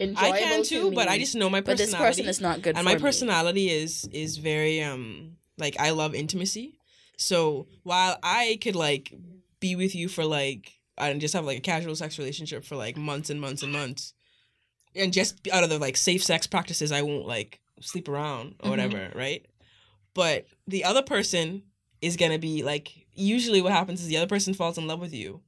enjoyable 0.00 0.32
I 0.34 0.38
can 0.40 0.62
to 0.62 0.68
too, 0.68 0.90
but 0.92 1.08
I 1.08 1.18
just 1.18 1.34
know 1.34 1.50
my 1.50 1.60
personality. 1.60 1.92
but 1.92 2.06
this 2.14 2.16
person 2.22 2.28
is 2.28 2.40
not 2.40 2.62
good 2.62 2.76
and 2.76 2.84
my 2.84 2.94
me. 2.94 3.00
personality 3.00 3.70
is 3.70 4.08
is 4.12 4.36
very 4.38 4.82
um 4.82 5.36
like 5.58 5.78
I 5.78 5.90
love 5.90 6.14
intimacy. 6.14 6.78
So 7.16 7.66
while 7.82 8.16
I 8.22 8.58
could 8.60 8.76
like 8.76 9.12
be 9.60 9.74
with 9.76 9.94
you 9.94 10.08
for 10.08 10.24
like 10.24 10.72
and 10.96 11.20
just 11.20 11.34
have 11.34 11.44
like 11.44 11.58
a 11.58 11.62
casual 11.62 11.94
sex 11.96 12.18
relationship 12.18 12.64
for 12.64 12.76
like 12.76 12.96
months 12.96 13.30
and 13.30 13.40
months 13.40 13.62
and 13.62 13.72
months, 13.72 14.14
and 14.94 15.12
just 15.12 15.46
out 15.52 15.64
of 15.64 15.70
the 15.70 15.78
like 15.78 15.96
safe 15.96 16.22
sex 16.24 16.46
practices, 16.46 16.92
I 16.92 17.02
won't 17.02 17.26
like 17.26 17.60
sleep 17.80 18.08
around 18.08 18.54
or 18.60 18.66
Mhm. 18.66 18.70
whatever, 18.70 19.12
right? 19.14 19.46
But 20.14 20.46
the 20.66 20.84
other 20.84 21.02
person 21.02 21.62
is 22.00 22.16
gonna 22.16 22.38
be 22.38 22.62
like 22.62 23.06
usually 23.14 23.60
what 23.60 23.72
happens 23.72 24.00
is 24.00 24.06
the 24.06 24.16
other 24.16 24.26
person 24.28 24.54
falls 24.54 24.78
in 24.78 24.86
love 24.86 25.00
with 25.00 25.12
you, 25.12 25.40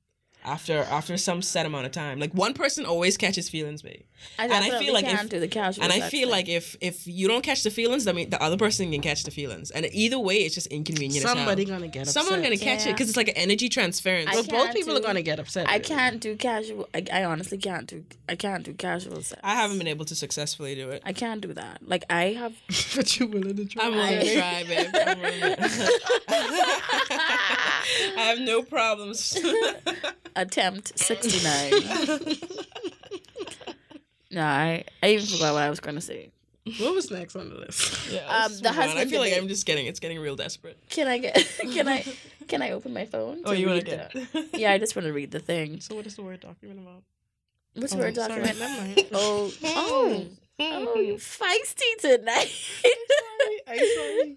after 0.45 0.79
after 0.79 1.17
some 1.17 1.43
set 1.43 1.67
amount 1.67 1.87
of 1.87 1.93
time. 1.93 2.19
Like 2.19 2.33
one 2.33 2.55
person 2.55 2.85
always 2.87 3.17
catches 3.17 3.49
feelings, 3.49 3.83
babe. 3.83 4.03
I 4.39 4.45
And 4.45 4.53
I 4.53 4.79
feel 4.79 4.93
like 4.93 5.05
if- 5.07 5.31
the 5.31 5.49
casual. 5.49 5.85
And 5.85 5.93
I 5.93 6.01
feel 6.09 6.23
thing. 6.23 6.31
like 6.31 6.49
if 6.49 6.77
if 6.81 7.07
you 7.07 7.27
don't 7.29 7.43
catch 7.43 7.63
the 7.63 7.71
feelings, 7.71 8.07
I 8.07 8.13
mean 8.13 8.31
the 8.31 8.43
other 8.43 8.57
person 8.57 8.91
can 8.93 9.01
catch 9.01 9.25
the 9.25 9.31
feelings, 9.31 9.71
and 9.71 9.87
either 9.93 10.19
way, 10.19 10.37
it's 10.37 10.55
just 10.55 10.67
inconvenient. 10.69 11.27
Somebody 11.27 11.65
gonna 11.65 11.89
get 11.89 12.03
upset. 12.09 12.15
Someone 12.25 12.43
gonna 12.43 12.57
catch 12.57 12.87
it 12.87 12.93
because 12.93 13.09
it's 13.09 13.17
like 13.17 13.29
an 13.29 13.37
energy 13.37 13.69
transference. 13.69 14.29
I 14.31 14.35
But 14.37 14.49
both 14.49 14.65
can't 14.65 14.75
people 14.77 14.95
are 14.97 15.01
do- 15.01 15.07
gonna 15.07 15.23
get 15.23 15.39
upset. 15.39 15.69
I 15.69 15.79
can't 15.79 16.21
do 16.21 16.37
casual. 16.37 16.89
I, 16.95 17.05
I 17.13 17.25
honestly 17.25 17.59
can't 17.59 17.87
do. 17.87 18.05
I 18.29 18.37
can't 18.37 18.63
do 18.65 18.73
casual 18.75 19.23
sex. 19.23 19.41
I 19.45 19.55
haven't 19.55 19.79
been 19.79 19.89
able 19.89 20.05
to 20.07 20.15
successfully 20.15 20.75
do 20.75 20.91
it. 20.91 21.03
I 21.07 21.13
can't 21.13 21.41
do 21.41 21.53
that. 21.55 21.79
Like 21.87 22.05
I 22.11 22.25
have. 22.33 22.55
but 22.97 23.19
you're 23.19 23.29
willing 23.29 23.57
to 23.57 23.65
try. 23.65 23.85
I'm 23.87 23.95
willing 23.95 24.19
I- 24.19 24.23
to 24.23 24.35
try, 24.39 24.65
babe. 24.65 24.89
I'm 25.07 25.21
willing 25.21 25.57
I 28.17 28.17
have 28.17 28.39
no 28.41 28.63
problems. 28.63 29.39
Attempt 30.37 30.99
69 30.99 31.73
no 34.31 34.43
I, 34.43 34.85
I 35.03 35.09
even 35.11 35.27
forgot 35.27 35.55
what 35.55 35.63
i 35.63 35.71
was 35.71 35.81
gonna 35.81 36.01
say 36.01 36.31
What 36.79 36.95
was 36.95 37.11
next 37.11 37.35
on 37.37 37.49
the 37.49 37.57
list? 37.57 38.13
Yeah, 38.13 38.27
Um, 38.29 38.53
the 38.53 38.69
move 38.71 38.79
on. 38.79 38.85
I 38.85 38.87
husband 38.87 39.11
feel 39.11 39.21
like. 39.21 39.33
I'm 39.33 39.49
just 39.49 39.65
getting 39.67 39.87
it's 39.87 39.99
getting 39.99 40.21
real 40.21 40.37
desperate. 40.37 40.79
can 40.91 41.09
i 41.09 41.19
get 41.19 41.35
can 41.73 41.89
i 41.89 42.05
can 42.49 42.63
i 42.63 42.71
open 42.73 42.93
my 42.93 43.07
phone 43.07 43.41
Oh, 43.45 43.53
you 43.53 43.67
want 43.67 43.81
to 43.81 43.87
get 43.87 44.13
the- 44.13 44.49
yeah 44.59 44.71
i 44.73 44.79
just 44.79 44.95
want 44.95 45.07
to 45.07 45.13
read 45.13 45.31
the 45.31 45.41
thing 45.41 45.81
So 45.81 45.95
what 45.97 46.07
is 46.07 46.17
the 46.17 46.23
word 46.23 46.41
document 46.41 46.81
about? 46.81 47.03
what's 47.75 47.95
Oh, 47.95 47.99
word 47.99 48.15
sorry, 48.15 48.29
document 48.29 48.59
never 48.59 48.77
mind. 48.83 49.09
oh 49.15 49.53
oh 49.65 50.27
oh 50.61 51.01
you 51.01 51.15
feisty 51.15 51.91
tonight 52.01 52.53
I'm 53.67 53.79
sorry. 53.97 54.37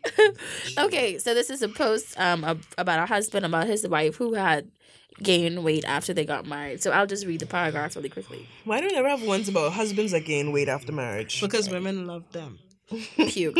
okay 0.88 1.17
so 1.19 1.34
this 1.34 1.49
is 1.49 1.62
a 1.62 1.67
post 1.67 2.17
um 2.19 2.43
ab- 2.45 2.63
about 2.77 2.99
a 2.99 3.06
husband 3.06 3.45
about 3.45 3.67
his 3.67 3.86
wife 3.88 4.15
who 4.15 4.34
had 4.34 4.69
gained 5.23 5.63
weight 5.63 5.86
after 5.86 6.13
they 6.13 6.25
got 6.25 6.45
married 6.45 6.81
so 6.83 6.91
i'll 6.91 7.07
just 7.07 7.25
read 7.25 7.39
the 7.39 7.45
paragraph 7.45 7.95
really 7.95 8.09
quickly 8.09 8.47
Why 8.65 8.79
do 8.81 8.88
I 8.88 8.89
never 8.89 9.09
have 9.09 9.23
ones 9.23 9.47
about 9.49 9.73
husbands 9.73 10.12
that 10.12 10.25
gain 10.25 10.51
weight 10.51 10.69
after 10.69 10.91
marriage? 10.91 11.41
Because 11.41 11.69
women 11.69 12.05
love 12.07 12.31
them. 12.31 12.59
puke. 13.17 13.57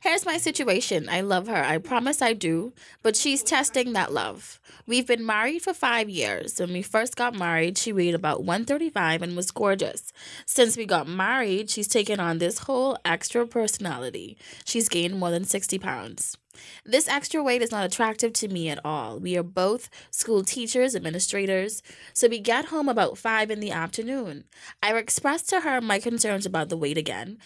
Here's 0.00 0.24
my 0.24 0.38
situation. 0.38 1.08
I 1.08 1.20
love 1.20 1.48
her. 1.48 1.62
I 1.64 1.78
promise 1.78 2.22
I 2.22 2.32
do. 2.32 2.72
But 3.02 3.16
she's 3.16 3.42
testing 3.42 3.92
that 3.92 4.12
love. 4.12 4.60
We've 4.86 5.06
been 5.06 5.26
married 5.26 5.62
for 5.62 5.74
five 5.74 6.08
years. 6.08 6.58
When 6.60 6.72
we 6.72 6.82
first 6.82 7.16
got 7.16 7.34
married, 7.34 7.76
she 7.76 7.92
weighed 7.92 8.14
about 8.14 8.44
135 8.44 9.22
and 9.22 9.36
was 9.36 9.50
gorgeous. 9.50 10.12
Since 10.46 10.76
we 10.76 10.86
got 10.86 11.08
married, 11.08 11.68
she's 11.68 11.88
taken 11.88 12.20
on 12.20 12.38
this 12.38 12.60
whole 12.60 12.96
extra 13.04 13.46
personality. 13.46 14.38
She's 14.64 14.88
gained 14.88 15.18
more 15.18 15.30
than 15.30 15.44
60 15.44 15.78
pounds. 15.78 16.38
This 16.84 17.08
extra 17.08 17.42
weight 17.42 17.62
is 17.62 17.70
not 17.70 17.84
attractive 17.84 18.32
to 18.34 18.48
me 18.48 18.68
at 18.68 18.84
all. 18.84 19.18
We 19.18 19.36
are 19.36 19.42
both 19.42 19.88
school 20.10 20.42
teachers, 20.42 20.94
administrators, 20.94 21.82
so 22.12 22.28
we 22.28 22.38
get 22.38 22.66
home 22.66 22.88
about 22.88 23.18
5 23.18 23.50
in 23.50 23.60
the 23.60 23.70
afternoon. 23.70 24.44
I 24.82 24.94
expressed 24.94 25.48
to 25.50 25.60
her 25.60 25.80
my 25.80 25.98
concerns 25.98 26.46
about 26.46 26.68
the 26.68 26.76
weight 26.76 26.98
again, 26.98 27.38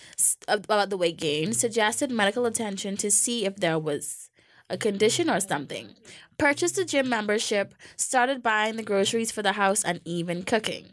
about 0.47 0.91
the 0.91 0.97
weight 0.97 1.19
gain, 1.19 1.53
suggested 1.53 2.11
medical 2.11 2.47
attention 2.47 2.97
to 2.99 3.11
see 3.11 3.45
if 3.45 3.57
there 3.57 3.79
was 3.79 4.31
a 4.71 4.77
condition 4.77 5.31
or 5.31 5.41
something. 5.41 5.95
Purchased 6.37 6.79
a 6.79 6.85
gym 6.85 7.09
membership, 7.09 7.75
started 7.97 8.43
buying 8.43 8.77
the 8.77 8.83
groceries 8.83 9.31
for 9.31 9.43
the 9.43 9.53
house, 9.53 9.83
and 9.83 10.01
even 10.05 10.43
cooking. 10.43 10.93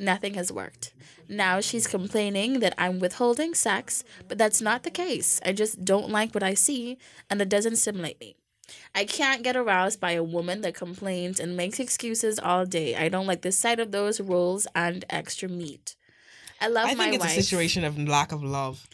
Nothing 0.00 0.32
has 0.32 0.50
worked. 0.50 0.94
Now 1.28 1.60
she's 1.60 1.86
complaining 1.86 2.60
that 2.60 2.74
I'm 2.78 3.00
withholding 3.00 3.54
sex, 3.54 4.02
but 4.26 4.38
that's 4.38 4.62
not 4.62 4.82
the 4.82 4.90
case. 4.90 5.40
I 5.44 5.52
just 5.52 5.84
don't 5.84 6.08
like 6.08 6.32
what 6.34 6.42
I 6.42 6.54
see, 6.54 6.96
and 7.28 7.40
it 7.42 7.50
doesn't 7.50 7.76
stimulate 7.76 8.18
me. 8.18 8.34
I 8.94 9.04
can't 9.04 9.42
get 9.42 9.56
aroused 9.56 10.00
by 10.00 10.12
a 10.12 10.22
woman 10.24 10.62
that 10.62 10.74
complains 10.74 11.38
and 11.38 11.54
makes 11.54 11.78
excuses 11.78 12.38
all 12.38 12.64
day. 12.64 12.96
I 12.96 13.10
don't 13.10 13.26
like 13.26 13.42
the 13.42 13.52
sight 13.52 13.78
of 13.78 13.92
those 13.92 14.20
rolls 14.20 14.66
and 14.74 15.04
extra 15.10 15.50
meat. 15.50 15.96
I 16.62 16.68
love 16.68 16.88
I 16.88 16.94
my 16.94 17.04
think 17.04 17.16
it's 17.16 17.24
wife. 17.24 17.36
a 17.36 17.42
situation 17.42 17.84
of 17.84 17.98
lack 17.98 18.32
of 18.32 18.42
love. 18.42 18.88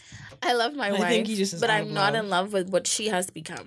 I 0.46 0.52
love 0.52 0.74
my 0.74 0.88
I 0.88 0.92
wife, 0.92 1.08
think 1.08 1.26
he 1.26 1.36
just 1.36 1.60
but 1.60 1.70
I'm 1.70 1.92
not 1.92 2.12
love. 2.14 2.24
in 2.24 2.30
love 2.30 2.52
with 2.52 2.70
what 2.70 2.86
she 2.86 3.08
has 3.08 3.30
become. 3.30 3.66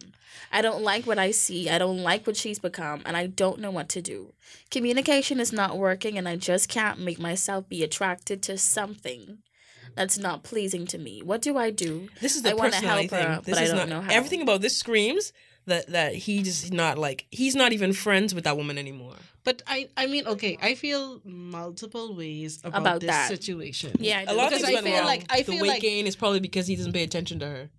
I 0.51 0.61
don't 0.61 0.81
like 0.83 1.05
what 1.05 1.19
I 1.19 1.31
see. 1.31 1.69
I 1.69 1.77
don't 1.77 2.01
like 2.01 2.25
what 2.25 2.35
she's 2.37 2.57
become, 2.59 3.01
and 3.05 3.15
I 3.15 3.27
don't 3.27 3.59
know 3.59 3.69
what 3.71 3.89
to 3.89 4.01
do. 4.01 4.33
Communication 4.71 5.39
is 5.39 5.53
not 5.53 5.77
working, 5.77 6.17
and 6.17 6.27
I 6.27 6.37
just 6.37 6.69
can't 6.69 6.99
make 6.99 7.19
myself 7.19 7.69
be 7.69 7.83
attracted 7.83 8.41
to 8.43 8.57
something 8.57 9.39
that's 9.95 10.17
not 10.17 10.43
pleasing 10.43 10.85
to 10.87 10.97
me. 10.97 11.21
What 11.21 11.41
do 11.41 11.57
I 11.57 11.69
do? 11.71 12.09
This 12.21 12.35
is 12.35 12.41
the 12.43 12.51
I 12.51 12.53
wanna 12.53 12.71
personality 12.71 13.07
help 13.07 13.23
her, 13.23 13.33
thing. 13.35 13.41
This 13.45 13.55
but 13.55 13.57
I 13.59 13.63
is 13.63 13.69
don't 13.69 13.77
not 13.79 13.89
know 13.89 14.01
how. 14.01 14.11
everything 14.11 14.41
about 14.41 14.61
this 14.61 14.77
screams 14.77 15.33
that 15.69 15.87
that 15.87 16.13
he 16.15 16.43
just 16.43 16.71
not 16.73 16.97
like 16.97 17.25
he's 17.31 17.55
not 17.55 17.71
even 17.73 17.93
friends 17.93 18.35
with 18.35 18.43
that 18.43 18.57
woman 18.57 18.77
anymore. 18.77 19.15
But 19.45 19.63
I, 19.65 19.87
I 19.95 20.05
mean, 20.07 20.27
okay, 20.27 20.57
I 20.61 20.75
feel 20.75 21.21
multiple 21.23 22.13
ways 22.15 22.59
about, 22.63 22.81
About 22.81 22.99
this 23.01 23.09
that. 23.09 23.29
situation. 23.29 23.93
Yeah, 23.97 24.19
I 24.19 24.21
A 24.23 24.25
do. 24.27 24.33
lot 24.33 24.43
of 24.45 24.49
Because 24.59 24.65
things 24.65 24.69
I 24.69 24.73
went 24.73 24.85
feel 24.85 24.95
wrong. 24.97 25.05
like- 25.05 25.25
I 25.29 25.37
the 25.41 25.51
feel 25.53 25.61
weight 25.61 25.69
like- 25.69 25.81
gain 25.81 26.05
is 26.07 26.15
probably 26.17 26.41
because 26.41 26.67
he 26.67 26.75
doesn't 26.75 26.91
pay 26.91 27.03
attention 27.03 27.39
to 27.39 27.45
her. 27.47 27.69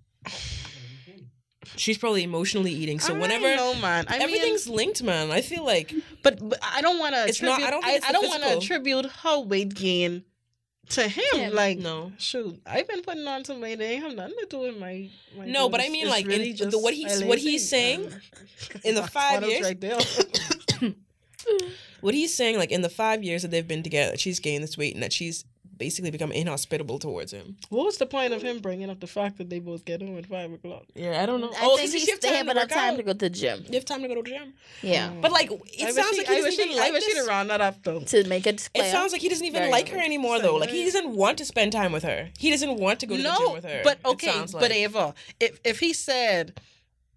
She's 1.77 1.99
probably 1.99 2.23
emotionally 2.25 2.73
eating. 2.73 2.99
So 2.99 3.15
I 3.15 3.19
whenever 3.19 3.55
know, 3.55 3.75
man, 3.77 4.07
I 4.09 4.17
everything's 4.19 4.67
mean, 4.67 4.77
linked, 4.77 5.03
man. 5.03 5.31
I 5.31 5.43
feel 5.43 5.65
like 5.65 5.95
but, 6.23 6.39
but 6.49 6.59
I 6.63 6.81
don't 6.81 6.99
want 6.99 7.15
to. 7.15 7.27
It's 7.29 7.43
not- 7.43 7.63
I 7.63 7.71
don't 7.71 7.83
think 7.85 7.99
it's 7.99 8.07
I, 8.07 8.13
don't 8.13 8.27
want 8.27 8.43
to 8.43 8.57
attribute 8.57 9.07
her 9.23 9.41
weight 9.41 9.75
gain 9.75 10.25
to 10.91 11.09
him. 11.09 11.25
Him. 11.35 11.55
Like, 11.55 11.79
no. 11.79 12.13
shoot, 12.19 12.61
I've 12.67 12.87
been 12.89 13.03
putting 13.03 13.27
on 13.27 13.45
some 13.45 13.61
weight. 13.61 13.81
It 13.81 13.85
ain't 13.85 14.03
have 14.03 14.15
nothing 14.15 14.37
to 14.41 14.47
do 14.49 14.59
with 14.61 14.79
my. 14.79 15.09
my 15.37 15.47
No, 15.47 15.69
but 15.69 15.81
I 15.81 15.89
mean, 15.89 16.03
It's 16.07 16.11
like, 16.11 16.25
in 16.25 16.31
really 16.31 16.53
the- 16.53 16.79
what 16.79 16.95
he's- 16.95 17.23
I 17.23 17.27
what 17.27 17.39
he's 17.39 17.69
saying 17.69 18.07
Um, 18.07 18.21
in 18.85 18.95
the 18.95 19.07
five 19.07 19.43
years- 19.45 19.65
right 19.65 19.81
there. 19.81 19.99
what 22.01 22.15
he's 22.15 22.35
saying, 22.35 22.59
like 22.59 22.71
in 22.71 22.83
the 22.83 22.89
five 22.89 23.23
years 23.23 23.43
that 23.43 23.51
they've 23.51 23.67
been 23.67 23.83
together, 23.83 24.17
she's 24.17 24.41
gained 24.41 24.63
this 24.65 24.77
weight 24.79 24.95
and 24.95 25.03
that 25.03 25.13
she's 25.13 25.45
basically 25.81 26.11
become 26.13 26.31
inhospitable 26.31 26.99
towards 27.07 27.33
him. 27.33 27.57
what 27.71 27.85
was 27.89 27.97
the 28.03 28.07
point 28.07 28.33
of 28.37 28.41
him 28.49 28.57
bringing 28.67 28.89
up 28.93 29.01
the 29.01 29.07
fact 29.19 29.39
that 29.39 29.49
they 29.53 29.59
both 29.59 29.83
get 29.91 29.99
home 30.03 30.17
at 30.23 30.27
five 30.27 30.53
o'clock? 30.53 30.85
Yeah, 30.95 31.21
I 31.23 31.27
don't 31.27 31.41
know. 31.41 31.49
I 31.49 31.65
oh, 31.67 31.77
think 31.77 31.91
because 31.91 31.93
he's, 31.95 32.07
you 32.07 32.13
have 32.15 32.21
they 32.21 32.33
time 32.37 32.45
to 32.47 32.51
enough 32.53 32.69
time 32.69 32.97
to 32.99 33.03
go 33.03 33.13
to 33.13 33.19
the 33.19 33.31
gym. 33.43 33.65
You 33.69 33.75
have 33.81 33.85
time 33.93 34.03
to 34.03 34.09
go 34.09 34.15
to 34.17 34.23
the 34.23 34.31
gym. 34.35 34.53
Yeah, 34.83 35.11
But 35.25 35.33
like, 35.33 35.51
it 35.51 35.87
I 35.89 35.91
sounds 35.99 36.11
he- 36.13 36.19
like 36.19 36.29
he 36.29 36.35
I 36.35 36.41
doesn't 36.43 36.53
even 36.53 36.69
he, 36.69 36.79
like 36.79 36.89
I 36.89 36.93
wish 36.93 37.05
this. 37.07 37.19
he'd 37.25 37.29
round 37.35 37.51
that 37.51 37.61
up 37.69 37.83
though. 37.83 38.01
to 38.13 38.29
make 38.29 38.47
it 38.47 38.69
It 38.75 38.85
sounds 38.93 39.13
like 39.13 39.23
he 39.23 39.29
doesn't 39.29 39.47
even 39.51 39.61
Very 39.63 39.73
like 39.73 39.89
her 39.89 39.99
anymore, 40.11 40.37
So 40.39 40.43
though. 40.45 40.57
Like 40.63 40.71
he 40.71 40.85
doesn't 40.85 41.09
want 41.23 41.39
to 41.39 41.45
spend 41.45 41.73
time 41.73 41.93
with 41.97 42.05
her. 42.05 42.29
He 42.39 42.51
doesn't 42.51 42.77
want 42.85 43.01
to 43.01 43.07
go 43.07 43.17
to 43.17 43.23
the 43.23 43.35
gym 43.41 43.53
with 43.59 43.65
her. 43.65 43.81
but 43.83 43.99
okay, 44.13 44.33
sounds 44.33 44.53
but. 44.53 44.71
Ava, 44.73 45.15
if 45.41 45.61
if 45.65 45.81
he 45.81 45.93
said 45.93 46.61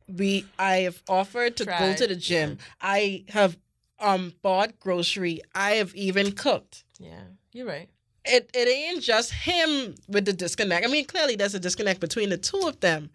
we, 0.08 0.46
I 0.60 0.78
have 0.88 1.02
offered 1.08 1.56
to 1.58 1.66
go 1.66 1.94
to 2.02 2.08
the 2.08 2.16
gym. 2.16 2.58
I 2.82 3.26
have 3.30 3.58
um 4.00 4.34
bought 4.42 4.80
grocery. 4.80 5.42
I 5.56 5.72
have 5.82 5.94
even 5.96 6.32
cooked. 6.34 6.84
yeah, 7.00 7.22
you're 7.54 7.68
right. 7.68 7.90
It 8.26 8.50
it 8.54 8.68
ain't 8.68 9.02
just 9.04 9.32
him 9.32 9.96
with 10.08 10.26
the 10.26 10.34
disconnect. 10.34 10.86
I 10.86 10.90
mean, 10.90 11.06
clearly 11.06 11.36
there's 11.36 11.56
a 11.56 11.60
disconnect 11.60 12.00
between 12.00 12.30
the 12.30 12.38
two 12.38 12.62
of 12.68 12.80
them. 12.80 13.10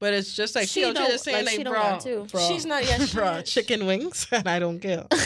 But 0.00 0.14
it's 0.14 0.34
just 0.34 0.54
like 0.54 0.66
She 0.66 0.80
she, 0.80 0.92
don't- 0.92 0.96
just 0.96 1.24
saying 1.24 1.44
like, 1.44 1.52
she 1.52 1.58
like, 1.58 1.64
don't 1.66 1.74
bro, 1.74 1.82
want 1.82 2.02
to. 2.02 2.24
bro, 2.32 2.48
She's 2.48 2.64
not- 2.64 2.86
yeah, 2.86 2.98
she- 3.04 3.14
bro, 3.14 3.42
chicken 3.42 3.84
wings, 3.86 4.26
and 4.32 4.48
I 4.48 4.58
don't 4.58 4.80
care. 4.80 5.06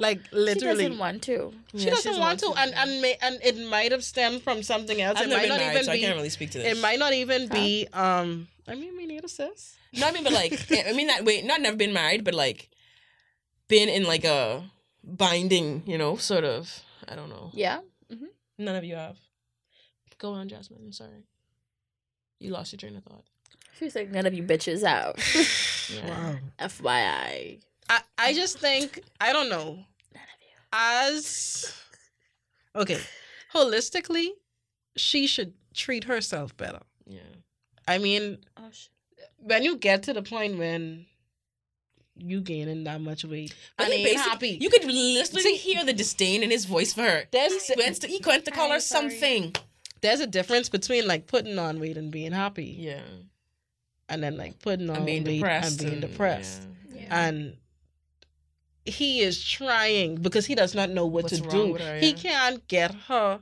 Like 0.00 0.20
literally, 0.32 0.84
she 0.84 0.88
doesn't 0.88 0.98
want 0.98 1.22
to. 1.24 1.52
she 1.76 1.84
Yeah, 1.84 1.90
doesn't 1.90 2.18
want 2.18 2.40
to, 2.40 2.52
and 2.56 2.74
and 2.74 3.02
may, 3.02 3.16
and 3.20 3.38
it 3.44 3.58
might 3.68 3.92
have 3.92 4.02
stemmed 4.02 4.42
from 4.42 4.62
something 4.62 5.00
else. 5.00 5.18
I've 5.18 5.26
it 5.26 5.28
never 5.28 5.38
might 5.38 5.42
been 5.42 5.48
not 5.50 5.58
married, 5.60 5.74
even 5.74 5.84
so 5.84 5.92
I 5.92 5.94
be. 5.96 6.00
can't 6.00 6.16
really 6.16 6.28
speak 6.30 6.50
to 6.52 6.58
this. 6.58 6.76
It 6.78 6.80
might 6.80 6.98
not 6.98 7.12
even 7.12 7.46
be. 7.48 7.86
Um, 7.92 8.48
I 8.66 8.74
mean, 8.74 8.96
me 8.96 9.06
neither, 9.06 9.28
sis. 9.28 9.76
No, 9.92 10.08
I 10.08 10.12
mean, 10.12 10.24
but 10.24 10.32
like, 10.32 10.54
I 10.72 10.92
mean 10.92 11.08
that. 11.08 11.24
Wait, 11.24 11.44
not 11.44 11.60
never 11.60 11.76
been 11.76 11.92
married, 11.92 12.24
but 12.24 12.34
like, 12.34 12.70
been 13.68 13.88
in 13.88 14.04
like 14.04 14.24
a 14.24 14.64
binding, 15.04 15.82
you 15.86 15.98
know, 15.98 16.16
sort 16.16 16.44
of. 16.44 16.80
I 17.08 17.14
don't 17.14 17.28
know. 17.28 17.50
Yeah. 17.52 17.80
None 18.58 18.76
of 18.76 18.84
you 18.84 18.94
have. 18.96 19.16
Go 20.18 20.32
on, 20.32 20.48
Jasmine. 20.48 20.80
I'm 20.84 20.92
sorry. 20.92 21.24
You 22.38 22.50
lost 22.50 22.72
your 22.72 22.78
train 22.78 22.96
of 22.96 23.02
thought. 23.04 23.24
She's 23.78 23.94
like, 23.96 24.10
none 24.10 24.26
of 24.26 24.34
you 24.34 24.42
bitches 24.42 24.82
out. 24.84 25.18
Yeah. 25.92 26.08
Wow. 26.60 26.68
FYI. 26.68 27.60
I 27.90 28.00
I 28.16 28.32
just 28.32 28.58
think 28.58 29.00
I 29.20 29.32
don't 29.32 29.48
know. 29.50 29.64
None 30.14 30.22
of 30.22 30.40
you. 30.40 30.56
As 30.72 31.74
okay, 32.76 33.00
holistically, 33.52 34.28
she 34.96 35.26
should 35.26 35.54
treat 35.74 36.04
herself 36.04 36.56
better. 36.56 36.78
Yeah. 37.04 37.18
I 37.88 37.98
mean, 37.98 38.38
Oh 38.56 38.68
shit. 38.70 38.90
when 39.38 39.64
you 39.64 39.76
get 39.76 40.04
to 40.04 40.12
the 40.12 40.22
point 40.22 40.56
when 40.56 41.04
you 42.24 42.40
gaining 42.40 42.84
that 42.84 43.00
much 43.00 43.24
weight 43.24 43.54
But 43.76 43.84
and 43.84 43.92
he 43.94 44.00
ain't 44.00 44.10
basic- 44.16 44.30
happy, 44.30 44.58
You 44.60 44.70
could 44.70 44.84
literally 44.84 45.56
hear 45.56 45.84
the 45.84 45.92
disdain 45.92 46.42
in 46.42 46.50
his 46.50 46.64
voice 46.64 46.92
for 46.92 47.02
her. 47.02 47.24
There's- 47.30 47.66
he 47.66 47.74
went 47.76 48.00
to, 48.02 48.06
he 48.06 48.20
went 48.24 48.44
to 48.44 48.50
call 48.50 48.68
her 48.68 48.74
I'm 48.74 48.80
sorry. 48.80 49.10
something. 49.10 49.54
there's 50.00 50.20
a 50.20 50.26
difference 50.26 50.68
between 50.68 51.06
like 51.06 51.26
putting 51.26 51.58
on 51.58 51.78
weight 51.80 51.96
and 51.96 52.10
being 52.10 52.32
happy, 52.32 52.76
Yeah. 52.78 53.02
and 54.08 54.22
then 54.22 54.36
like 54.36 54.58
putting 54.60 54.90
on 54.90 54.96
And 54.96 55.06
being 55.06 55.24
weight 55.24 55.36
depressed. 55.38 55.80
and 55.80 55.90
being 55.90 56.00
depressed. 56.00 56.62
Yeah. 56.94 57.26
and 57.26 57.56
he 58.84 59.20
is 59.20 59.42
trying 59.44 60.16
because 60.16 60.46
he 60.46 60.54
does 60.54 60.74
not 60.74 60.90
know 60.90 61.06
what 61.06 61.24
What's 61.24 61.38
to 61.38 61.42
wrong 61.44 61.66
do. 61.68 61.72
with 61.74 61.82
her, 61.82 61.98
He 62.00 62.12
can't 62.12 62.66
get 62.68 62.92
her 63.08 63.40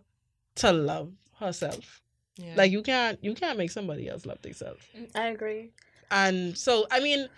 to 0.57 0.73
love 0.73 1.13
herself. 1.39 2.03
Yeah. 2.37 2.47
yeah. 2.49 2.55
Like 2.57 2.71
you 2.73 2.83
can't 2.83 3.19
you 3.25 3.35
can't 3.35 3.57
make 3.59 3.71
somebody 3.71 4.09
else 4.09 4.27
love 4.27 4.41
themselves. 4.43 4.85
I 5.15 5.29
agree. 5.29 5.71
And 6.11 6.57
so 6.59 6.87
I 6.91 7.01
mean, 7.01 7.29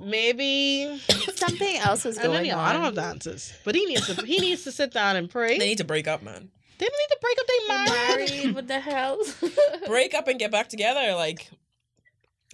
maybe 0.00 1.00
Something 1.34 1.76
else 1.78 2.04
was 2.04 2.18
I 2.18 2.22
going 2.24 2.48
know. 2.48 2.54
on. 2.58 2.64
I 2.68 2.72
don't 2.72 2.82
have 2.82 2.94
the 2.94 3.02
answers, 3.04 3.52
but 3.64 3.74
he 3.74 3.84
needs 3.86 4.06
to 4.06 4.24
he 4.26 4.38
needs 4.38 4.64
to 4.64 4.72
sit 4.72 4.92
down 4.92 5.16
and 5.16 5.28
pray. 5.30 5.48
They 5.54 5.58
They 5.58 5.68
need 5.68 5.78
to 5.78 5.84
break 5.84 6.06
up, 6.08 6.22
man. 6.22 6.50
They 6.78 6.86
don't 6.86 6.98
need 6.98 7.14
to 7.14 7.18
break 7.20 7.38
up 7.38 7.46
their 7.46 7.68
marriage. 7.68 8.30
Married? 8.32 8.54
What 8.56 8.66
the 8.68 8.80
hell? 8.80 9.18
Break 9.86 10.14
up 10.14 10.26
and 10.26 10.36
get 10.38 10.50
back 10.50 10.68
together. 10.68 11.14
Like, 11.14 11.48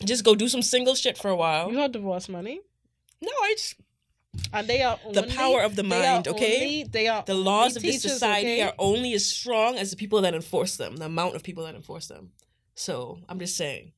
just 0.04 0.22
go 0.22 0.34
do 0.34 0.48
some 0.48 0.60
single 0.60 0.94
shit 0.94 1.16
for 1.16 1.30
a 1.30 1.36
while. 1.36 1.70
You 1.70 1.76
got 1.76 1.92
divorce 1.92 2.28
money, 2.28 2.60
No, 3.22 3.30
I 3.30 3.54
just 3.56 3.76
and 4.52 4.68
they 4.68 4.82
are 4.82 4.98
the 5.12 5.22
only- 5.22 5.34
power 5.34 5.62
of 5.62 5.76
the 5.76 5.82
they 5.82 5.88
mind. 5.88 6.28
Okay, 6.28 6.56
only- 6.56 6.84
they 6.84 7.06
are 7.08 7.22
the 7.24 7.32
laws 7.34 7.76
only 7.78 7.88
of 7.88 7.94
this 7.94 8.02
society 8.02 8.60
okay? 8.60 8.62
are 8.62 8.74
only 8.78 9.14
as 9.14 9.24
strong 9.24 9.76
as 9.78 9.90
the 9.90 9.96
people 9.96 10.20
that 10.22 10.34
enforce 10.34 10.76
them. 10.76 10.96
The 10.96 11.06
amount 11.06 11.34
of 11.34 11.42
people 11.42 11.64
that 11.64 11.74
enforce 11.74 12.08
them. 12.08 12.32
So 12.74 13.20
I'm 13.30 13.38
just 13.38 13.56
saying, 13.56 13.92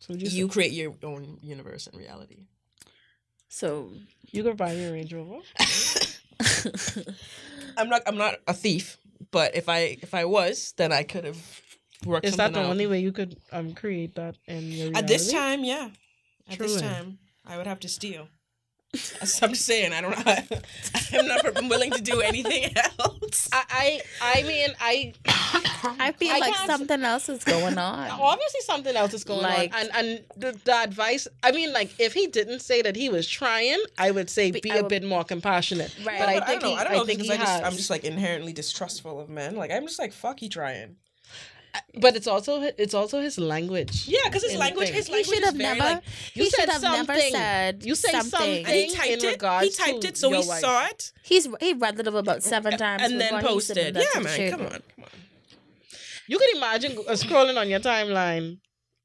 So 0.00 0.14
you 0.14 0.28
you 0.28 0.48
create 0.48 0.72
your 0.72 0.94
own 1.04 1.38
universe 1.42 1.86
and 1.86 1.96
reality. 1.96 2.46
So 3.54 3.92
you 4.32 4.42
could 4.42 4.56
buy 4.56 4.72
your 4.72 4.92
Range 4.92 5.14
Rover. 5.14 5.38
I'm 7.76 7.88
not. 7.88 8.02
I'm 8.06 8.18
not 8.18 8.40
a 8.48 8.52
thief, 8.52 8.98
but 9.30 9.54
if 9.54 9.68
I 9.68 9.96
if 10.02 10.12
I 10.12 10.24
was, 10.24 10.74
then 10.76 10.90
I 10.90 11.04
could 11.04 11.24
have 11.24 11.38
worked. 12.04 12.26
Is 12.26 12.36
that 12.36 12.52
the 12.52 12.58
out. 12.58 12.66
only 12.66 12.88
way 12.88 12.98
you 12.98 13.12
could 13.12 13.38
um 13.52 13.72
create 13.72 14.16
that 14.16 14.34
in 14.46 14.72
your 14.72 14.90
reality? 14.90 14.98
At 14.98 15.06
this 15.06 15.30
time, 15.30 15.62
yeah. 15.62 15.90
At 16.50 16.58
this 16.58 16.72
True. 16.72 16.82
time, 16.82 17.18
I 17.46 17.56
would 17.56 17.68
have 17.68 17.78
to 17.80 17.88
steal. 17.88 18.26
That's- 18.94 19.42
I'm 19.42 19.50
just 19.50 19.64
saying. 19.66 19.92
I 19.92 20.00
don't. 20.00 20.10
know. 20.26 20.58
I'm 21.18 21.26
not 21.28 21.68
willing 21.68 21.90
to 21.92 22.00
do 22.02 22.20
anything 22.20 22.74
else. 22.76 23.48
I 23.52 24.00
I, 24.20 24.38
I 24.38 24.42
mean 24.44 24.70
I 24.80 25.12
I 25.98 26.12
feel 26.12 26.32
I 26.34 26.38
like 26.38 26.54
something 26.66 27.02
else 27.02 27.28
is 27.28 27.44
going 27.44 27.76
on. 27.78 28.10
obviously 28.10 28.60
something 28.62 28.96
else 28.96 29.12
is 29.14 29.24
going 29.24 29.42
Like- 29.42 29.74
on 29.74 29.80
and 29.80 29.90
and 29.94 30.24
the, 30.36 30.58
the 30.64 30.74
advice 30.74 31.26
i 31.42 31.52
mean 31.52 31.72
like 31.72 31.90
if 32.00 32.12
he 32.14 32.26
didn't 32.26 32.60
say 32.60 32.80
that 32.82 32.96
he 32.96 33.08
was 33.08 33.28
trying 33.28 33.78
i 33.98 34.10
would 34.10 34.30
say 34.30 34.50
Be- 34.50 34.60
be, 34.60 34.70
I 34.70 34.76
a 34.76 34.82
would- 34.82 34.88
bit 34.88 35.04
more 35.04 35.24
compassionate 35.24 35.94
Right. 36.04 36.18
but 36.18 36.26
No, 36.26 36.32
i 36.32 36.38
but 36.38 36.46
think 36.48 36.60
don't 36.62 36.70
know. 36.70 36.76
he, 36.76 36.80
I 36.80 36.84
don't 36.84 36.92
know 36.94 37.04
think 37.04 37.18
because 37.20 37.26
he 37.28 37.32
I 37.34 37.44
just, 37.44 37.52
has 37.52 37.62
I'm 37.62 37.76
just 37.76 37.90
like 37.90 38.04
inherently 38.04 38.52
distrustful 38.52 39.20
of 39.20 39.28
men. 39.28 39.56
Like 39.56 39.70
I'm 39.70 39.86
just 39.86 39.98
like 39.98 40.12
fuck 40.12 40.40
he 40.40 40.48
trying. 40.48 40.96
But 42.00 42.14
it's 42.16 42.26
also 42.26 42.62
it's 42.62 42.94
also 42.94 43.20
his 43.20 43.38
language 43.38 44.06
Yeah, 44.08 44.20
because 44.26 44.42
his 44.44 44.56
language, 44.56 44.88
thing. 44.88 44.96
his 44.96 45.06
He 45.06 45.12
language 45.12 45.34
should 45.34 45.38
is 45.38 45.44
have 45.46 45.54
very 45.56 45.78
never. 45.78 45.94
like. 45.94 46.02
You 46.34 46.44
he 46.44 46.50
said 46.50 46.60
should 46.60 46.68
have 46.70 46.82
never 46.82 47.12
something. 47.14 47.32
said. 47.32 47.84
You 47.84 47.94
say 47.94 48.10
something. 48.12 48.64
And 48.66 48.74
he 48.74 48.84
in 48.84 48.90
typed 48.94 49.24
it. 49.24 49.62
He 49.64 49.70
typed 49.70 50.04
it, 50.04 50.16
so 50.16 50.30
we 50.30 50.36
wife. 50.38 50.60
saw 50.60 50.86
it, 50.86 51.12
He's 51.22 51.48
he 51.60 51.72
read 51.74 51.98
it 51.98 52.06
about 52.06 52.42
seven 52.42 52.76
times 52.78 53.02
and 53.02 53.20
then 53.20 53.34
before 53.40 53.54
he 53.54 53.60
submitted 53.60 53.94
posted. 53.94 54.06
Yeah, 54.14 54.20
man, 54.20 54.36
shade 54.36 54.50
come 54.52 54.60
on, 54.62 54.68
come 54.70 54.80
on. 55.04 55.08
you 56.28 56.38
can 56.38 56.48
imagine 56.56 56.92
uh, 56.92 57.12
scrolling 57.12 57.58
on 57.58 57.68
your 57.68 57.80
timeline 57.80 58.58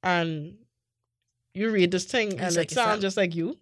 and 0.03 0.55
you 1.53 1.69
read 1.71 1.91
this 1.91 2.05
thing 2.05 2.31
and 2.33 2.41
It's 2.41 2.55
it 2.55 2.59
like, 2.59 2.71
sounds 2.71 3.01
just 3.01 3.17
like 3.17 3.33
you 3.35 3.57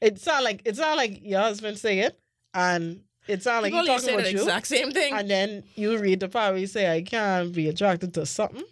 it 0.00 0.18
sound 0.20 0.44
like 0.44 0.62
it 0.64 0.76
sound 0.76 0.96
like 0.96 1.20
your 1.22 1.40
husband 1.40 1.78
say 1.78 2.00
it 2.00 2.18
and 2.54 3.00
it 3.30 3.42
sound 3.42 3.62
like 3.62 3.72
People 3.72 3.84
he 3.84 3.90
only 3.90 4.00
talking 4.02 4.14
about 4.14 4.24
the 4.24 4.32
you 4.32 4.38
exact 4.40 4.66
same 4.66 4.90
thing. 4.92 5.14
and 5.14 5.28
then 5.30 5.62
you 5.74 5.96
read 5.98 6.20
the 6.20 6.28
part 6.28 6.52
where 6.52 6.60
you 6.60 6.66
say 6.66 6.90
I 6.94 7.02
can't 7.02 7.52
be 7.52 7.68
attracted 7.68 8.14
to 8.14 8.26
something. 8.26 8.64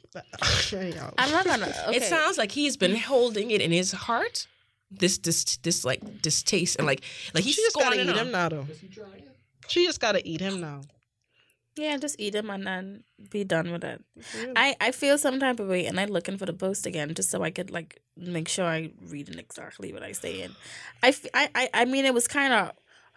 I'm 1.19 1.31
not 1.31 1.45
gonna. 1.45 1.73
Okay. 1.89 1.97
It 1.97 2.03
sounds 2.03 2.39
like 2.39 2.53
he's 2.53 2.77
been 2.77 2.97
holding 2.97 3.51
it 3.51 3.61
in 3.61 3.73
his 3.73 3.93
heart. 3.93 4.47
This, 4.91 5.19
this, 5.19 5.59
this, 5.59 5.85
like 5.85 6.01
distaste, 6.23 6.77
and 6.77 6.87
like, 6.87 7.03
like 7.35 7.45
he's 7.45 7.57
she 7.57 7.63
just 7.63 7.77
gotta 7.77 8.01
eat 8.01 8.09
and 8.09 8.17
him 8.19 8.31
now 8.31 8.49
though. 8.49 8.67
Is 8.71 8.81
he? 8.81 8.89
She 9.69 9.85
just 9.85 10.01
gotta 10.01 10.27
eat 10.27 10.41
him 10.41 10.61
now. 10.61 10.81
Yeah, 11.77 11.97
just 11.99 12.17
eat 12.19 12.35
him 12.35 12.51
and 12.51 12.67
then 12.67 13.05
be 13.31 13.45
done 13.45 13.71
with 13.71 13.85
it. 13.85 14.03
I, 14.57 14.75
I 14.81 14.91
feel 14.91 15.17
some 15.19 15.39
type 15.39 15.61
of 15.61 15.69
way 15.69 15.87
and 15.87 16.01
I'm 16.01 16.09
looking 16.09 16.37
for 16.37 16.47
the 16.47 16.53
post 16.53 16.87
again 16.87 17.15
just 17.15 17.31
so 17.31 17.43
I 17.43 17.51
could 17.51 17.71
like 17.71 18.01
make 18.17 18.49
sure 18.49 18.65
I 18.65 18.91
read 19.07 19.29
it 19.29 19.39
exactly 19.39 19.93
what 19.93 20.03
I 20.03 20.13
say. 20.13 20.43
And 20.43 20.55
I, 21.03 21.09
f- 21.09 21.27
I, 21.35 21.49
I, 21.55 21.69
I 21.75 21.85
mean, 21.85 22.05
it 22.05 22.13
was 22.15 22.27
kind 22.27 22.53
of 22.53 22.73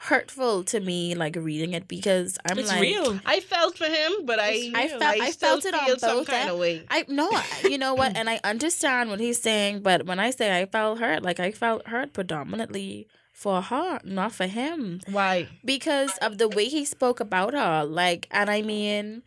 hurtful 0.05 0.63
to 0.63 0.79
me 0.79 1.13
like 1.15 1.35
reading 1.35 1.73
it 1.73 1.87
because 1.87 2.37
I'm 2.45 2.57
It's 2.57 2.69
like, 2.69 2.81
real. 2.81 3.19
I 3.25 3.39
felt 3.39 3.77
for 3.77 3.85
him, 3.85 4.25
but 4.25 4.39
I 4.39 4.71
I 4.73 4.87
felt- 4.87 5.03
I 5.03 5.29
still 5.31 5.49
felt 5.61 5.65
it 5.65 5.73
on 5.75 5.85
feel 5.85 5.99
some 5.99 6.17
both 6.17 6.27
kind 6.27 6.49
of 6.49 6.57
way. 6.59 6.83
I 6.89 7.05
no, 7.07 7.29
I- 7.31 7.67
you 7.69 7.77
know 7.77 7.93
what, 7.93 8.15
and 8.17 8.29
I 8.29 8.39
understand 8.43 9.09
what 9.09 9.19
he's 9.19 9.39
saying, 9.41 9.81
but 9.81 10.05
when 10.05 10.19
I 10.19 10.31
say 10.31 10.57
I 10.59 10.65
felt 10.65 10.99
hurt, 10.99 11.21
like 11.23 11.39
I 11.39 11.51
felt 11.51 11.87
hurt 11.87 12.13
predominantly 12.13 13.07
for 13.31 13.61
her, 13.61 13.99
not 14.03 14.31
for 14.33 14.47
him. 14.47 15.01
Why? 15.09 15.47
because 15.63 16.17
of 16.21 16.37
the 16.37 16.49
way 16.49 16.65
he 16.65 16.83
spoke 16.85 17.19
about 17.19 17.53
her 17.53 17.83
like 17.85 18.27
and 18.31 18.49
i 18.49 18.61
mean 18.61 19.23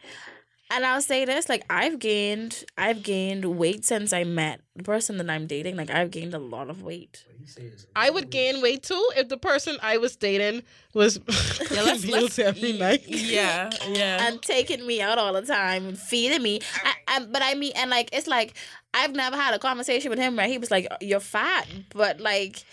and 0.70 0.84
i'll 0.86 1.00
say 1.02 1.24
this 1.24 1.48
like 1.48 1.64
i've 1.70 1.98
gained 1.98 2.64
i've 2.78 3.02
gained 3.02 3.44
weight 3.44 3.84
since 3.84 4.12
i 4.12 4.24
met 4.24 4.60
the 4.76 4.82
person 4.82 5.18
that 5.18 5.30
i'm 5.30 5.46
dating. 5.46 5.76
Like 5.76 5.90
i've 5.90 6.10
gained 6.10 6.34
a 6.34 6.38
lot 6.38 6.68
of 6.68 6.82
weight. 6.82 7.24
What 7.28 7.38
he 7.40 7.46
say 7.46 7.62
is- 7.62 7.86
I 7.94 8.10
would 8.10 8.30
gain 8.30 8.60
weight 8.60 8.82
too 8.82 9.10
if 9.16 9.28
the 9.28 9.36
person 9.36 9.76
I 9.82 9.98
was 9.98 10.16
dating 10.16 10.62
was 10.94 11.20
Yeah, 11.70 11.82
let's, 11.82 12.04
let's 12.16 12.38
every 12.40 12.72
night. 12.72 13.04
Yeah, 13.06 13.70
yeah. 13.88 14.26
and 14.26 14.42
taking 14.42 14.84
me 14.84 15.00
out 15.00 15.16
all 15.16 15.32
the 15.32 15.42
time 15.42 15.86
and 15.86 15.96
feeding 15.96 16.42
me. 16.42 16.58
I, 16.84 16.94
I, 17.06 17.24
but 17.24 17.40
i 17.42 17.54
mean 17.54 17.72
and 17.76 17.88
like 17.90 18.08
it's 18.12 18.26
like 18.26 18.54
i've 18.94 19.14
never 19.14 19.36
had 19.36 19.54
a 19.54 19.60
conversation 19.60 20.10
with 20.10 20.18
him 20.18 20.34
where 20.34 20.48
he 20.48 20.58
was 20.58 20.72
like 20.72 20.88
you're 21.00 21.20
fat 21.20 21.68
but 21.90 22.18
like 22.20 22.64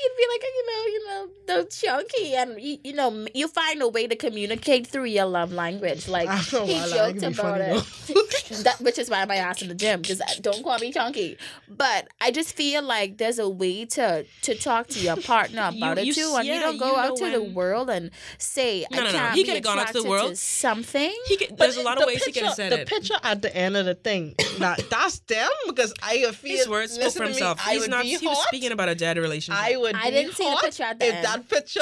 he'd 0.00 0.16
be 0.16 0.26
like 0.32 0.42
you 0.42 0.66
know 0.66 0.82
you 0.86 1.06
know 1.06 1.28
the 1.46 1.64
chunky 1.70 2.34
and 2.34 2.60
you, 2.60 2.78
you 2.84 2.92
know 2.92 3.26
you 3.34 3.48
find 3.48 3.80
a 3.82 3.88
way 3.88 4.06
to 4.06 4.16
communicate 4.16 4.86
through 4.86 5.04
your 5.04 5.26
love 5.26 5.52
language 5.52 6.08
like 6.16 6.28
I 6.28 6.42
don't 6.50 6.66
know 6.68 6.74
he 6.74 6.90
joked 6.92 7.20
be 7.20 7.26
about 7.26 7.60
it 7.60 7.84
that, 8.64 8.76
which 8.80 8.98
is 8.98 9.10
why 9.10 9.24
my 9.24 9.36
ass 9.36 9.62
in 9.62 9.68
the 9.68 9.74
gym 9.74 10.02
because 10.02 10.20
uh, 10.20 10.26
don't 10.40 10.62
call 10.62 10.78
me 10.78 10.92
chunky 10.92 11.36
but 11.68 12.08
i 12.20 12.30
just 12.30 12.54
feel 12.54 12.82
like 12.82 13.18
there's 13.18 13.38
a 13.38 13.48
way 13.48 13.84
to 13.86 14.24
to 14.42 14.54
talk 14.54 14.86
to 14.88 15.00
your 15.00 15.16
partner 15.16 15.70
about 15.76 16.04
you 16.04 16.12
it 16.12 16.14
too 16.14 16.34
and 16.36 16.46
you 16.46 16.54
yeah, 16.54 16.60
don't 16.60 16.78
go 16.78 16.92
you 16.92 16.96
out 16.96 17.16
to 17.16 17.30
the 17.30 17.42
world 17.42 17.90
and 17.90 18.10
say 18.38 18.84
No, 18.90 18.98
i 18.98 19.00
no, 19.04 19.06
no. 19.06 19.12
can't 19.18 19.34
He 19.34 19.44
be 19.44 19.60
gone 19.60 19.78
out 19.78 19.88
to 19.88 20.00
the 20.02 20.08
world. 20.08 20.30
to 20.30 20.36
something 20.36 21.12
he 21.26 21.36
could, 21.36 21.56
there's 21.58 21.76
a 21.76 21.82
lot 21.82 21.96
of 21.96 22.02
the 22.02 22.06
ways 22.08 22.24
he 22.24 22.32
could 22.32 22.42
have 22.44 22.56
picture- 22.56 22.70
said 22.70 22.72
the 22.72 22.80
it. 22.82 22.88
picture 22.88 23.14
at 23.22 23.42
the 23.42 23.54
end 23.56 23.76
of 23.76 23.86
the 23.86 23.94
thing. 23.94 24.34
Now 24.58 24.74
that's 24.90 25.18
them 25.20 25.48
because 25.66 25.92
I 26.02 26.30
feel 26.32 26.56
His 26.56 26.68
words 26.68 26.92
spoke 26.92 27.12
for 27.12 27.20
me, 27.22 27.28
himself. 27.28 27.60
He's 27.60 27.88
not. 27.88 28.04
He 28.04 28.16
was 28.26 28.42
speaking 28.46 28.72
about 28.72 28.88
a 28.88 28.94
dead 28.94 29.16
relationship. 29.18 29.62
I 29.62 29.76
would. 29.86 29.96
I 29.96 30.04
be 30.10 30.16
didn't 30.16 30.34
see 30.34 30.48
the 30.50 30.56
picture 30.62 30.82
at 30.82 30.98
the 30.98 31.06
if 31.06 31.14
end. 31.14 31.24
that 31.24 31.48
picture 31.48 31.80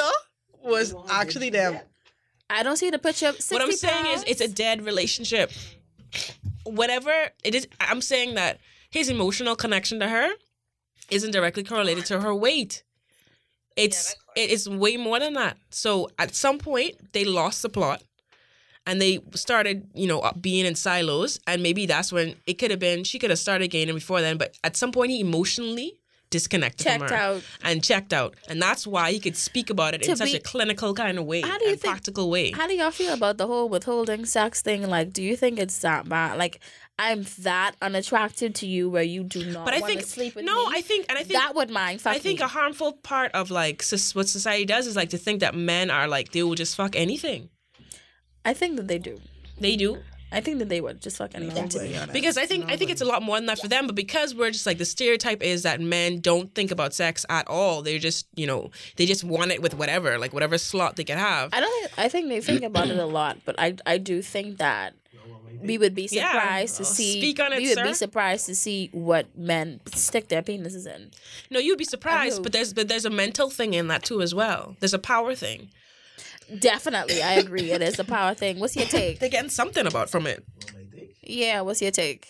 was 0.63 0.89
You 0.89 0.95
know 0.97 1.05
how 1.07 1.21
actually 1.21 1.49
big 1.49 1.61
them. 1.61 1.79
i 2.49 2.63
don't 2.63 2.77
see 2.77 2.89
the 2.89 2.99
picture 2.99 3.31
60 3.33 3.53
what 3.55 3.63
I'm 3.63 3.71
saying 3.71 4.05
is, 4.13 4.23
it's 4.27 4.41
a 4.41 4.47
dead 4.47 4.83
relationship. 4.85 5.51
Whatever 6.63 7.11
it 7.43 7.53
is, 7.55 7.67
I'm 7.79 8.01
saying 8.01 8.35
that 8.35 8.59
his 8.89 9.09
emotional 9.09 9.55
connection 9.55 9.99
to 9.99 10.07
her 10.07 10.29
isn't 11.09 11.31
directly 11.31 11.63
correlated 11.63 12.05
to 12.05 12.21
her 12.21 12.33
weight. 12.33 12.83
It's 13.75 14.13
that's 14.13 14.15
it 14.35 14.49
is 14.49 14.67
way 14.69 14.97
more 14.97 15.19
than 15.19 15.33
that. 15.33 15.57
So 15.69 16.09
at 16.17 16.33
some 16.35 16.57
point 16.57 17.13
they 17.13 17.25
lost 17.25 17.61
the 17.61 17.69
plot, 17.69 18.01
and 18.87 19.01
they 19.01 19.19
started 19.35 19.87
you 19.93 20.07
know 20.07 20.19
being 20.41 20.65
in 20.65 20.75
silos, 20.75 21.39
and 21.45 21.61
maybe 21.61 21.85
that's 21.85 22.11
when 22.11 22.35
it 22.47 22.55
could 22.59 22.71
have 22.71 22.79
been 22.79 23.03
she 23.03 23.19
could 23.19 23.29
have 23.29 23.39
started 23.39 23.67
gaining 23.69 23.95
before 23.95 24.21
then, 24.21 24.37
but 24.37 24.57
at 24.63 24.75
some 24.75 24.91
point 24.91 25.11
he 25.11 25.19
emotionally 25.19 25.99
disconnected 26.35 26.83
checked 26.85 26.99
from 26.99 27.09
her 27.09 27.15
out 27.15 27.43
and 27.63 27.83
checked 27.83 28.13
out, 28.13 28.35
and 28.49 28.61
that's 28.61 28.85
why 28.85 29.11
he 29.11 29.19
could 29.19 29.37
speak 29.37 29.69
about 29.69 29.93
it 29.95 30.01
in 30.03 30.09
To 30.09 30.17
such 30.17 30.31
be- 30.31 30.37
a 30.37 30.39
clinical 30.41 30.93
kind 30.93 31.17
of 31.17 31.25
way, 31.25 31.41
How 31.41 31.57
do 31.57 31.65
you 31.65 31.71
and 31.71 31.79
think- 31.81 31.93
practical 31.93 32.29
way. 32.29 32.51
How 32.51 32.67
do 32.67 32.73
y'all 32.73 32.91
feel 32.91 33.13
about 33.13 33.37
the 33.37 33.47
whole 33.47 33.69
withholding 33.69 34.25
sex 34.25 34.61
thing? 34.61 34.81
Like, 34.89 35.13
do 35.13 35.23
you 35.23 35.35
think 35.37 35.59
it's 35.59 35.79
that 35.79 36.09
bad? 36.09 36.37
Like, 36.37 36.59
I'm 36.97 37.25
that 37.39 37.73
unattractive 37.81 38.53
to 38.61 38.67
you 38.67 38.89
where 38.89 39.03
you 39.03 39.23
do 39.23 39.41
not 39.51 39.65
but 39.65 39.73
I 39.73 39.79
want 39.79 39.89
think 39.91 40.01
to 40.03 40.07
sleep 40.07 40.35
with 40.35 40.45
no, 40.45 40.55
me? 40.69 40.73
I 40.77 40.81
think 40.81 41.05
and 41.09 41.17
I 41.17 41.23
think 41.23 41.39
that 41.39 41.53
would 41.55 41.69
mind 41.69 42.01
I 42.05 42.19
think 42.19 42.39
me. 42.39 42.45
a 42.45 42.47
harmful 42.47 42.93
part 43.11 43.31
of 43.33 43.51
like 43.51 43.83
what 44.13 44.27
society 44.29 44.63
does 44.65 44.87
is 44.87 44.95
like 44.95 45.09
to 45.09 45.17
think 45.17 45.41
that 45.41 45.53
men 45.55 45.89
are 45.91 46.07
like 46.07 46.31
they 46.31 46.41
will 46.43 46.55
just 46.55 46.73
fuck 46.75 46.95
anything. 46.95 47.49
I 48.45 48.53
think 48.53 48.77
that 48.77 48.87
they 48.87 48.97
do. 48.99 49.19
They 49.59 49.75
do 49.75 49.97
I 50.35 50.41
think 50.41 50.59
that 50.59 50.69
they 50.69 50.81
would 50.81 51.01
just 51.01 51.17
fuck 51.17 51.31
anything. 51.33 51.69
to 51.69 51.79
be 51.79 51.95
honest. 51.95 52.13
because 52.13 52.37
I 52.37 52.45
think 52.45 52.69
I 52.69 52.75
think 52.77 52.91
it's 52.91 53.01
a 53.01 53.05
lot 53.13 53.23
more 53.23 53.37
than 53.37 53.45
that 53.47 53.59
for 53.59 53.67
them. 53.69 53.87
But 53.87 53.95
because 53.95 54.35
we're 54.35 54.51
just 54.51 54.65
like 54.65 54.77
the 54.77 54.85
stereotype 54.85 55.41
is 55.41 55.63
that 55.63 55.79
men 55.81 56.19
don't 56.19 56.53
think 56.53 56.71
about 56.71 56.93
sex 56.93 57.25
at 57.29 57.47
all. 57.47 57.81
They're 57.81 57.99
just 57.99 58.27
you 58.35 58.45
know 58.45 58.69
they 58.97 59.05
just 59.05 59.23
want 59.23 59.51
it 59.51 59.61
with 59.61 59.73
whatever 59.75 60.17
like 60.19 60.33
whatever 60.33 60.57
slot 60.57 60.97
they 60.97 61.03
can 61.05 61.17
have. 61.17 61.53
I 61.53 61.59
don't. 61.61 61.71
Think, 61.79 61.99
I 61.99 62.09
think 62.09 62.29
they 62.29 62.41
think 62.41 62.63
about 62.63 62.89
it 62.89 62.99
a 62.99 63.05
lot, 63.19 63.37
but 63.45 63.55
I 63.57 63.75
I 63.85 63.97
do 63.97 64.21
think 64.21 64.57
that 64.57 64.93
we 65.61 65.77
would 65.77 65.95
be 65.95 66.07
Yeah. 66.11 66.31
surprised 66.31 66.75
to 66.77 66.83
Uh, 66.83 66.85
see. 66.85 67.19
speak 67.21 67.39
on 67.39 67.53
it, 67.53 67.57
we 67.61 67.69
would 67.69 67.77
sir. 67.77 67.83
be 67.85 67.93
surprised 67.93 68.45
to 68.47 68.55
see 68.55 68.89
what 68.91 69.35
men 69.37 69.79
stick 69.95 70.27
their 70.27 70.43
penises 70.43 70.85
in. 70.85 71.11
No, 71.49 71.59
you'd 71.59 71.77
be 71.77 71.85
surprised, 71.85 72.43
but 72.43 72.51
there's 72.51 72.73
but 72.73 72.87
there's 72.89 73.05
a 73.05 73.09
mental 73.09 73.49
thing 73.49 73.73
in 73.73 73.87
that 73.87 74.03
too 74.03 74.21
as 74.21 74.35
well. 74.35 74.75
There's 74.81 74.93
a 74.93 74.99
power 74.99 75.33
thing. 75.33 75.69
Definitely, 76.59 77.21
I 77.21 77.33
agree. 77.33 77.71
It 77.71 77.81
is 77.81 77.99
a 77.99 78.03
power 78.03 78.33
thing. 78.33 78.59
What's 78.59 78.75
your 78.75 78.85
take? 78.85 79.19
They're 79.19 79.29
getting 79.29 79.49
something 79.49 79.85
about 79.87 80.09
from 80.09 80.27
it. 80.27 80.43
What 80.55 80.73
my 80.73 80.83
dick? 80.95 81.15
Yeah, 81.21 81.61
what's 81.61 81.81
your 81.81 81.91
take? 81.91 82.27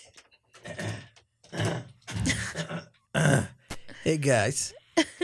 Hey 4.03 4.17
guys, 4.17 4.73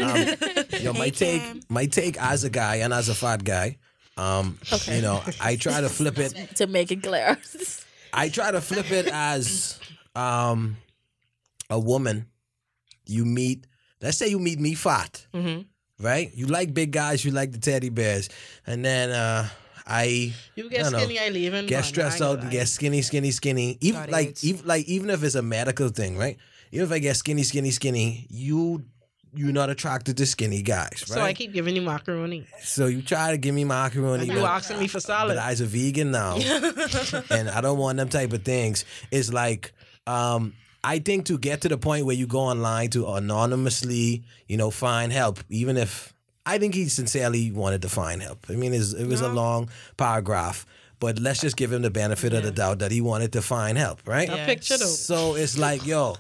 um, 0.01 0.25
yo, 0.79 0.91
my 0.93 1.05
Hey, 1.05 1.11
take, 1.11 1.41
Cam. 1.43 1.59
my 1.69 1.85
take 1.85 2.19
as 2.19 2.43
a 2.43 2.49
guy 2.49 2.77
and 2.77 2.91
as 2.91 3.09
a 3.09 3.13
fat 3.13 3.43
guy, 3.43 3.77
um, 4.17 4.57
Okay. 4.71 4.95
you 4.95 5.01
know, 5.03 5.21
I 5.39 5.55
try 5.55 5.81
to 5.81 5.89
flip 5.89 6.17
it. 6.17 6.33
To 6.55 6.65
make 6.67 6.91
it 6.91 7.03
clear. 7.03 7.37
I 8.11 8.29
try 8.29 8.49
to 8.51 8.59
flip 8.59 8.89
it 8.91 9.05
as 9.07 9.79
um, 10.15 10.77
a 11.69 11.79
woman. 11.79 12.25
You 13.05 13.23
meet, 13.23 13.67
let's 14.01 14.17
say 14.17 14.29
you 14.29 14.39
meet 14.39 14.59
me 14.59 14.73
fat, 14.73 15.27
hmm 15.33 15.61
right? 16.01 16.31
You 16.33 16.47
like 16.47 16.73
big 16.73 16.91
guys, 16.91 17.23
you 17.23 17.31
like 17.31 17.51
the 17.51 17.59
teddy 17.59 17.89
bears, 17.89 18.29
and 18.67 18.83
then 18.83 19.11
uh, 19.11 19.47
I 19.85 20.33
You 20.55 20.69
get 20.69 20.81
I 20.81 20.83
don't 20.83 20.91
know. 20.93 20.99
skinny, 20.99 21.19
I 21.19 21.29
leave 21.29 21.53
in. 21.53 21.65
get 21.67 21.85
stressed 21.85 22.21
out 22.21 22.39
and 22.41 22.51
get 22.51 22.67
skinny, 22.67 23.01
skinny, 23.01 23.31
skinny. 23.31 23.77
Even 23.81 24.01
Body 24.01 24.11
like 24.11 24.27
aids. 24.29 24.43
even 24.43 24.67
like 24.67 24.85
even 24.87 25.09
if 25.09 25.23
it's 25.23 25.35
a 25.35 25.41
medical 25.41 25.89
thing, 25.89 26.17
right? 26.17 26.37
Even 26.71 26.85
if 26.85 26.91
I 26.91 26.99
get 26.99 27.15
skinny, 27.17 27.43
skinny, 27.43 27.71
skinny, 27.71 28.27
you 28.29 28.83
you're 29.33 29.53
not 29.53 29.69
attracted 29.69 30.17
to 30.17 30.25
skinny 30.25 30.61
guys, 30.61 31.05
right? 31.09 31.15
So 31.15 31.21
I 31.21 31.33
keep 31.33 31.53
giving 31.53 31.75
you 31.75 31.81
macaroni. 31.81 32.45
So 32.61 32.87
you 32.87 33.01
try 33.01 33.31
to 33.31 33.37
give 33.37 33.55
me 33.55 33.63
macaroni, 33.63 34.25
you 34.25 34.33
but, 34.33 34.43
asking 34.43 34.79
me 34.79 34.87
for 34.87 34.99
salad. 34.99 35.35
but 35.35 35.41
salad. 35.41 35.51
I's 35.51 35.61
a 35.61 35.65
vegan 35.65 36.11
now, 36.11 36.35
and 37.29 37.49
I 37.49 37.61
don't 37.61 37.77
want 37.77 37.97
them 37.97 38.09
type 38.09 38.33
of 38.33 38.43
things. 38.43 38.83
It's 39.09 39.31
like 39.31 39.71
um, 40.05 40.53
I 40.83 40.99
think 40.99 41.25
to 41.27 41.37
get 41.37 41.61
to 41.61 41.69
the 41.69 41.77
point 41.77 42.05
where 42.05 42.15
you 42.15 42.25
go 42.27 42.39
online 42.39 42.89
to 42.91 43.07
anonymously, 43.07 44.23
you 44.47 44.57
know, 44.57 44.71
find 44.71 45.11
help, 45.11 45.39
even 45.49 45.77
if 45.77 46.13
I 46.45 46.57
think 46.57 46.73
he 46.73 46.87
sincerely 46.89 47.51
wanted 47.51 47.83
to 47.83 47.89
find 47.89 48.21
help. 48.21 48.47
I 48.49 48.53
mean, 48.53 48.73
it's, 48.73 48.93
it 48.93 49.05
was 49.07 49.21
a 49.21 49.29
long 49.29 49.69
paragraph, 49.97 50.65
but 50.99 51.19
let's 51.19 51.41
just 51.41 51.55
give 51.55 51.71
him 51.71 51.83
the 51.83 51.91
benefit 51.91 52.33
of 52.33 52.43
the 52.43 52.51
doubt 52.51 52.79
that 52.79 52.91
he 52.91 52.99
wanted 53.01 53.33
to 53.33 53.41
find 53.41 53.77
help, 53.77 54.07
right? 54.07 54.27
A 54.27 54.37
Yeah. 54.37 54.45
picture 54.45 54.77
though. 54.77 54.85
So 54.85 55.35
it's 55.35 55.57
like, 55.57 55.85
yo, 55.85 56.15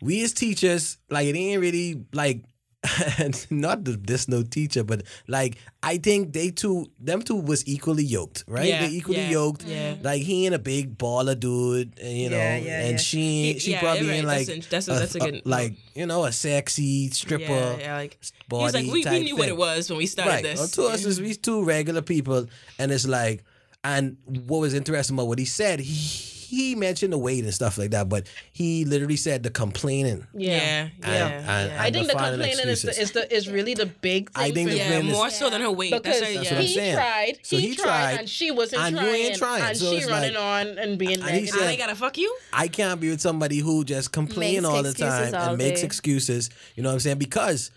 we 0.00 0.24
as 0.24 0.32
teachers, 0.32 0.96
like 1.10 1.26
it 1.26 1.36
ain't 1.36 1.60
really 1.60 2.04
like 2.12 2.44
not 3.50 3.84
the, 3.84 3.92
this 3.92 4.28
no 4.28 4.42
teacher, 4.42 4.84
but 4.84 5.02
like 5.26 5.56
I 5.82 5.98
think 5.98 6.32
they 6.32 6.50
two, 6.50 6.86
them 6.98 7.22
two 7.22 7.36
was 7.36 7.66
equally 7.66 8.04
yoked, 8.04 8.44
right? 8.46 8.66
Yeah, 8.66 8.82
they 8.86 8.92
equally 8.94 9.18
yeah, 9.18 9.30
yoked. 9.30 9.64
yeah. 9.64 9.94
Like 10.02 10.22
he 10.22 10.46
ain't 10.46 10.54
a 10.54 10.58
big 10.58 10.96
baller 10.98 11.38
dude, 11.38 11.98
and, 12.00 12.16
you 12.18 12.30
know, 12.30 12.36
Yeah, 12.36 12.86
and 12.86 13.00
she 13.00 13.52
He- 13.54 13.58
she 13.58 13.76
probably 13.76 14.10
ain't 14.10 14.26
right. 14.26 14.46
like 14.46 14.46
That's 14.46 14.66
a- 14.66 14.70
that's 14.70 14.88
a- 14.88 14.92
that's 14.92 15.14
a 15.14 15.18
good- 15.20 15.42
like 15.46 15.74
you 15.94 16.06
know 16.06 16.24
a 16.24 16.32
sexy 16.32 17.08
stripper 17.10 17.76
Yeah, 17.80 17.96
like 17.96 18.18
body 18.48 18.64
he's 18.64 18.74
like 18.74 18.92
we, 18.92 19.04
we 19.18 19.24
knew 19.24 19.36
what 19.36 19.48
it 19.48 19.56
was 19.56 19.88
when 19.90 19.98
we 19.98 20.06
started 20.06 20.30
Right. 20.30 20.42
this. 20.42 20.58
Well, 20.58 20.68
to 20.68 20.94
us, 20.94 21.04
is 21.04 21.20
we 21.20 21.34
two 21.34 21.62
regular 21.64 22.02
people, 22.02 22.46
and 22.78 22.90
it's 22.92 23.06
like, 23.06 23.44
and 23.84 24.16
what 24.26 24.58
was 24.60 24.74
interesting 24.74 25.14
about 25.16 25.28
what 25.28 25.38
he 25.38 25.44
said, 25.44 25.80
he, 25.80 26.37
he 26.48 26.74
mentioned 26.74 27.12
the 27.12 27.18
weight 27.18 27.44
and 27.44 27.52
stuff 27.52 27.76
like 27.76 27.90
that, 27.90 28.08
but 28.08 28.26
he 28.52 28.84
literally 28.86 29.16
said 29.16 29.42
the 29.42 29.50
complaining. 29.50 30.26
yeah, 30.34 30.48
yeah, 30.56 30.82
And- 30.88 30.94
yeah. 31.04 31.60
and- 31.60 31.70
yeah. 31.72 31.82
I 31.82 31.90
think 31.90 32.06
the 32.06 32.12
finding 32.14 32.40
complaining 32.40 32.68
is 32.72 32.82
the, 32.82 32.98
is 33.00 33.10
the 33.12 33.34
is 33.34 33.48
really 33.50 33.74
the 33.74 33.84
big 33.86 34.30
thing. 34.32 34.42
I 34.44 34.50
think 34.50 34.70
for 34.70 34.76
yeah, 34.76 34.82
him. 34.84 34.92
complaining 34.92 35.10
is- 35.10 35.16
more 35.16 35.30
so 35.30 35.50
than 35.50 35.60
her 35.60 35.70
weight. 35.70 35.92
because 35.92 36.20
That's, 36.20 36.34
That's 36.34 36.44
yeah. 36.46 36.52
what 36.54 36.60
I'm 36.60 36.66
he 36.66 36.74
saying. 36.74 36.94
tried, 36.96 37.38
So 37.42 37.56
he, 37.58 37.68
he 37.68 37.74
tried, 37.76 37.84
tried, 37.84 38.18
and 38.20 38.28
she 38.30 38.50
wasn't 38.50 38.82
and 38.82 38.96
you 38.96 39.02
trying, 39.02 39.14
ain't 39.26 39.36
trying. 39.36 39.62
and 39.62 39.76
So 39.76 39.98
she 39.98 40.04
running 40.06 40.34
like- 40.34 40.42
on 40.42 40.78
and 40.78 40.98
being 40.98 41.12
And 41.20 41.24
he 41.24 41.30
negative. 41.42 41.54
said- 41.54 41.68
I 41.68 41.76
gotta 41.76 41.94
fuck 41.96 42.16
you. 42.16 42.34
I 42.52 42.68
can't 42.68 42.98
be 43.00 43.10
with 43.10 43.20
somebody 43.20 43.58
who 43.58 43.84
just 43.84 44.12
complains 44.12 44.64
all 44.64 44.82
the 44.82 44.94
time 44.94 45.34
all 45.34 45.48
and 45.50 45.58
makes 45.58 45.82
excuses. 45.82 46.48
You 46.76 46.82
know 46.82 46.88
what 46.88 46.94
I'm 46.94 47.00
saying? 47.00 47.18
Because 47.18 47.70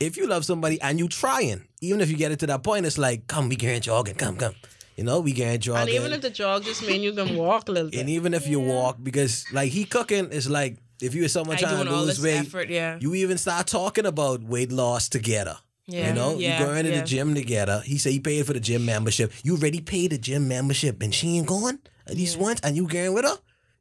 if 0.00 0.16
you 0.16 0.26
love 0.26 0.44
somebody 0.46 0.80
and 0.80 0.98
you 0.98 1.08
trying, 1.08 1.64
even 1.82 2.00
if 2.00 2.08
you 2.10 2.16
get 2.16 2.32
it 2.32 2.38
to 2.38 2.46
that 2.46 2.62
point, 2.62 2.86
it's 2.86 2.96
like, 2.98 3.26
come, 3.26 3.48
we 3.50 3.56
can 3.56 3.80
jogging, 3.82 4.14
come, 4.14 4.36
come. 4.36 4.54
You 4.98 5.04
know, 5.04 5.20
we 5.20 5.32
can 5.32 5.60
jogging. 5.60 5.82
and 5.82 5.90
even 5.90 6.12
if 6.12 6.22
the 6.22 6.30
jog 6.30 6.64
just 6.64 6.84
mean 6.84 7.02
you 7.02 7.12
can 7.12 7.36
walk 7.36 7.68
a 7.68 7.72
little 7.72 7.88
bit. 7.92 8.00
And 8.00 8.10
even 8.10 8.34
if 8.34 8.48
you 8.48 8.58
walk, 8.58 8.96
because 9.00 9.46
like 9.52 9.70
he 9.70 9.84
cooking 9.84 10.32
is 10.32 10.50
like 10.50 10.78
if 11.00 11.14
you 11.14 11.22
were 11.22 11.28
someone 11.28 11.56
I 11.56 11.60
trying 11.60 11.86
to 11.86 11.94
lose 11.94 12.20
weight, 12.20 12.38
effort. 12.38 12.68
Yeah, 12.68 12.98
you 13.00 13.14
even 13.14 13.38
start 13.38 13.68
talking 13.68 14.06
about 14.06 14.42
weight 14.42 14.72
loss 14.72 15.08
together. 15.08 15.56
yeah. 15.86 16.08
You 16.08 16.14
know, 16.14 16.36
yeah, 16.36 16.58
you 16.58 16.66
going 16.66 16.84
to 16.84 16.90
yeah. 16.90 17.00
the 17.00 17.06
gym 17.06 17.32
together. 17.36 17.80
He 17.84 17.96
said 17.96 18.10
he 18.10 18.18
paid 18.18 18.44
for 18.44 18.54
the 18.54 18.60
gym 18.60 18.84
membership. 18.84 19.32
You 19.44 19.54
already 19.54 19.80
paid 19.80 20.10
the 20.10 20.18
gym 20.18 20.48
membership, 20.48 21.00
and 21.00 21.14
she 21.14 21.38
ain't 21.38 21.46
going 21.46 21.78
at 22.08 22.16
least 22.16 22.36
once, 22.36 22.60
and 22.64 22.74
you 22.74 22.88
going 22.88 23.14
with 23.14 23.24
her. 23.24 23.38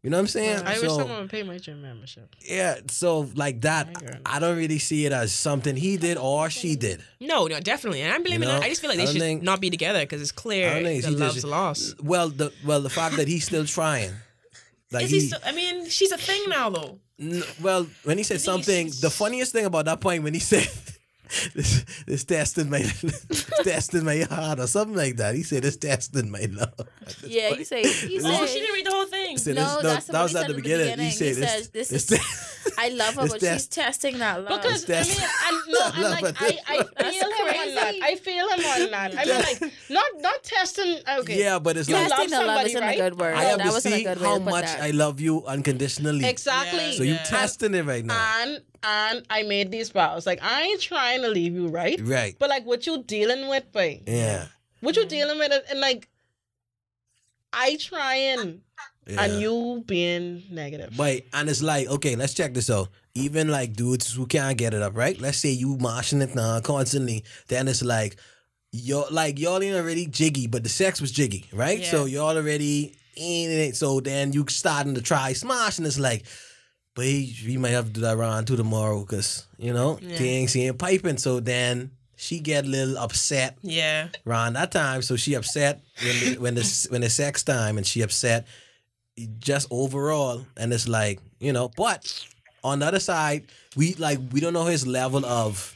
You 0.08 0.12
know 0.12 0.20
what 0.20 0.22
I'm 0.22 0.28
saying? 0.28 0.66
I 0.66 0.80
wish 0.80 0.90
someone 0.90 1.20
would 1.20 1.30
pay 1.30 1.44
my 1.44 1.58
gym 1.58 1.82
membership. 1.82 2.34
yeah, 2.40 2.76
so 2.88 3.28
like 3.36 3.60
that, 3.64 3.90
I. 4.26 4.38
I 4.38 4.40
don't 4.40 4.56
really 4.56 4.80
see 4.80 5.06
it 5.06 5.12
as 5.12 5.34
something 5.34 5.76
he 5.76 5.98
did 5.98 6.18
or 6.18 6.50
she 6.50 6.78
did. 6.78 7.04
No, 7.20 7.48
no, 7.48 7.60
definitely. 7.60 8.04
And 8.04 8.14
I'm 8.14 8.24
blaming 8.24 8.48
know, 8.48 8.56
her. 8.56 8.64
I 8.64 8.70
just 8.70 8.80
feel 8.80 8.90
like 8.90 9.00
they 9.00 9.06
should 9.06 9.20
think- 9.20 9.44
not 9.44 9.60
be 9.60 9.70
together 9.70 10.00
because 10.00 10.22
it's 10.22 10.32
clear 10.32 10.82
the 10.82 10.94
he 10.94 11.02
love's 11.14 11.34
just- 11.34 11.46
lost. 11.46 12.02
Well, 12.02 12.30
the 12.30 12.54
well 12.66 12.80
the 12.80 12.90
fact 12.90 13.18
that 13.18 13.28
he's 13.28 13.44
still 13.46 13.66
trying, 13.66 14.14
like 14.94 15.04
Is 15.04 15.12
he 15.12 15.20
still, 15.20 15.40
I 15.46 15.52
mean, 15.52 15.90
she's 15.90 16.14
a 16.14 16.18
thing 16.18 16.42
now, 16.48 16.70
though. 16.70 17.00
N- 17.20 17.44
Well, 17.62 17.86
when 18.06 18.18
he 18.18 18.24
said 18.24 18.40
something, 18.40 18.88
the 19.02 19.10
funniest 19.10 19.52
thing 19.52 19.66
about 19.66 19.84
that 19.86 20.00
point 20.00 20.24
when 20.24 20.34
he 20.34 20.40
said 20.54 20.70
this, 21.54 21.86
this 22.06 22.24
testing 22.24 22.70
my 22.70 22.80
this 22.80 23.50
testing 23.64 24.04
my 24.06 24.20
heart 24.22 24.60
or 24.60 24.68
something 24.68 24.96
like 24.96 25.18
that. 25.18 25.36
He 25.36 25.44
said 25.44 25.66
it's 25.66 25.78
testing 25.78 26.32
my 26.32 26.48
love. 26.52 26.74
Yeah, 27.26 27.54
you 27.54 27.64
say. 27.66 27.84
He 27.88 28.20
Oh, 28.20 28.24
said, 28.24 28.48
she 28.50 28.60
didn't 28.60 28.74
read 28.74 28.86
the 28.86 28.92
whole 28.92 29.06
thing. 29.06 29.38
Said, 29.38 29.56
No, 29.56 29.82
this- 29.82 29.84
that's 29.84 30.08
that 30.08 30.24
was 30.24 30.36
at 30.36 30.40
the 30.40 30.46
at 30.46 30.48
the 30.50 30.54
beginning. 30.62 31.00
He 31.00 31.12
said, 31.12 31.28
He 31.28 31.34
this, 31.42 31.52
says, 31.52 31.70
this 31.70 31.90
this, 31.90 32.12
is- 32.12 32.74
I 32.78 32.90
love 32.90 33.16
her, 33.16 33.28
but 33.28 33.40
she's 33.42 33.68
testing 33.68 34.18
that 34.20 34.44
love. 34.44 34.62
Because 34.62 34.84
I 34.86 34.88
that's- 34.88 35.18
mean, 35.18 35.30
and, 35.48 35.58
no, 35.68 35.86
and 35.94 36.02
love 36.04 36.22
like 36.22 36.42
it. 36.54 36.60
I, 36.68 36.86
I 36.98 37.12
feel 37.12 37.30
him 37.30 37.48
on 37.48 37.54
crazy. 37.54 37.76
that. 37.76 37.96
I 38.04 38.16
feel 38.16 38.50
him 38.50 38.60
on 38.60 38.92
that. 38.92 39.18
I 39.18 39.26
mean, 39.26 39.36
like 39.62 39.74
not 39.90 40.06
not 40.20 40.44
testing. 40.44 41.00
Okay, 41.20 41.40
yeah, 41.40 41.60
but 41.60 41.78
it's 41.78 41.90
You 41.90 41.96
like 41.96 42.10
love 42.10 42.20
testing 42.20 42.30
the 42.40 42.46
love 42.46 42.48
somebody, 42.48 42.70
isn't 42.72 42.82
right? 42.82 43.00
a 43.00 43.02
good 43.02 43.20
word. 43.20 43.34
I 43.36 43.44
have 43.46 43.58
that 43.60 43.74
to 43.74 43.82
see 43.82 44.04
how 44.04 44.40
much. 44.40 44.66
I 44.66 44.92
love 44.92 45.20
you 45.20 45.46
unconditionally. 45.46 46.26
exactly. 46.26 46.94
So 46.94 47.04
you 47.04 47.14
Yeah. 47.14 47.24
testing 47.24 47.74
it 47.74 47.86
right 47.86 48.04
now, 48.06 48.42
And 48.42 48.62
and 48.84 49.26
I 49.30 49.44
made 49.44 49.72
these 49.72 49.90
vows. 49.90 50.26
Like 50.26 50.40
I 50.42 50.64
ain't 50.64 50.82
trying 50.82 51.22
to 51.22 51.30
leave 51.30 51.54
you, 51.54 51.68
right? 51.68 52.00
right? 52.04 52.36
But 52.40 52.50
like 52.50 52.66
what 52.66 52.86
you 52.86 53.04
dealing 53.04 53.48
with, 53.50 53.72
babe? 53.72 54.04
Yeah, 54.08 54.48
What 54.82 54.96
you 54.96 55.06
dealing 55.06 55.40
with, 55.40 55.52
and 55.70 55.80
like 55.80 56.08
I 57.54 57.78
trying, 57.80 58.62
yeah. 59.08 59.24
and 59.24 59.42
you 59.42 59.84
being 59.88 60.44
negative. 60.52 60.94
But 60.96 61.24
and 61.34 61.50
it's 61.50 61.62
like, 61.62 61.88
okay, 61.88 62.16
let's 62.16 62.34
check 62.34 62.54
this 62.54 62.70
out. 62.70 62.90
Even 63.16 63.50
like 63.50 63.74
dudes 63.74 64.14
who 64.14 64.28
can't 64.28 64.58
get 64.58 64.74
it 64.74 64.82
up, 64.82 64.96
right? 64.96 65.20
Let's 65.20 65.40
say 65.40 65.50
you 65.50 65.78
marching 65.78 66.22
it 66.22 66.36
now 66.36 66.60
constantly, 66.60 67.24
then 67.48 67.68
it's 67.68 67.84
like 67.84 68.18
you're 68.72 69.08
like 69.10 69.40
y'all 69.40 69.62
ain't 69.62 69.76
already 69.76 70.06
jiggy, 70.06 70.48
but 70.48 70.64
the 70.64 70.70
sex 70.70 71.02
was 71.02 71.12
jiggy, 71.12 71.46
right? 71.52 71.80
Yeah. 71.80 71.92
So 71.92 72.06
y'all 72.06 72.38
already 72.38 72.96
in 73.16 73.50
it. 73.52 73.76
So 73.76 74.00
then 74.00 74.34
you 74.34 74.46
starting 74.50 74.94
to 74.96 75.02
try 75.02 75.34
smash, 75.34 75.78
and 75.78 75.88
it's 75.88 76.00
like, 76.00 76.26
but 76.98 77.06
we 77.06 77.58
might 77.58 77.70
have 77.78 77.86
to 77.86 77.92
do 77.94 78.02
that 78.02 78.18
round 78.18 78.48
two 78.48 78.58
tomorrow 78.58 79.02
because 79.02 79.46
you 79.60 79.72
know 79.72 80.00
Yeah. 80.02 80.18
ain't 80.20 80.78
piping. 80.80 81.18
So 81.18 81.40
then 81.40 81.92
she 82.16 82.40
get 82.40 82.66
a 82.66 82.68
little 82.68 82.98
upset 82.98 83.56
Yeah. 83.62 84.08
around 84.26 84.54
that 84.54 84.72
time. 84.72 85.04
So 85.04 85.16
she 85.16 85.36
upset 85.36 85.80
when 86.02 86.20
the, 86.20 86.38
when 86.40 86.56
the 86.56 86.88
when 86.90 87.02
the 87.02 87.10
sex 87.12 87.44
time, 87.44 87.78
and 87.78 87.86
she 87.86 88.02
upset 88.02 88.48
just 89.38 89.68
overall. 89.70 90.46
And 90.58 90.74
it's 90.74 90.88
like 90.88 91.20
you 91.40 91.54
know, 91.54 91.70
but 91.78 92.02
on 92.64 92.80
the 92.80 92.88
other 92.88 93.00
side, 93.00 93.46
we 93.76 93.94
like 93.96 94.18
we 94.32 94.40
don't 94.40 94.54
know 94.54 94.66
his 94.66 94.88
level 94.88 95.24
of 95.24 95.76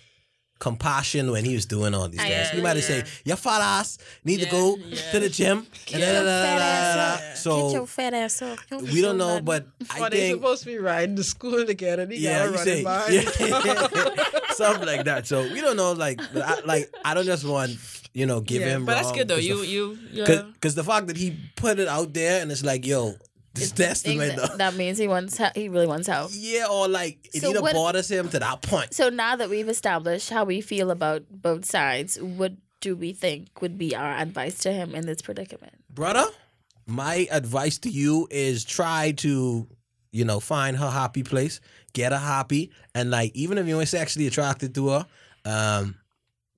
compassion 0.62 1.32
when 1.32 1.44
he 1.44 1.56
was 1.56 1.66
doing 1.66 1.96
all 1.96 2.08
these 2.08 2.22
I 2.22 2.30
things. 2.30 2.50
He 2.52 2.62
might 2.62 2.76
have 2.78 2.86
said, 2.86 3.10
"Your 3.26 3.36
fat 3.36 3.62
ass 3.62 3.98
need 4.24 4.40
to 4.42 4.46
go 4.50 4.78
yeah. 4.78 5.12
to 5.12 5.20
the 5.20 5.30
gym." 5.30 5.66
Get 5.88 6.02
uh, 6.02 6.14
your 6.14 6.24
fat 6.24 6.62
ass 6.62 6.98
up. 6.98 7.20
Get 7.20 7.58
your 7.58 7.72
So 7.72 7.86
fat 7.88 8.14
ass 8.14 8.42
up. 8.44 8.60
we 8.72 9.02
don't 9.02 9.18
know, 9.18 9.42
but 9.42 9.66
I 9.90 10.00
Or 10.00 10.10
they 10.10 10.30
think 10.30 10.36
supposed 10.38 10.62
to 10.62 10.68
be 10.68 10.78
riding 10.78 11.16
to 11.16 11.24
school 11.24 11.66
together. 11.66 12.06
They 12.06 12.18
yeah, 12.18 12.46
gotta 12.46 12.58
run 12.58 12.84
by. 12.84 13.08
yeah, 13.10 14.44
something 14.54 14.86
like 14.86 15.06
that. 15.06 15.26
So 15.26 15.42
we 15.52 15.60
don't 15.62 15.76
know, 15.76 15.94
like, 15.94 16.22
I, 16.36 16.62
like 16.64 16.94
I 17.04 17.16
don't 17.16 17.26
just 17.26 17.44
want 17.44 17.76
you 18.14 18.28
know 18.28 18.40
give 18.40 18.62
yeah. 18.62 18.78
him. 18.78 18.86
But 18.86 18.96
that's 18.96 19.12
good 19.12 19.28
though. 19.28 19.38
You 19.38 19.62
the 19.62 19.68
you 19.68 19.98
yeah. 20.12 20.44
Because 20.54 20.76
the 20.76 20.84
fact 20.84 21.08
that 21.08 21.18
he 21.18 21.36
put 21.56 21.80
it 21.80 21.88
out 21.88 22.14
there 22.14 22.40
and 22.42 22.52
it's 22.52 22.64
like, 22.64 22.86
yo, 22.86 23.16
Think 23.54 24.22
right 24.22 24.36
that, 24.38 24.58
that 24.60 24.76
means 24.76 24.98
he 24.98 25.08
wants. 25.08 25.36
Help. 25.38 25.56
He 25.56 25.68
really 25.68 25.88
wants 25.88 26.08
help. 26.08 26.32
Yeah, 26.34 26.68
or 26.72 26.88
like 26.88 27.30
it 27.34 27.42
So 27.42 27.50
either 27.50 27.62
what- 27.62 27.74
bothers 27.74 28.10
him 28.10 28.30
to 28.30 28.40
that 28.40 28.62
point. 28.62 28.94
So 28.94 29.10
now 29.10 29.36
that 29.36 29.50
we've 29.50 29.68
established 29.68 30.30
how 30.30 30.46
we 30.46 30.62
feel 30.62 30.90
about 30.90 31.24
both 31.30 31.66
sides, 31.66 32.18
what 32.22 32.54
do 32.80 32.96
we 32.96 33.14
think 33.14 33.62
would 33.62 33.78
be 33.78 33.96
our 33.96 34.14
advice 34.14 34.58
to 34.60 34.72
him 34.72 34.96
in 34.96 35.06
this 35.06 35.22
predicament? 35.22 35.74
Brother, 35.90 36.26
my 36.88 37.28
advice 37.30 37.78
to 37.80 37.90
you 37.90 38.28
is 38.32 38.64
try 38.64 39.12
to, 39.18 39.68
you 40.12 40.26
know, 40.26 40.40
find 40.40 40.78
her 40.78 40.90
happy 40.90 41.24
place, 41.24 41.60
get 41.94 42.14
her 42.14 42.18
happy, 42.18 42.72
and 42.96 43.12
like 43.12 43.36
even 43.36 43.58
if 43.58 43.68
you 43.68 43.78
ain't 43.80 43.90
sexually 43.90 44.28
attracted 44.28 44.74
to 44.76 44.90
her, 44.90 45.06
um, 45.46 45.96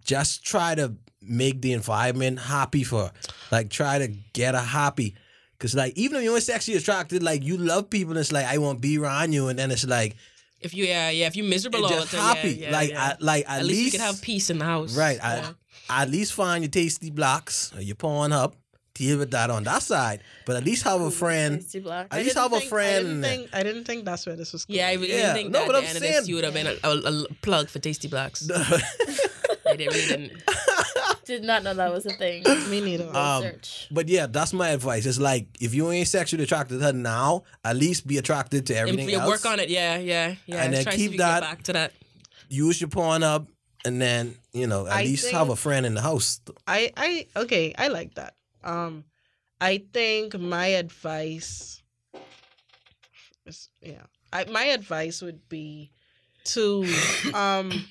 just 0.05 0.45
try 0.45 0.75
to 0.75 0.93
make 1.21 1.61
the 1.61 1.71
environment 1.73 2.37
happy 2.39 2.83
for 2.83 3.05
her. 3.05 3.11
Like 3.51 3.69
try 3.69 3.97
to 3.99 4.07
get 4.33 4.53
her 4.55 4.61
happy. 4.61 5.15
Cause 5.63 5.73
like 5.73 5.97
even 5.97 6.17
if 6.17 6.23
you 6.23 6.33
ain't 6.33 6.43
sexually 6.43 6.77
attracted, 6.77 7.23
like 7.23 7.41
you 7.41 7.55
love 7.55 7.89
people, 7.89 8.11
and 8.11 8.19
it's 8.19 8.33
like 8.33 8.45
I 8.45 8.57
want 8.57 8.79
to 8.79 8.81
be 8.81 8.97
around 8.97 9.31
you, 9.31 9.47
and 9.47 9.57
then 9.57 9.71
it's 9.71 9.87
like 9.87 10.17
If 10.59 10.73
you 10.73 10.83
yeah 10.83 11.09
yeah 11.09 11.27
if 11.27 11.37
you 11.37 11.43
miserable 11.45 11.85
all 11.85 12.01
the 12.01 12.05
time, 12.05 12.35
happy. 12.35 12.49
yeah, 12.55 12.65
yeah, 12.67 12.77
like 12.77 12.89
yeah. 12.89 13.01
I, 13.01 13.15
like 13.19 13.49
at, 13.49 13.59
at 13.61 13.65
least, 13.65 13.85
you 13.85 13.91
can 13.91 14.01
have 14.01 14.21
peace 14.21 14.49
in 14.49 14.59
the 14.59 14.65
house. 14.65 14.93
Right. 14.97 15.17
Yeah. 15.23 15.51
I, 15.89 16.01
at 16.03 16.09
least 16.09 16.33
find 16.33 16.63
your 16.65 16.69
tasty 16.69 17.11
blocks 17.11 17.73
or 17.75 17.81
your 17.81 17.95
porn 17.95 18.33
up. 18.33 18.55
Deal 18.95 19.17
with 19.17 19.31
that 19.31 19.49
on 19.49 19.63
that 19.63 19.81
side. 19.81 20.21
But 20.45 20.55
at 20.55 20.63
least 20.65 20.83
have 20.83 21.01
a 21.01 21.09
friend. 21.09 21.59
Tasty 21.59 21.79
block. 21.79 22.07
At 22.11 22.13
I 22.13 22.17
least 22.17 22.35
didn't 22.35 22.43
have 22.43 22.53
a 22.53 22.59
think- 22.59 22.69
friend. 22.69 22.95
I 22.95 23.01
didn't 23.01 23.21
think. 23.23 23.49
I 23.53 23.63
didn't 23.63 23.83
think 23.85 24.05
that's 24.05 24.25
where 24.27 24.35
this 24.35 24.53
was. 24.53 24.65
Going. 24.65 24.79
Yeah, 24.79 24.87
I 24.89 24.93
really 24.93 25.09
Yeah. 25.09 25.17
didn't 25.17 25.35
think 25.35 25.51
No, 25.51 25.59
that 25.61 25.67
but 25.67 25.75
at 25.75 25.77
I'm 25.77 25.83
the 25.83 25.87
end 25.89 25.97
of 25.97 26.03
saying- 26.03 26.13
this 26.15 26.27
you 26.27 26.35
would 26.35 26.43
have 26.43 26.53
been 26.53 26.67
a, 26.67 26.75
a, 26.83 27.23
a 27.23 27.33
plug 27.41 27.69
for 27.69 27.79
Tasty 27.79 28.07
Blacks. 28.07 28.47
I 28.51 29.75
did, 29.75 29.87
really 29.87 30.07
didn't. 30.07 30.31
Did 31.25 31.43
not 31.45 31.63
know 31.63 31.73
that 31.73 31.89
was 31.91 32.05
a 32.05 32.09
thing. 32.11 32.43
Me 32.69 32.81
neither. 32.81 33.05
Um, 33.15 33.43
Research. 33.43 33.87
but 33.89 34.09
yeah, 34.09 34.27
that's 34.27 34.51
my 34.51 34.69
advice. 34.71 35.05
It's 35.05 35.19
like 35.19 35.47
if 35.61 35.73
you 35.73 35.89
ain't 35.89 36.09
sexually 36.09 36.43
attracted 36.43 36.79
to 36.79 36.85
her 36.85 36.91
now, 36.93 37.43
at 37.63 37.77
least 37.77 38.05
be 38.05 38.17
attracted 38.17 38.65
to 38.67 38.75
everything 38.75 39.07
you 39.09 39.17
else. 39.19 39.27
work 39.29 39.45
on 39.45 39.61
it, 39.61 39.69
yeah, 39.69 39.97
yeah, 39.99 40.35
yeah. 40.45 40.63
And 40.63 40.73
then 40.73 40.83
Try 40.83 40.91
to 40.91 40.97
keep 40.97 41.05
if 41.07 41.13
you 41.13 41.17
can 41.19 41.27
get 41.29 41.39
that- 41.39 41.41
back 41.41 41.63
to 41.63 41.73
that. 41.73 41.93
Use 42.49 42.81
your 42.81 42.89
porn 42.89 43.23
up 43.23 43.47
and 43.85 44.01
then 44.01 44.35
you 44.51 44.67
know 44.67 44.85
at 44.85 44.91
I 44.93 45.03
least 45.03 45.31
have 45.31 45.49
a 45.49 45.55
friend 45.55 45.85
in 45.85 45.93
the 45.93 46.01
house. 46.01 46.41
I 46.67 46.91
I 46.97 47.27
okay, 47.37 47.73
I 47.77 47.87
like 47.87 48.15
that. 48.15 48.33
Um 48.63 49.05
I 49.61 49.83
think 49.93 50.37
my 50.37 50.67
advice 50.67 51.81
is 53.45 53.69
yeah. 53.81 54.03
I 54.31 54.45
my 54.45 54.65
advice 54.65 55.21
would 55.21 55.47
be 55.49 55.91
to 56.45 56.85
um 57.33 57.85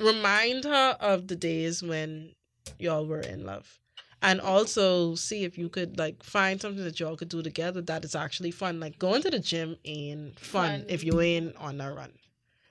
remind 0.00 0.64
her 0.64 0.96
of 1.00 1.28
the 1.28 1.36
days 1.36 1.82
when 1.82 2.34
y'all 2.78 3.06
were 3.06 3.20
in 3.20 3.44
love. 3.44 3.78
And 4.22 4.40
also 4.40 5.14
see 5.14 5.44
if 5.44 5.58
you 5.58 5.68
could 5.68 5.98
like 5.98 6.22
find 6.22 6.60
something 6.60 6.82
that 6.82 6.98
y'all 6.98 7.16
could 7.16 7.28
do 7.28 7.42
together 7.42 7.82
that 7.82 8.04
is 8.04 8.14
actually 8.14 8.50
fun. 8.50 8.80
Like 8.80 8.98
going 8.98 9.22
to 9.22 9.30
the 9.30 9.38
gym 9.38 9.76
ain't 9.84 10.38
fun, 10.40 10.80
Fun. 10.80 10.86
if 10.88 11.04
you 11.04 11.20
ain't 11.20 11.54
on 11.56 11.80
a 11.80 11.92
run. 11.92 12.12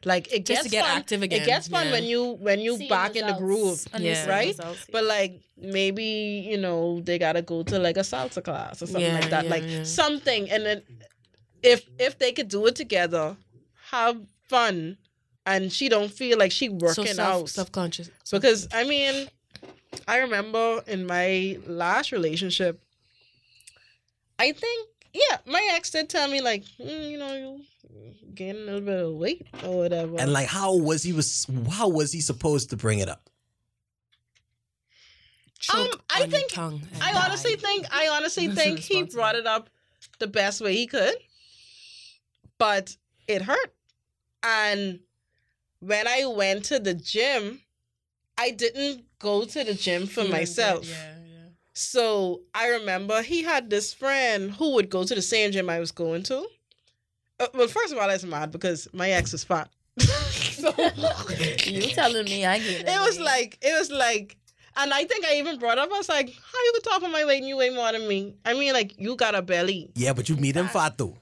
Like 0.06 0.32
it 0.32 0.45
Just 0.45 0.47
gets 0.47 0.64
to 0.64 0.70
get 0.70 0.86
fun. 0.86 0.97
active 0.97 1.22
again. 1.24 1.41
It 1.41 1.45
gets 1.45 1.68
fun 1.68 1.88
yeah. 1.88 1.91
when 1.93 2.03
you 2.03 2.24
when 2.34 2.60
you 2.60 2.78
Seeing 2.78 2.89
back 2.89 3.16
in 3.16 3.26
the 3.26 3.34
groove. 3.34 3.62
results, 3.64 3.88
and 3.93 4.03
you 4.03 4.12
Yeah. 4.12 4.30
Right? 4.30 4.47
results, 4.49 4.86
But 4.91 5.03
like 5.06 5.41
maybe 5.58 6.45
you 6.49 6.58
know 6.58 7.01
they 7.01 7.18
gotta 7.18 7.41
go 7.41 7.64
to 7.64 7.80
like 7.80 7.97
a 7.97 8.01
salsa 8.01 8.43
class 8.43 8.82
or 8.82 8.86
something 8.88 9.01
Yeah, 9.01 9.20
like 9.20 9.30
that, 9.32 9.45
yeah, 9.45 9.49
like 9.49 9.64
yeah. 9.66 9.84
something. 9.84 10.49
And 10.51 10.66
then 10.66 10.84
if 11.64 11.86
if 11.99 12.20
they 12.20 12.32
could 12.32 12.47
do 12.49 12.66
it 12.68 12.76
together, 12.76 13.36
have 13.89 14.18
fun, 14.47 14.97
and 15.45 15.74
she 15.74 15.89
don't 15.89 16.12
feel 16.12 16.38
like 16.38 16.51
she 16.51 16.70
working 16.70 17.08
so 17.08 17.14
self, 17.14 17.41
out. 17.41 17.49
self-conscious. 17.49 18.10
because 18.32 18.68
I 18.74 18.84
mean, 18.84 19.28
I 20.08 20.18
remember 20.20 20.84
in 20.88 21.08
my 21.08 21.58
last 21.66 22.12
relationship, 22.12 22.80
I 24.38 24.51
think 24.51 24.89
yeah, 25.14 25.38
my 25.45 25.68
ex 25.74 25.89
did 25.91 26.10
tell 26.10 26.28
me 26.28 26.41
like 26.41 26.64
mm, 26.80 27.10
you 27.10 27.18
know 27.18 27.34
you 27.34 27.62
gain 28.34 28.56
a 28.56 28.60
little 28.60 28.82
bit 28.82 29.00
of 29.00 29.14
weight 29.14 29.48
or 29.64 29.78
whatever. 29.78 30.18
And 30.20 30.32
like, 30.34 30.48
how 30.48 30.76
was 30.76 31.04
he 31.04 31.14
was 31.14 31.48
how 31.72 31.88
was 31.89 32.12
he 32.12 32.22
supposed 32.22 32.70
to 32.72 32.78
bring 32.78 33.00
it 33.00 33.10
up? 33.10 33.30
Um, 35.74 35.88
I 36.14 36.28
think- 36.28 36.52
tongue 36.52 36.82
and 36.93 37.02
I 37.02 37.26
honestly 37.26 37.56
die. 37.56 37.62
think 37.62 37.86
I 37.91 38.08
honestly 38.10 38.48
think 38.60 38.80
he 38.80 39.04
brought 39.04 39.36
it 39.36 39.48
up 39.48 39.70
the 40.20 40.28
best 40.28 40.62
way 40.62 40.76
he 40.76 40.88
could. 40.88 41.16
But 42.58 42.96
it 43.28 43.41
hurt. 43.41 43.74
And 44.43 45.00
when 45.80 46.08
I 46.08 46.26
went 46.26 46.66
to 46.66 46.80
the 46.80 46.93
gym, 46.93 47.62
I 48.38 48.52
didn't 48.52 49.06
go 49.20 49.46
to 49.46 49.64
the 49.64 49.74
gym 49.74 50.06
for 50.08 50.22
Feeling 50.22 50.32
myself. 50.32 50.88
Yeah, 50.88 51.16
yeah. 51.26 51.38
So 51.74 52.41
I 52.54 52.68
remember 52.70 53.22
he 53.24 53.43
had 53.43 53.70
this 53.70 53.93
friend 53.93 54.52
who 54.52 54.74
would 54.76 54.89
go 54.89 55.04
to 55.04 55.16
the 55.16 55.22
same 55.22 55.52
gym 55.52 55.70
I 55.70 55.80
was 55.80 55.91
going 55.91 56.24
to. 56.24 56.48
Uh, 57.40 57.48
well, 57.54 57.68
first 57.68 57.92
of 57.94 58.00
all, 58.00 58.08
that's 58.08 58.24
mad 58.24 58.52
because 58.52 58.88
my 58.94 59.12
ex 59.12 59.32
was 59.32 59.44
fat. 59.44 59.70
so 60.00 60.74
you 61.66 61.82
telling 61.94 62.26
me 62.26 62.46
I 62.46 62.60
get 62.60 62.82
it? 62.82 62.88
it 62.88 63.00
was 63.00 63.18
like 63.20 63.58
it 63.62 63.78
was 63.78 63.90
like 63.90 64.36
and 64.76 64.94
I 64.94 65.06
think 65.06 65.24
I 65.26 65.36
even 65.36 65.58
brought 65.58 65.78
up 65.78 65.90
I 65.90 65.98
was 65.98 66.10
like, 66.10 66.28
how 66.28 66.64
you 66.66 66.72
could 66.76 66.84
talk 66.84 67.04
on 67.04 67.12
my 67.14 67.24
weight 67.24 67.38
and 67.40 67.48
you 67.48 67.56
weigh 67.56 67.70
more 67.70 67.92
than 67.92 68.08
me? 68.08 68.36
I 68.46 68.54
mean 68.54 68.74
like 68.74 69.00
you 69.00 69.16
got 69.16 69.36
a 69.36 69.42
belly. 69.42 69.92
Yeah, 69.96 70.12
but 70.14 70.28
you 70.28 70.36
meet 70.36 70.56
him 70.56 70.68
fat 70.68 70.98
though. 70.98 71.16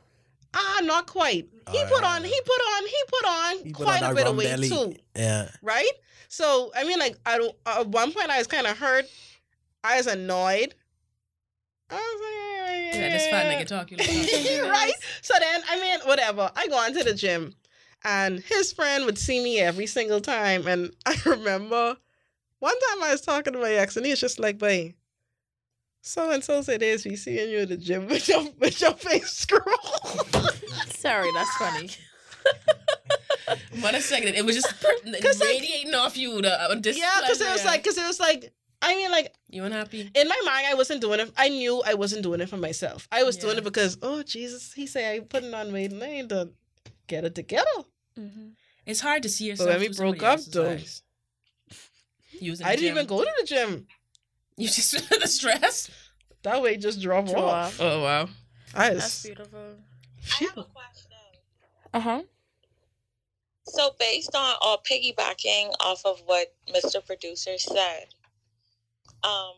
Ah, 0.56 0.80
not 0.84 1.08
quite. 1.08 1.50
He 1.72 1.84
put 1.86 2.04
on 2.04 2.24
he 2.24 2.42
put 2.46 2.62
on 2.62 2.84
he 2.88 3.04
put 3.08 3.26
on 3.26 3.58
He 3.66 3.74
put 3.74 3.86
quite 3.86 4.04
on 4.04 4.12
a 4.12 4.16
bit 4.16 4.28
of 4.28 4.36
weight 4.36 4.46
belly. 4.46 4.70
too. 4.70 4.96
Yeah. 5.16 5.50
Right? 5.62 5.92
So 6.30 6.72
I 6.76 6.84
mean 6.84 7.00
like 7.00 7.18
I 7.26 7.38
don't 7.38 7.56
at 7.66 7.88
one 7.88 8.12
point 8.12 8.30
I 8.30 8.40
was 8.40 8.48
kinda 8.48 8.74
hurt. 8.74 9.06
I 9.84 9.98
was 9.98 10.08
annoyed. 10.08 10.74
I 11.94 11.98
was 11.98 12.92
like, 12.94 13.02
Yeah, 13.02 13.10
this 13.10 13.28
fat 13.28 13.46
nigga 13.46 13.68
talk 13.68 13.92
you 13.92 13.98
like 13.98 14.08
right? 14.72 14.94
So 15.22 15.34
then, 15.40 15.62
I 15.70 15.80
mean, 15.80 16.00
whatever. 16.06 16.52
I 16.56 16.68
go 16.68 16.78
on 16.78 16.94
to 16.94 17.04
the 17.04 17.14
gym, 17.14 17.54
and 18.04 18.40
his 18.40 18.74
friend 18.74 19.06
would 19.06 19.18
see 19.18 19.44
me 19.44 19.60
every 19.60 19.86
single 19.88 20.22
time. 20.22 20.68
And 20.68 20.94
I 21.06 21.16
remember 21.26 21.98
one 22.60 22.76
time 22.90 23.04
I 23.04 23.12
was 23.12 23.22
talking 23.22 23.54
to 23.54 23.60
my 23.60 23.72
ex, 23.72 23.98
and 23.98 24.06
he's 24.06 24.20
just 24.20 24.40
like, 24.40 24.58
"Boy, 24.58 24.94
so 26.02 26.32
and 26.32 26.44
so 26.44 26.62
said 26.62 26.80
this. 26.82 27.06
We 27.06 27.16
seeing 27.16 27.50
you 27.50 27.60
at 27.60 27.70
the 27.70 27.78
gym 27.78 28.08
with 28.08 28.28
your 28.28 28.44
with 28.60 28.82
your 28.82 28.94
face 28.94 29.30
scroll." 29.38 29.78
Sorry, 30.90 31.30
that's 31.34 31.56
funny. 31.58 31.90
What 33.82 33.96
a 33.96 34.02
second. 34.02 34.36
It 34.36 34.46
was 34.46 34.56
just 34.56 34.74
like- 35.06 35.24
radiating 35.42 35.94
off 35.94 36.16
you. 36.16 36.42
The 36.42 36.52
uh, 36.72 36.76
yeah, 36.84 37.20
because 37.22 37.42
it 37.42 37.52
was 37.52 37.66
like, 37.66 37.84
because 37.84 37.98
it 37.98 38.08
was 38.08 38.20
like, 38.20 38.54
I 38.84 38.96
mean, 38.96 39.10
like 39.12 39.34
You 39.50 39.64
unhappy? 39.64 40.12
in 40.14 40.28
my 40.28 40.42
mind, 40.46 40.68
I 40.70 40.74
wasn't 40.74 41.02
doing 41.02 41.20
it. 41.22 41.32
I 41.38 41.48
knew 41.50 41.82
I 41.86 41.94
wasn't 41.94 42.22
doing 42.24 42.42
it 42.42 42.50
for 42.50 42.58
myself. 42.58 43.08
I 43.12 43.24
was 43.24 43.38
doing 43.38 43.58
it 43.58 43.64
because, 43.64 43.98
oh 44.02 44.24
Jesus, 44.24 44.74
he 44.74 44.86
say 44.88 45.16
I 45.16 45.20
putting 45.22 45.54
on 45.54 45.72
weight, 45.72 45.92
and 45.92 46.04
I 46.04 46.08
ain't 46.08 46.28
done. 46.28 46.52
Get 47.08 47.24
it 47.24 47.34
together. 47.36 47.70
Mm-hmm. 48.20 48.50
It's 48.86 49.00
hard 49.00 49.24
to 49.24 49.30
see 49.30 49.46
yourself. 49.46 49.70
when 49.70 49.80
we 49.80 49.90
broke 49.90 50.22
up, 50.24 50.40
though, 50.52 50.74
was 50.74 51.02
in 52.42 52.66
I 52.66 52.76
didn't 52.76 52.92
even 52.92 53.08
go 53.08 53.24
to 53.24 53.32
the 53.40 53.46
gym. 53.46 53.88
You 54.58 54.68
just 54.68 55.10
the 55.22 55.28
stress. 55.28 55.90
That 56.44 56.62
way, 56.62 56.78
just 56.78 57.02
drop 57.02 57.26
Draw 57.26 57.42
off. 57.42 57.80
off. 57.80 57.82
Oh 57.82 58.04
wow. 58.04 58.30
I 58.76 58.90
That's 58.90 59.04
was, 59.06 59.24
beautiful. 59.24 59.60
I 59.60 60.44
have 60.44 60.58
a 60.58 60.64
question. 60.64 61.12
Uh 61.94 62.00
huh. 62.00 62.24
So, 63.66 63.92
based 63.98 64.36
on 64.36 64.56
or 64.66 64.78
piggybacking 64.90 65.72
off 65.80 66.06
of 66.06 66.22
what 66.26 66.54
Mr. 66.74 67.06
Producer 67.06 67.58
said, 67.58 68.08
um, 69.24 69.54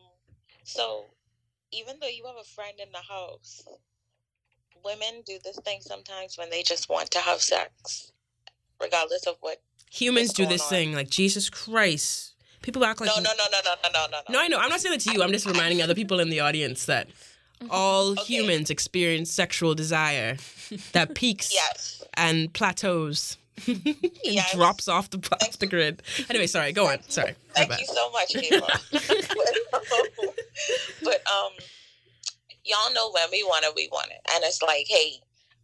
so 0.64 1.04
even 1.72 1.96
though 2.00 2.08
you 2.08 2.24
have 2.26 2.36
a 2.40 2.44
friend 2.44 2.74
in 2.80 2.88
the 2.92 2.98
house, 2.98 3.64
women 4.84 5.22
do 5.26 5.38
this 5.44 5.58
thing 5.64 5.80
sometimes 5.80 6.36
when 6.38 6.50
they 6.50 6.62
just 6.62 6.88
want 6.88 7.10
to 7.12 7.18
have 7.18 7.40
sex, 7.40 8.12
regardless 8.80 9.26
of 9.26 9.36
what. 9.40 9.60
Humans 9.90 10.28
What's 10.28 10.34
do 10.34 10.46
this 10.46 10.62
on? 10.62 10.68
thing 10.68 10.92
like 10.94 11.10
Jesus 11.10 11.48
Christ. 11.48 12.34
People 12.62 12.84
act 12.84 13.00
like 13.00 13.08
No, 13.08 13.22
no, 13.22 13.30
no, 13.38 13.44
no, 13.52 13.58
no, 13.64 13.74
no, 13.92 14.06
no, 14.06 14.06
no. 14.10 14.18
No, 14.32 14.40
I 14.40 14.48
know. 14.48 14.58
I'm 14.58 14.68
not 14.68 14.80
saying 14.80 14.92
that 14.94 15.00
to 15.02 15.12
you. 15.12 15.22
I'm 15.22 15.30
just 15.32 15.46
reminding 15.46 15.80
other 15.82 15.94
people 15.94 16.18
in 16.20 16.30
the 16.30 16.40
audience 16.40 16.86
that 16.86 17.08
all 17.70 18.12
Okay. 18.12 18.22
humans 18.24 18.70
experience 18.70 19.30
sexual 19.30 19.74
desire 19.74 20.36
that 20.92 21.14
peaks 21.14 21.52
Yes. 21.54 22.02
and 22.14 22.52
plateaus 22.52 23.38
Yes. 24.24 24.52
drops 24.54 24.88
off 24.88 25.08
the 25.10 25.18
off 25.40 25.58
the 25.58 25.66
grid. 25.66 26.02
Anyway, 26.28 26.46
sorry. 26.46 26.72
Go 26.72 26.88
on. 26.88 26.98
Sorry. 27.08 27.34
Thank 27.54 27.78
you 27.78 27.86
so 27.86 28.10
much, 28.10 28.34
but, 28.34 28.80
but 31.02 31.22
um, 31.30 31.52
y'all 32.64 32.92
know 32.92 33.10
when 33.12 33.28
we 33.30 33.42
want 33.44 33.64
it, 33.64 33.72
we 33.74 33.88
want 33.90 34.10
it, 34.10 34.20
and 34.34 34.44
it's 34.44 34.60
like, 34.62 34.86
hey, 34.88 35.20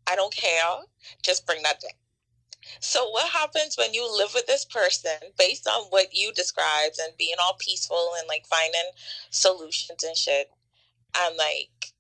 I 0.06 0.16
don't 0.16 0.34
care, 0.34 0.82
just 1.22 1.46
bring 1.46 1.62
that 1.64 1.80
dick. 1.80 1.96
So 2.80 3.08
what 3.10 3.28
happens 3.28 3.76
when 3.76 3.92
you 3.92 4.08
live 4.16 4.32
with 4.34 4.46
this 4.46 4.64
person 4.64 5.18
based 5.36 5.66
on 5.66 5.84
what 5.90 6.14
you 6.14 6.32
described 6.32 6.98
and 7.02 7.16
being 7.18 7.34
all 7.44 7.56
peaceful 7.58 8.12
and 8.18 8.28
like 8.28 8.46
finding 8.46 8.90
solutions 9.30 10.02
and 10.04 10.16
shit, 10.16 10.50
and 11.18 11.36
like 11.36 11.91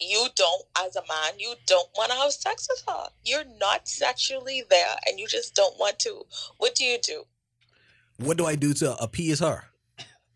you 0.00 0.26
don't, 0.34 0.62
as 0.78 0.96
a 0.96 1.02
man, 1.02 1.38
you 1.38 1.54
don't 1.66 1.88
want 1.96 2.10
to 2.10 2.16
have 2.16 2.32
sex 2.32 2.66
with 2.70 2.82
her. 2.88 3.08
You're 3.24 3.44
not 3.58 3.88
sexually 3.88 4.64
there, 4.68 4.96
and 5.06 5.18
you 5.18 5.26
just 5.26 5.54
don't 5.54 5.78
want 5.78 5.98
to. 6.00 6.22
What 6.58 6.74
do 6.74 6.84
you 6.84 6.98
do? 7.02 7.24
What 8.18 8.36
do 8.36 8.46
I 8.46 8.54
do 8.54 8.72
to 8.74 8.96
appease 8.96 9.40
her 9.40 9.64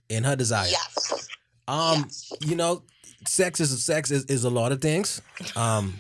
in 0.09 0.25
her 0.25 0.37
desire? 0.37 0.69
Yes. 0.69 1.29
Um, 1.67 2.05
yes. 2.05 2.33
you 2.41 2.57
know, 2.57 2.83
sex 3.27 3.61
is 3.61 3.85
sex 3.85 4.11
is, 4.11 4.25
is 4.27 4.45
a 4.45 4.51
lot 4.51 4.73
of 4.73 4.81
things. 4.81 5.23
Um, 5.57 5.95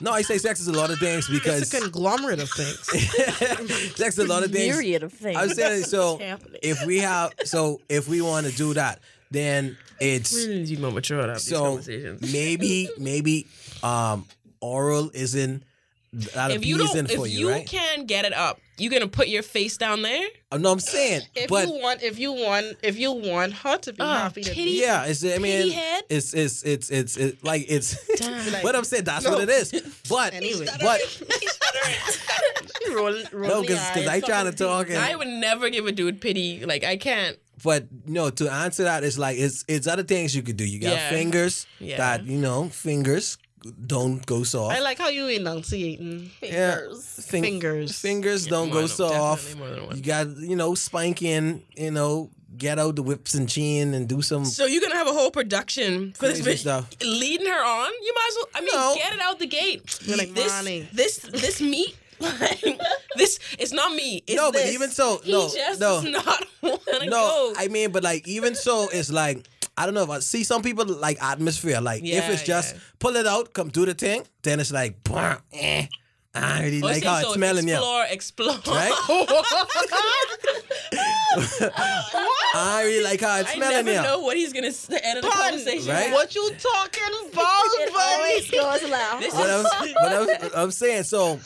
no, 0.00 0.12
I 0.12 0.22
say 0.22 0.38
sex 0.38 0.60
is 0.60 0.68
a 0.68 0.72
lot 0.72 0.90
of 0.90 0.98
things 0.98 1.28
because 1.28 1.62
it's 1.62 1.74
a 1.74 1.80
conglomerate 1.80 2.40
of 2.40 2.50
things. 2.50 2.78
sex 3.96 4.18
is 4.18 4.24
a 4.24 4.28
lot 4.28 4.44
of 4.44 4.50
things. 4.50 4.74
Myriad 4.74 5.02
of 5.02 5.12
things. 5.12 5.36
I 5.36 5.44
was 5.44 5.54
saying 5.54 5.84
so. 5.84 6.18
If 6.62 6.84
we 6.86 6.98
have 6.98 7.34
so 7.44 7.80
if 7.88 8.08
we 8.08 8.20
want 8.20 8.46
to 8.46 8.52
do 8.52 8.74
that, 8.74 9.00
then 9.30 9.76
it's 10.00 10.32
We 10.34 10.46
need 10.48 10.66
to 10.68 10.76
be 10.76 10.90
mature 10.90 11.20
about 11.20 11.36
these 11.36 11.46
So, 11.48 11.62
conversations. 11.64 12.32
maybe 12.32 12.88
maybe 12.98 13.46
um 13.82 14.26
oral 14.60 15.10
isn't 15.14 15.62
that 16.34 16.50
If 16.50 16.64
you 16.66 16.74
appeasing 16.76 17.06
don't, 17.06 17.16
for 17.16 17.26
if 17.26 17.32
you, 17.32 17.38
you 17.38 17.50
right? 17.50 17.66
can 17.66 18.04
get 18.04 18.24
it 18.24 18.32
up, 18.32 18.58
you 18.78 18.90
gonna 18.90 19.06
put 19.06 19.28
your 19.28 19.44
face 19.44 19.76
down 19.76 20.02
there. 20.02 20.26
Uh, 20.50 20.58
no, 20.58 20.72
I'm 20.72 20.80
saying, 20.80 21.22
If 21.36 21.48
but 21.48 21.68
you 21.68 21.74
want, 21.80 22.02
if 22.02 22.18
you 22.18 22.32
want, 22.32 22.76
if 22.82 22.98
you 22.98 23.12
want 23.12 23.52
her 23.52 23.76
to 23.78 23.92
be 23.92 24.02
Oh, 24.02 24.06
happy, 24.06 24.42
to 24.42 24.52
be, 24.52 24.80
yeah, 24.82 25.04
it's 25.04 25.24
I 25.24 25.38
mean, 25.38 25.70
head? 25.70 26.02
it's 26.10 26.34
it's 26.34 26.64
it's 26.64 26.90
it's 26.90 27.16
it's 27.16 27.44
like 27.44 27.64
it's. 27.68 27.94
Damn. 28.16 28.60
but 28.62 28.74
I'm 28.74 28.82
saying 28.82 29.04
that's 29.04 29.24
No. 29.24 29.30
what 29.32 29.42
it 29.42 29.50
is. 29.50 29.70
But 30.08 30.34
Anyway. 30.34 30.66
but 30.80 31.00
roll, 32.92 33.14
roll 33.32 33.48
no, 33.48 33.60
because 33.62 33.78
I 33.78 34.18
trying 34.20 34.50
to 34.50 34.52
fucking 34.52 34.56
talk 34.56 34.90
I 34.90 35.14
would 35.14 35.28
never 35.28 35.70
give 35.70 35.86
a 35.86 35.92
dude 35.92 36.20
pity. 36.20 36.64
Like 36.64 36.82
I 36.84 36.96
can't. 36.96 37.36
But 37.62 37.86
no 38.06 38.30
to 38.30 38.50
answer 38.50 38.84
that 38.84 39.04
it's 39.04 39.18
like 39.18 39.38
it's 39.38 39.64
it's 39.68 39.86
other 39.86 40.02
things 40.04 40.34
you 40.34 40.42
could 40.42 40.56
do. 40.56 40.64
You 40.64 40.78
got 40.80 40.92
Yeah. 40.92 41.10
fingers 41.10 41.66
Yeah. 41.78 41.96
that 41.98 42.24
you 42.24 42.38
know 42.38 42.68
fingers 42.68 43.38
don't 43.86 44.24
go 44.24 44.42
soft. 44.42 44.74
I 44.74 44.80
like 44.80 44.98
how 44.98 45.08
you 45.08 45.26
enunciating 45.28 46.06
mm. 46.06 46.28
Yeah. 46.42 46.76
Fingers. 46.76 47.26
Fing- 47.26 47.42
fingers. 47.42 47.98
Fingers 47.98 48.46
don't 48.46 48.70
go 48.70 48.80
than- 48.80 48.88
soft. 48.88 49.44
definitely 49.44 49.60
more 49.66 49.74
than 49.76 49.86
one. 49.86 49.96
You 49.96 50.02
got 50.02 50.26
you 50.38 50.56
know 50.56 50.74
spanking. 50.74 51.62
You 51.76 51.90
know 51.90 52.30
get 52.56 52.78
out 52.78 52.96
the 52.96 53.02
whips 53.02 53.34
and 53.34 53.48
chin 53.48 53.94
and 53.94 54.08
do 54.08 54.20
some 54.22 54.44
So 54.44 54.66
you're 54.66 54.82
gonna 54.82 54.96
have 54.96 55.06
a 55.06 55.12
whole 55.12 55.30
production 55.30 56.12
for 56.14 56.26
this 56.28 56.42
crazy 56.42 56.56
bitch 56.56 56.60
stuff. 56.60 56.88
leading 57.00 57.46
her 57.46 57.64
on. 57.64 57.90
You 58.02 58.12
might 58.14 58.28
as 58.30 58.36
well. 58.36 58.48
I 58.54 58.60
mean, 58.60 58.70
No. 58.74 58.94
get 58.96 59.12
it 59.14 59.20
out 59.20 59.38
the 59.38 59.46
gate. 59.46 59.98
You're 60.04 60.16
like, 60.18 60.34
this, 60.34 60.52
"Mommy." 60.52 60.88
this, 60.92 61.18
this 61.18 61.60
meat. 61.60 61.94
Like, 62.40 62.80
this 63.16 63.38
it's 63.58 63.72
not 63.72 63.94
me. 63.94 64.22
It's 64.26 64.36
No, 64.36 64.52
but 64.52 64.62
this. 64.62 64.74
even 64.74 64.90
so, 64.90 65.20
he 65.24 65.32
no, 65.32 65.48
just 65.48 65.80
no. 65.80 66.00
not 66.02 66.44
no, 66.62 66.78
go. 67.08 67.54
I 67.56 67.68
mean, 67.68 67.92
but 67.92 68.02
like 68.02 68.28
even 68.28 68.54
so, 68.54 68.88
it's 68.92 69.10
like 69.10 69.46
I 69.76 69.86
don't 69.86 69.94
know. 69.94 70.02
If 70.02 70.10
I 70.10 70.18
see 70.20 70.44
some 70.44 70.62
people 70.62 70.84
like 70.86 71.22
atmosphere. 71.22 71.80
Like 71.80 72.02
if 72.04 72.28
it's 72.28 72.42
just 72.42 72.74
yeah. 72.74 72.80
pull 72.98 73.16
it 73.16 73.26
out, 73.26 73.54
come 73.54 73.68
do 73.70 73.86
the 73.86 73.94
thing, 73.94 74.24
then 74.42 74.60
it's 74.60 74.72
like, 74.72 75.02
"Bah, 75.04 75.38
eh, 75.52 75.86
I 76.32 76.62
really 76.62 76.80
Oh, 76.82 76.86
like 76.86 77.02
see, 77.02 77.06
how 77.08 77.18
it's 77.18 77.26
so 77.28 77.34
smelling. 77.34 77.66
Yeah, 77.66 78.04
explore, 78.08 78.54
explore. 78.54 78.76
right. 78.76 78.92
I 82.54 82.82
really 82.84 83.04
like 83.04 83.20
how 83.20 83.40
it's 83.40 83.50
I 83.50 83.54
smelling. 83.56 83.76
never 83.86 83.92
Yeah, 83.92 84.02
know 84.02 84.20
what 84.20 84.36
he's 84.36 84.52
gonna 84.52 84.68
s- 84.68 84.88
end 84.90 85.18
of 85.18 85.24
the 85.24 85.30
Pun, 85.30 85.50
conversation. 85.50 85.88
Right? 85.92 86.12
What 86.12 86.34
you 86.34 86.50
talking 86.50 87.30
about, 87.32 87.62
It 87.80 87.92
always 87.96 88.50
goes 88.50 88.90
loud. 88.90 89.22
This 89.22 89.34
what 89.34 89.48
is- 89.48 89.66
I'm, 89.72 89.88
what 89.94 90.12
I'm, 90.44 90.50
I'm 90.54 90.70
saying. 90.70 91.04
So, 91.04 91.38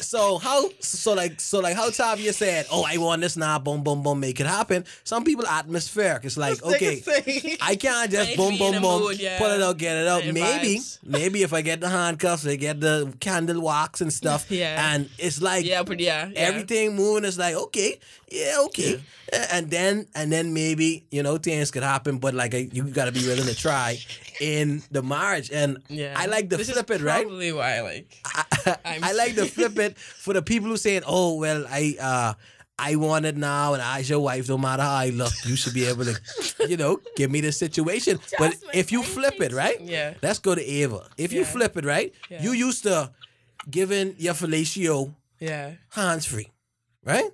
so 0.00 0.38
how, 0.38 0.68
so 0.80 1.14
like, 1.14 1.40
so 1.40 1.60
like 1.60 1.76
how 1.76 1.90
Tavia 1.90 2.32
said, 2.32 2.66
"Oh, 2.70 2.84
I 2.86 2.96
want 2.98 3.22
this 3.22 3.36
now, 3.36 3.58
boom, 3.58 3.82
boom, 3.82 4.02
boom, 4.02 4.20
make 4.20 4.40
it 4.40 4.46
happen." 4.46 4.84
Some 5.04 5.24
people 5.24 5.46
atmospheric. 5.46 6.24
It's 6.24 6.36
like, 6.36 6.62
okay, 6.62 7.02
I 7.60 7.76
can't 7.76 8.10
just 8.10 8.36
boom, 8.36 8.56
boom, 8.58 8.80
boom, 8.80 9.02
mood, 9.02 9.18
yeah. 9.20 9.38
pull 9.38 9.50
it 9.50 9.62
out, 9.62 9.78
get 9.78 9.96
it 9.96 10.08
out. 10.08 10.22
And 10.24 10.34
Maybe, 10.34 10.76
vibes. 10.76 10.98
maybe 11.04 11.42
if 11.42 11.52
I 11.52 11.62
get 11.62 11.80
the 11.80 11.88
handcuffs, 11.88 12.46
I 12.46 12.56
get 12.56 12.80
the 12.80 13.12
candle 13.20 13.60
wax 13.62 13.99
and 14.00 14.12
stuff, 14.12 14.46
Yeah. 14.50 14.94
and 14.94 15.08
it's 15.18 15.40
like 15.42 15.64
yeah, 15.66 15.82
but 15.82 16.00
yeah, 16.00 16.28
yeah. 16.28 16.38
everything 16.38 16.94
moving. 16.96 17.24
is 17.24 17.38
like 17.38 17.54
okay, 17.54 17.98
yeah, 18.30 18.56
okay, 18.66 19.00
and 19.52 19.70
then 19.70 20.06
and 20.14 20.30
then 20.32 20.52
maybe 20.54 21.04
you 21.10 21.22
know 21.22 21.36
things 21.38 21.70
could 21.70 21.82
happen, 21.82 22.18
but 22.18 22.34
like 22.34 22.52
you 22.54 22.84
got 22.84 23.06
to 23.06 23.12
be 23.12 23.26
willing 23.26 23.46
to 23.46 23.54
try 23.54 23.98
in 24.40 24.82
the 24.90 25.02
marriage. 25.02 25.50
And 25.52 25.78
Yeah. 25.88 26.14
I 26.16 26.26
like 26.26 26.48
the 26.48 26.56
this 26.56 26.70
flip 26.70 26.90
is 26.90 27.00
it, 27.00 27.04
right? 27.04 27.22
Probably 27.26 27.52
why 27.52 27.76
I 27.76 27.80
like. 27.82 28.16
I, 28.66 28.76
I'm 29.02 29.16
like 29.16 29.34
to 29.36 29.46
flip 29.46 29.78
it 29.78 29.98
for 29.98 30.34
the 30.34 30.42
people 30.42 30.68
who 30.68 30.76
saying, 30.76 31.02
"Oh 31.06 31.34
well, 31.38 31.64
I 31.68 31.96
uh, 32.00 32.32
I 32.78 32.96
want 32.96 33.26
it 33.26 33.36
now, 33.36 33.74
and 33.74 33.82
I 33.82 33.98
your 33.98 34.20
wife. 34.20 34.48
No 34.48 34.56
matter 34.56 34.82
how 34.82 34.94
I 34.94 35.10
look, 35.10 35.32
you 35.44 35.54
should 35.56 35.74
be 35.74 35.84
able 35.84 36.04
to, 36.06 36.14
you 36.68 36.76
know, 36.78 37.00
give 37.16 37.30
me 37.30 37.40
the 37.42 37.52
situation." 37.52 38.18
but 38.38 38.56
if 38.72 38.90
you 38.92 39.02
flip 39.02 39.40
it, 39.40 39.52
right? 39.52 39.80
Yeah. 39.80 40.14
Let's 40.22 40.38
go 40.38 40.54
to 40.54 40.62
Ava. 40.64 41.06
If 41.18 41.32
you 41.32 41.44
flip 41.44 41.76
it, 41.76 41.84
right? 41.84 42.12
Yeah. 42.30 42.42
You 42.42 42.52
used 42.52 42.84
to 42.84 43.10
giving 43.68 44.14
your 44.18 44.34
fellatio 44.34 45.12
Yeah. 45.40 45.72
hands 45.90 46.26
free, 46.26 46.48
right? 47.04 47.30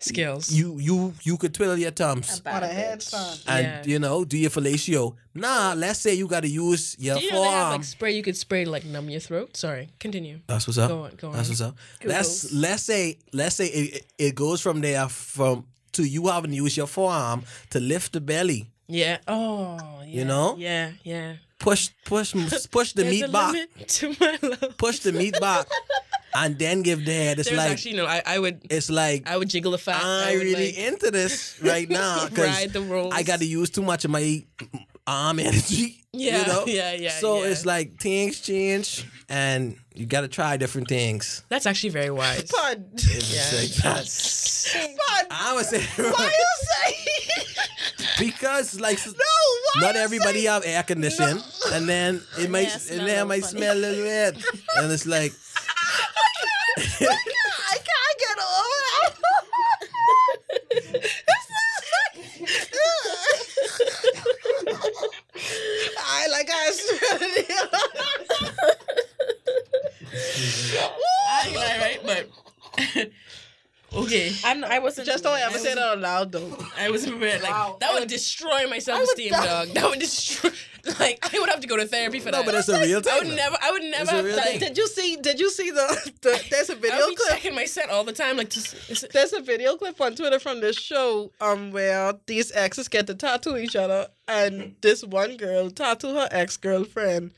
Skills. 0.00 0.50
You 0.50 0.80
you 0.80 1.14
you 1.22 1.36
could 1.36 1.54
twiddle 1.54 1.78
your 1.78 1.92
thumbs. 1.92 2.42
On 2.44 2.62
a 2.64 2.66
headstand. 2.66 3.44
And 3.46 3.64
Yeah. 3.64 3.82
you 3.86 3.98
know, 4.00 4.24
do 4.24 4.36
your 4.36 4.50
fellatio. 4.50 5.14
Nah, 5.32 5.74
let's 5.74 6.00
say 6.00 6.14
you 6.14 6.26
got 6.26 6.40
to 6.42 6.48
use 6.48 6.96
your 6.98 7.18
Do 7.18 7.24
you 7.24 7.30
know 7.30 7.42
they 7.42 7.50
have 7.50 7.72
like 7.72 7.84
spray 7.84 8.10
you 8.16 8.22
could 8.24 8.36
spray 8.36 8.64
to 8.64 8.70
like 8.70 8.84
numb 8.84 9.08
your 9.08 9.20
throat? 9.20 9.56
Sorry, 9.56 9.90
continue. 10.00 10.40
That's 10.48 10.66
what's 10.66 10.78
up. 10.78 10.88
Go 10.90 11.04
on, 11.04 11.14
go 11.16 11.28
on. 11.28 11.34
That's 11.36 11.48
what's 11.50 11.60
up. 11.60 11.76
Let's 12.04 12.52
let's 12.52 12.82
say 12.82 13.18
let's 13.32 13.54
say 13.54 13.66
it, 13.68 14.06
it 14.18 14.34
goes 14.34 14.60
from 14.60 14.80
there 14.80 15.08
from 15.08 15.66
to 15.92 16.02
you 16.02 16.26
having 16.26 16.50
to 16.50 16.56
use 16.56 16.76
your 16.76 16.88
forearm 16.88 17.44
to 17.70 17.78
lift 17.78 18.12
the 18.12 18.20
belly, 18.20 18.66
Yeah. 18.88 19.18
Oh, 19.28 19.78
yeah. 20.04 20.24
know? 20.24 20.56
Yeah, 20.58 20.92
yeah. 21.04 21.36
Push 21.62 21.88
push 22.04 22.34
push 22.70 22.92
the 22.92 23.02
There's 23.04 23.14
meat 23.14 23.24
a 23.24 23.28
back, 23.28 23.54
to 23.86 24.14
my 24.20 24.38
love. 24.42 24.76
push 24.76 24.98
the 25.00 25.12
meat 25.12 25.38
back, 25.40 25.66
and 26.34 26.58
then 26.58 26.82
give 26.82 27.04
the 27.04 27.12
head. 27.12 27.38
It's 27.38 27.48
There's 27.48 27.56
like 27.58 27.70
actually 27.70 27.94
no. 27.96 28.06
I, 28.06 28.22
I 28.26 28.38
would. 28.38 28.66
it's 28.70 28.90
like 28.90 29.26
I 29.28 29.36
would 29.38 29.48
jiggle 29.48 29.72
the 29.72 29.78
fat. 29.78 30.02
I 30.04 30.32
I'm 30.32 30.38
really 30.38 30.66
like, 30.72 30.78
into 30.78 31.10
this 31.10 31.58
right 31.62 31.88
now 32.02 32.28
because 32.28 32.46
ride 32.48 32.72
the 32.72 32.82
rolls. 32.82 33.14
I 33.14 33.22
got 33.22 33.38
to 33.38 33.46
use 33.46 33.70
too 33.70 33.82
much 33.82 34.04
of 34.04 34.10
my 34.10 34.44
arm 35.06 35.38
energy. 35.38 35.98
Yeah, 36.14 36.40
you 36.42 36.46
know? 36.52 36.64
yeah, 36.66 36.92
yeah, 36.92 37.08
So 37.24 37.42
yeah. 37.42 37.48
it's 37.48 37.64
like 37.64 37.96
things 37.98 38.38
change, 38.42 39.08
and 39.30 39.76
you 39.94 40.04
got 40.04 40.20
to 40.20 40.28
try 40.28 40.58
different 40.58 40.86
things. 40.88 41.42
That's 41.48 41.64
actually 41.64 41.88
very 41.88 42.10
wise. 42.10 42.42
Pun. 42.52 42.84
Yeah. 43.32 43.48
like- 43.56 43.72
Pun. 43.80 44.04
I 45.30 45.54
would 45.56 45.64
say 45.64 45.80
Why 45.96 46.30
you 46.38 46.50
say? 46.68 47.51
Because 48.18 48.78
like 48.80 48.98
No, 49.06 49.82
not 49.86 49.96
everybody 49.96 50.40
say- 50.40 50.46
have 50.46 50.64
air 50.64 50.82
conditioning, 50.82 51.42
and 51.72 51.88
then 51.88 52.22
it 52.38 52.50
might 52.50 52.68
Yeah, 52.68 52.74
and 52.74 52.80
smell 52.82 53.06
then 53.06 53.18
a 53.18 53.22
it 53.22 53.26
might 53.26 53.42
little 53.42 53.48
smell 53.58 53.76
a 53.76 53.78
little 53.78 54.04
bit, 54.04 54.36
and 54.76 54.92
it's 54.92 55.06
like 55.06 55.32
I 56.76 56.82
can't 56.98 57.20
I 57.70 57.76
can't 57.88 58.18
get 58.18 58.38
over 58.38 58.78
that. 58.92 59.12
I 66.04 66.26
like 66.30 66.48
I 66.52 66.70
smell 66.70 67.68
I 71.30 71.50
know, 71.52 71.60
right? 71.80 72.00
But 72.04 73.10
okay, 73.94 74.32
I'm, 74.44 74.64
I 74.64 74.78
wasn't 74.78 75.06
Just 75.06 75.22
doing 75.24 75.36
don't 75.38 75.48
ever 75.48 75.56
it. 75.56 75.60
say 75.60 75.74
that 75.74 75.82
out 75.82 75.98
loud 75.98 76.32
though. 76.32 76.58
I 76.78 76.90
was 76.90 77.06
prepared. 77.06 77.42
Like 77.42 77.50
Wow. 77.50 77.76
that 77.80 77.92
would 77.94 78.08
destroy 78.08 78.66
my 78.68 78.78
self-esteem, 78.78 79.32
dog. 79.32 79.68
That 79.68 79.88
would 79.90 79.98
destroy. 80.00 80.50
Like 80.98 81.20
I 81.32 81.38
would 81.38 81.48
have 81.48 81.60
to 81.60 81.68
go 81.68 81.76
to 81.76 81.86
therapy 81.86 82.18
for 82.18 82.32
no, 82.32 82.38
that. 82.38 82.46
No, 82.46 82.50
but 82.50 82.58
it's 82.58 82.68
a 82.68 82.80
real 82.80 83.00
thing. 83.00 83.12
I 83.14 83.18
would 83.20 83.28
never. 83.36 83.56
I 83.62 83.70
would 83.70 83.82
never 83.84 84.10
have 84.10 84.24
real 84.24 84.34
to, 84.34 84.40
like. 84.40 84.58
Did 84.58 84.76
you 84.76 84.88
see? 84.88 85.14
Did 85.14 85.38
you 85.38 85.48
see 85.48 85.70
the? 85.70 86.12
the 86.22 86.44
there's 86.50 86.70
a 86.70 86.74
video 86.74 86.98
would 86.98 87.10
be 87.10 87.14
clip. 87.14 87.28
checking 87.34 87.54
my 87.54 87.66
set 87.66 87.88
all 87.88 88.02
the 88.02 88.12
time. 88.12 88.36
Like, 88.36 88.50
just, 88.50 89.12
There's 89.12 89.32
a 89.32 89.40
video 89.40 89.76
clip 89.76 90.00
on 90.00 90.16
Twitter 90.16 90.40
from 90.40 90.60
this 90.60 90.76
show 90.76 91.30
um 91.40 91.70
where 91.70 92.14
these 92.26 92.50
exes 92.50 92.88
get 92.88 93.06
to 93.06 93.14
tattoo 93.14 93.56
each 93.56 93.76
other 93.76 94.08
and 94.26 94.74
this 94.80 95.04
one 95.04 95.36
girl 95.36 95.70
tattoo 95.70 96.14
her 96.16 96.26
ex 96.32 96.56
girlfriend 96.56 97.30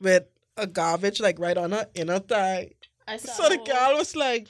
with 0.00 0.22
a 0.56 0.68
garbage 0.68 1.18
like 1.20 1.40
right 1.40 1.56
on 1.58 1.72
her 1.72 1.86
inner 1.96 2.20
thigh. 2.20 2.70
I 3.08 3.16
saw 3.16 3.32
So 3.32 3.48
the 3.48 3.56
girl 3.56 3.96
was 3.96 4.14
like, 4.14 4.46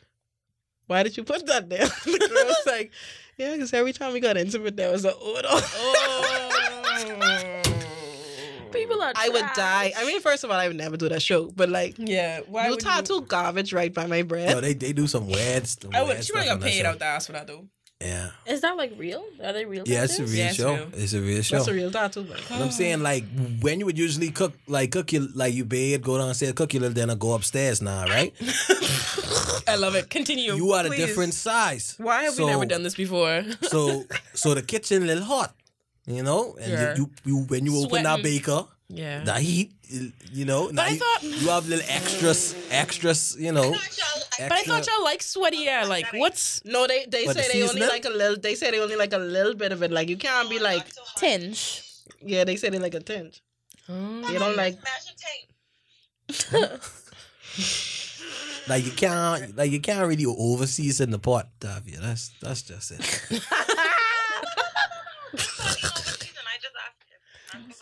"Why 0.86 1.02
did 1.02 1.16
you 1.16 1.24
put 1.24 1.46
that 1.46 1.68
there?" 1.68 1.86
the 2.04 2.28
girl 2.32 2.46
was 2.46 2.62
like, 2.66 2.90
"Yeah, 3.36 3.52
because 3.52 3.72
every 3.72 3.92
time 3.92 4.12
we 4.12 4.20
got 4.20 4.36
intimate, 4.36 4.76
there 4.76 4.90
was 4.92 5.04
an 5.04 5.12
odor." 5.20 5.48
oh. 5.50 6.48
People 8.72 9.02
are. 9.02 9.12
I 9.14 9.28
would 9.28 9.44
die. 9.54 9.92
I 9.96 10.06
mean, 10.06 10.20
first 10.22 10.44
of 10.44 10.50
all, 10.50 10.56
I 10.56 10.66
would 10.66 10.76
never 10.78 10.96
do 10.96 11.08
that 11.10 11.20
show, 11.20 11.50
but 11.50 11.68
like, 11.68 11.94
Yeah. 11.98 12.40
Why 12.46 12.64
you 12.66 12.70
would 12.72 12.80
tattoo 12.80 13.20
garbage 13.20 13.72
right 13.74 13.92
by 13.92 14.06
my 14.06 14.22
breast. 14.22 14.54
No, 14.54 14.60
they 14.62 14.72
they 14.72 14.92
do 14.94 15.06
some 15.06 15.26
weird, 15.28 15.66
some 15.66 15.90
I 15.94 16.00
would. 16.00 16.08
weird 16.14 16.24
She 16.24 16.32
would 16.32 16.42
stuff 16.42 16.48
have 16.52 16.60
got 16.60 16.66
paid 16.68 16.82
show. 16.82 16.88
out 16.88 16.98
the 16.98 17.04
ass 17.04 17.26
for 17.26 17.32
that 17.32 17.46
though. 17.46 17.66
Yeah, 18.04 18.30
Is 18.46 18.60
that 18.62 18.76
like 18.76 18.92
real? 18.98 19.24
Are 19.42 19.52
they 19.52 19.64
real? 19.64 19.84
yeah, 19.86 20.02
it's 20.04 20.18
a 20.18 20.24
real 20.24 20.34
Yeah, 20.34 20.46
it's 20.48 20.56
show. 20.56 20.74
real. 20.74 20.88
It's 20.94 21.12
a 21.12 21.20
real 21.20 21.42
show. 21.42 21.56
That's 21.56 21.68
a 21.68 21.74
real 21.74 21.90
tattoo. 21.92 22.24
Man. 22.24 22.38
But 22.48 22.60
I'm 22.60 22.70
saying 22.72 23.00
like 23.02 23.24
when 23.60 23.78
you 23.78 23.86
would 23.86 23.98
usually 23.98 24.30
cook 24.30 24.54
like 24.66 24.90
cook 24.90 25.12
your 25.12 25.22
like 25.34 25.54
you 25.54 25.64
bathe, 25.64 26.02
go 26.02 26.18
downstairs, 26.18 26.52
cook 26.54 26.74
your 26.74 26.80
little 26.80 26.94
dinner, 26.94 27.14
go 27.14 27.34
upstairs 27.34 27.80
now, 27.80 28.04
right? 28.06 28.34
I 29.68 29.76
love 29.76 29.94
it. 29.94 30.10
Continue. 30.10 30.54
You 30.54 30.72
are 30.72 30.86
a 30.86 30.90
different 30.96 31.34
size. 31.34 31.94
Why 31.98 32.24
have 32.24 32.34
So- 32.34 32.44
we 32.46 32.50
never 32.50 32.66
done 32.66 32.82
this 32.82 32.94
before? 32.94 33.44
So 33.62 34.04
so 34.34 34.54
the 34.54 34.62
kitchen 34.62 35.02
a 35.04 35.06
little 35.06 35.24
hot, 35.24 35.54
you 36.06 36.22
know, 36.22 36.56
and 36.60 36.72
Yeah. 36.72 36.94
you, 36.96 37.10
you 37.24 37.36
you 37.38 37.44
when 37.46 37.66
you 37.66 37.78
open 37.84 38.02
that 38.04 38.22
baker, 38.22 38.64
yeah. 38.92 39.24
the 39.24 39.34
heat, 39.34 39.72
you 40.32 40.44
know, 40.44 40.68
now 40.68 40.84
I 40.84 40.96
thought- 40.96 41.22
you 41.22 41.48
have 41.48 41.68
little 41.68 41.84
extras, 41.88 42.54
extras, 42.70 43.36
you 43.38 43.52
know. 43.52 43.70
But 44.38 44.52
I 44.52 44.62
thought 44.62 44.86
y'all 44.86 45.04
like 45.04 45.22
sweaty 45.22 45.68
air. 45.68 45.86
Like, 45.86 46.06
what's 46.12 46.64
No, 46.64 46.86
they 46.86 47.04
they 47.06 47.24
What, 47.26 47.36
say 47.36 47.46
the 47.48 47.52
they 47.52 47.68
only 47.68 47.86
like 47.86 48.04
a 48.04 48.10
little. 48.10 48.36
They 48.36 48.54
say 48.54 48.70
they 48.70 48.80
only 48.80 48.96
like 48.96 49.12
a 49.12 49.18
little 49.18 49.54
bit 49.54 49.72
of 49.72 49.82
it. 49.82 49.90
Like 49.90 50.08
you 50.08 50.16
can't 50.16 50.48
be 50.48 50.58
like, 50.58 50.86
Tinge. 51.16 51.82
yeah. 52.20 52.44
They 52.44 52.56
say 52.56 52.70
they 52.70 52.78
like 52.78 52.94
a 52.94 53.00
tinge. 53.00 53.42
Mm. 53.88 54.26
They 54.26 54.38
don't 54.38 54.56
like. 54.56 54.78
Like 58.68 58.84
you 58.86 58.92
can't 58.92 59.56
like 59.56 59.72
you 59.72 59.80
can't 59.80 60.06
really 60.06 60.24
over 60.24 60.66
season 60.68 61.10
the 61.10 61.18
pot, 61.18 61.48
Tavia. 61.60 61.98
That's 62.00 62.30
that's 62.40 62.62
just 62.62 62.92
it. 62.92 63.02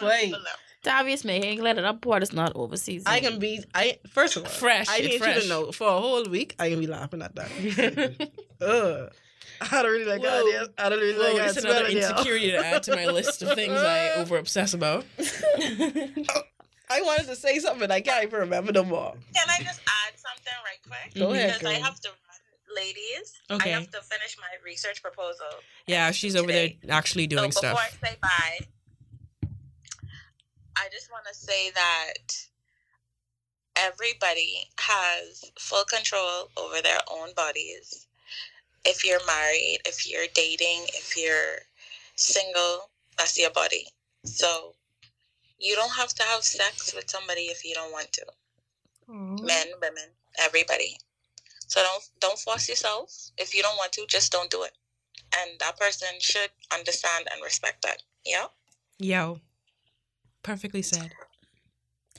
Wait. 0.03 0.35
Davius 0.83 1.25
making 1.25 1.61
let 1.61 1.79
it 1.79 1.85
up. 1.85 2.07
What 2.07 2.23
is 2.23 2.33
not 2.33 2.57
overseas. 2.57 3.03
I 3.07 3.21
can 3.21 3.39
be. 3.39 3.63
I 3.75 3.99
first 4.09 4.37
of 4.37 4.45
all, 4.45 4.51
Fresh, 4.51 4.89
I 4.89 4.99
it's 4.99 5.21
need 5.23 5.35
you 5.35 5.43
to 5.43 5.49
know 5.49 5.73
for 5.73 5.89
a 5.89 6.01
whole 6.01 6.25
week 6.25 6.55
I 6.59 6.71
can 6.71 6.81
be 6.81 6.87
laughing 6.87 7.23
at 7.23 7.35
that. 7.35 8.31
Ugh. 8.61 9.13
I 9.61 9.83
don't 9.83 9.93
really 9.93 10.07
like 10.07 10.23
Whoa. 10.23 10.41
ideas. 10.41 10.69
I 10.79 10.89
don't 10.89 11.01
really 11.01 11.19
Whoa, 11.19 11.35
like 11.35 11.49
it's 11.49 11.55
that 11.57 11.65
another 11.65 11.79
smelling, 11.81 11.97
yeah. 11.99 12.11
insecurity 12.13 12.51
to 12.53 12.57
add 12.65 12.83
to 12.85 12.97
my 12.97 13.07
list 13.07 13.43
of 13.43 13.55
things 13.55 13.75
I 13.75 14.11
over 14.17 14.39
obsess 14.39 14.73
about. 14.73 15.05
I 15.19 17.03
wanted 17.03 17.27
to 17.27 17.37
say 17.37 17.59
something. 17.59 17.91
I 17.91 18.01
can't 18.01 18.25
even 18.25 18.41
remember 18.41 18.73
no 18.73 18.85
more. 18.85 19.13
Can 19.35 19.47
I 19.49 19.63
just 19.63 19.81
add 19.81 20.15
something 20.17 20.53
right 20.65 20.81
quick? 20.87 21.15
Go 21.15 21.33
ahead, 21.33 21.59
Because 21.59 21.75
I 21.75 21.79
have 21.79 22.01
to 22.01 22.09
run, 22.09 22.75
ladies. 22.75 23.35
Okay. 23.51 23.71
I 23.73 23.75
have 23.75 23.91
to 23.91 24.01
finish 24.01 24.37
my 24.39 24.49
research 24.65 25.03
proposal. 25.03 25.47
Yeah, 25.87 26.11
she's 26.11 26.35
over 26.37 26.51
there 26.51 26.71
actually 26.89 27.27
doing 27.27 27.53
so 27.53 27.61
before 27.61 27.79
stuff. 27.79 27.99
I 28.03 28.07
say 28.09 28.17
bye, 28.21 28.67
I 30.77 30.89
just 30.93 31.11
want 31.11 31.25
to 31.27 31.35
say 31.35 31.71
that 31.73 32.49
everybody 33.77 34.69
has 34.79 35.45
full 35.59 35.85
control 35.85 36.51
over 36.57 36.83
their 36.83 37.01
own 37.13 37.35
bodies. 37.35 38.07
If 38.85 39.05
you're 39.05 39.25
married, 39.27 39.79
if 39.87 40.09
you're 40.11 40.27
dating, 40.35 40.87
if 40.95 41.17
you're 41.17 41.59
single, 42.17 42.91
that's 43.19 43.39
your 43.39 43.51
body. 43.51 43.87
So 44.25 44.75
you 45.59 45.75
don't 45.77 45.95
have 45.97 46.15
to 46.15 46.23
have 46.25 46.43
sex 46.45 46.95
with 46.95 47.11
somebody 47.11 47.43
if 47.43 47.65
you 47.65 47.75
don't 47.75 47.93
want 47.93 48.13
to. 48.15 48.27
Mm-hmm. 49.11 49.45
Men, 49.47 49.67
women, 49.83 50.11
everybody. 50.41 50.97
So 51.69 51.83
don't 51.83 52.05
don't 52.21 52.39
force 52.39 52.69
yourself. 52.69 53.31
If 53.39 53.55
you 53.55 53.63
don't 53.63 53.77
want 53.77 53.93
to, 53.93 54.07
just 54.09 54.33
don't 54.33 54.51
do 54.51 54.63
it. 54.63 54.73
and 55.41 55.59
that 55.61 55.79
person 55.79 56.09
should 56.21 56.51
understand 56.73 57.29
and 57.33 57.43
respect 57.43 57.83
that. 57.83 58.03
Yeah. 58.25 58.47
Yo. 58.99 59.41
Perfectly 60.43 60.83
said. 60.83 61.13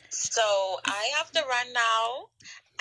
So 0.10 0.42
I 0.86 1.10
have 1.18 1.32
to 1.32 1.40
run 1.40 1.74
now. 1.74 2.28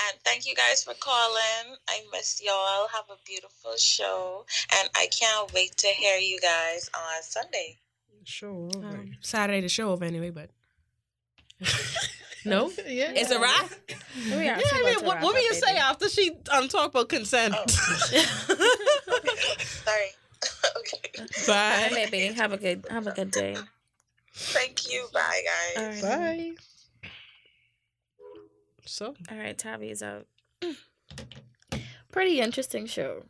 And 0.08 0.18
thank 0.24 0.46
you 0.46 0.54
guys 0.54 0.82
for 0.82 0.94
calling. 0.94 1.76
I 1.88 2.00
miss 2.12 2.40
y'all. 2.42 2.88
Have 2.88 3.04
a 3.10 3.16
beautiful 3.26 3.76
show. 3.76 4.46
And 4.78 4.88
I 4.96 5.06
can't 5.08 5.52
wait 5.52 5.76
to 5.78 5.88
hear 5.88 6.16
you 6.16 6.40
guys 6.40 6.88
on 6.94 7.22
Sunday. 7.22 7.78
Sure. 8.24 8.70
Um, 8.76 9.16
Saturday 9.20 9.60
the 9.60 9.68
show 9.68 9.90
over 9.90 10.04
anyway, 10.04 10.30
but 10.30 10.50
no, 12.44 12.70
yeah. 12.86 13.12
it's 13.14 13.30
a 13.30 13.38
wrap. 13.40 13.70
We 14.16 14.44
Yeah, 14.44 14.58
I 14.72 14.82
mean, 14.82 15.04
what, 15.04 15.14
wrap 15.14 15.22
what 15.22 15.34
were 15.34 15.38
up, 15.38 15.44
you 15.44 15.54
say 15.54 15.76
after 15.76 16.08
she 16.08 16.32
um 16.50 16.68
talk 16.68 16.90
about 16.90 17.08
consent? 17.08 17.54
Oh. 17.56 17.64
Sorry. 19.58 20.10
okay. 20.78 21.10
Bye, 21.46 21.88
Bye. 21.90 22.08
baby. 22.10 22.34
Have 22.34 22.52
a 22.52 22.56
good 22.56 22.86
have 22.90 23.06
a 23.06 23.12
good 23.12 23.30
day. 23.30 23.56
Thank 24.32 24.90
you. 24.90 25.06
Bye, 25.12 25.42
guys. 25.76 26.02
All 26.02 26.18
right. 26.18 26.56
Bye. 26.56 27.02
So 28.86 29.14
All 29.30 29.38
right, 29.38 29.56
Tavi's 29.56 30.02
out. 30.02 30.26
Pretty 32.12 32.40
interesting 32.40 32.86
show. 32.86 33.24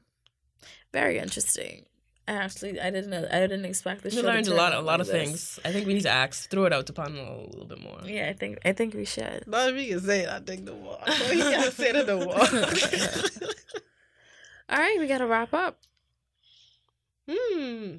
Very 0.92 1.18
interesting. 1.18 1.84
I 2.26 2.32
actually 2.32 2.80
I 2.80 2.90
didn't 2.90 3.11
know 3.11 3.26
I 3.30 3.40
didn't 3.40 3.64
expect 3.64 4.03
this 4.03 4.14
We 4.14 4.20
show. 4.20 4.26
to 4.28 4.32
learned 4.32 4.46
a 4.46 4.51
turn 4.51 4.59
lot, 4.59 4.72
a 4.74 4.80
lot 4.80 5.01
of 5.01 5.07
this. 5.09 5.14
things. 5.14 5.59
I 5.64 5.72
think 5.72 5.86
we 5.86 5.94
need 5.94 6.03
to 6.05 6.11
ask, 6.11 6.48
throw 6.48 6.64
it 6.64 6.72
out 6.72 6.86
to 6.86 6.92
Pan 6.92 7.16
a 7.16 7.40
little 7.46 7.66
bit 7.66 7.80
more. 7.80 7.98
Yeah, 8.05 8.28
I 8.28 8.32
think 8.32 8.59
I 8.64 8.72
think 8.72 8.94
we 8.94 9.05
should. 9.05 9.44
not 9.46 9.74
me 9.74 9.88
can 9.88 10.01
say 10.01 10.20
it, 10.22 10.28
I 10.28 10.38
think 10.40 10.64
the 10.64 10.74
wall. 10.74 11.01
he 11.30 11.38
gotta 11.38 11.72
say 11.72 11.90
it 11.90 11.96
in 11.96 12.07
the 12.07 12.18
wall. 12.18 12.38
All 14.70 14.78
right, 14.78 14.96
we 15.01 15.09
gotta 15.09 15.26
wrap 15.26 15.53
up. 15.53 15.78
hmm. 17.28 17.96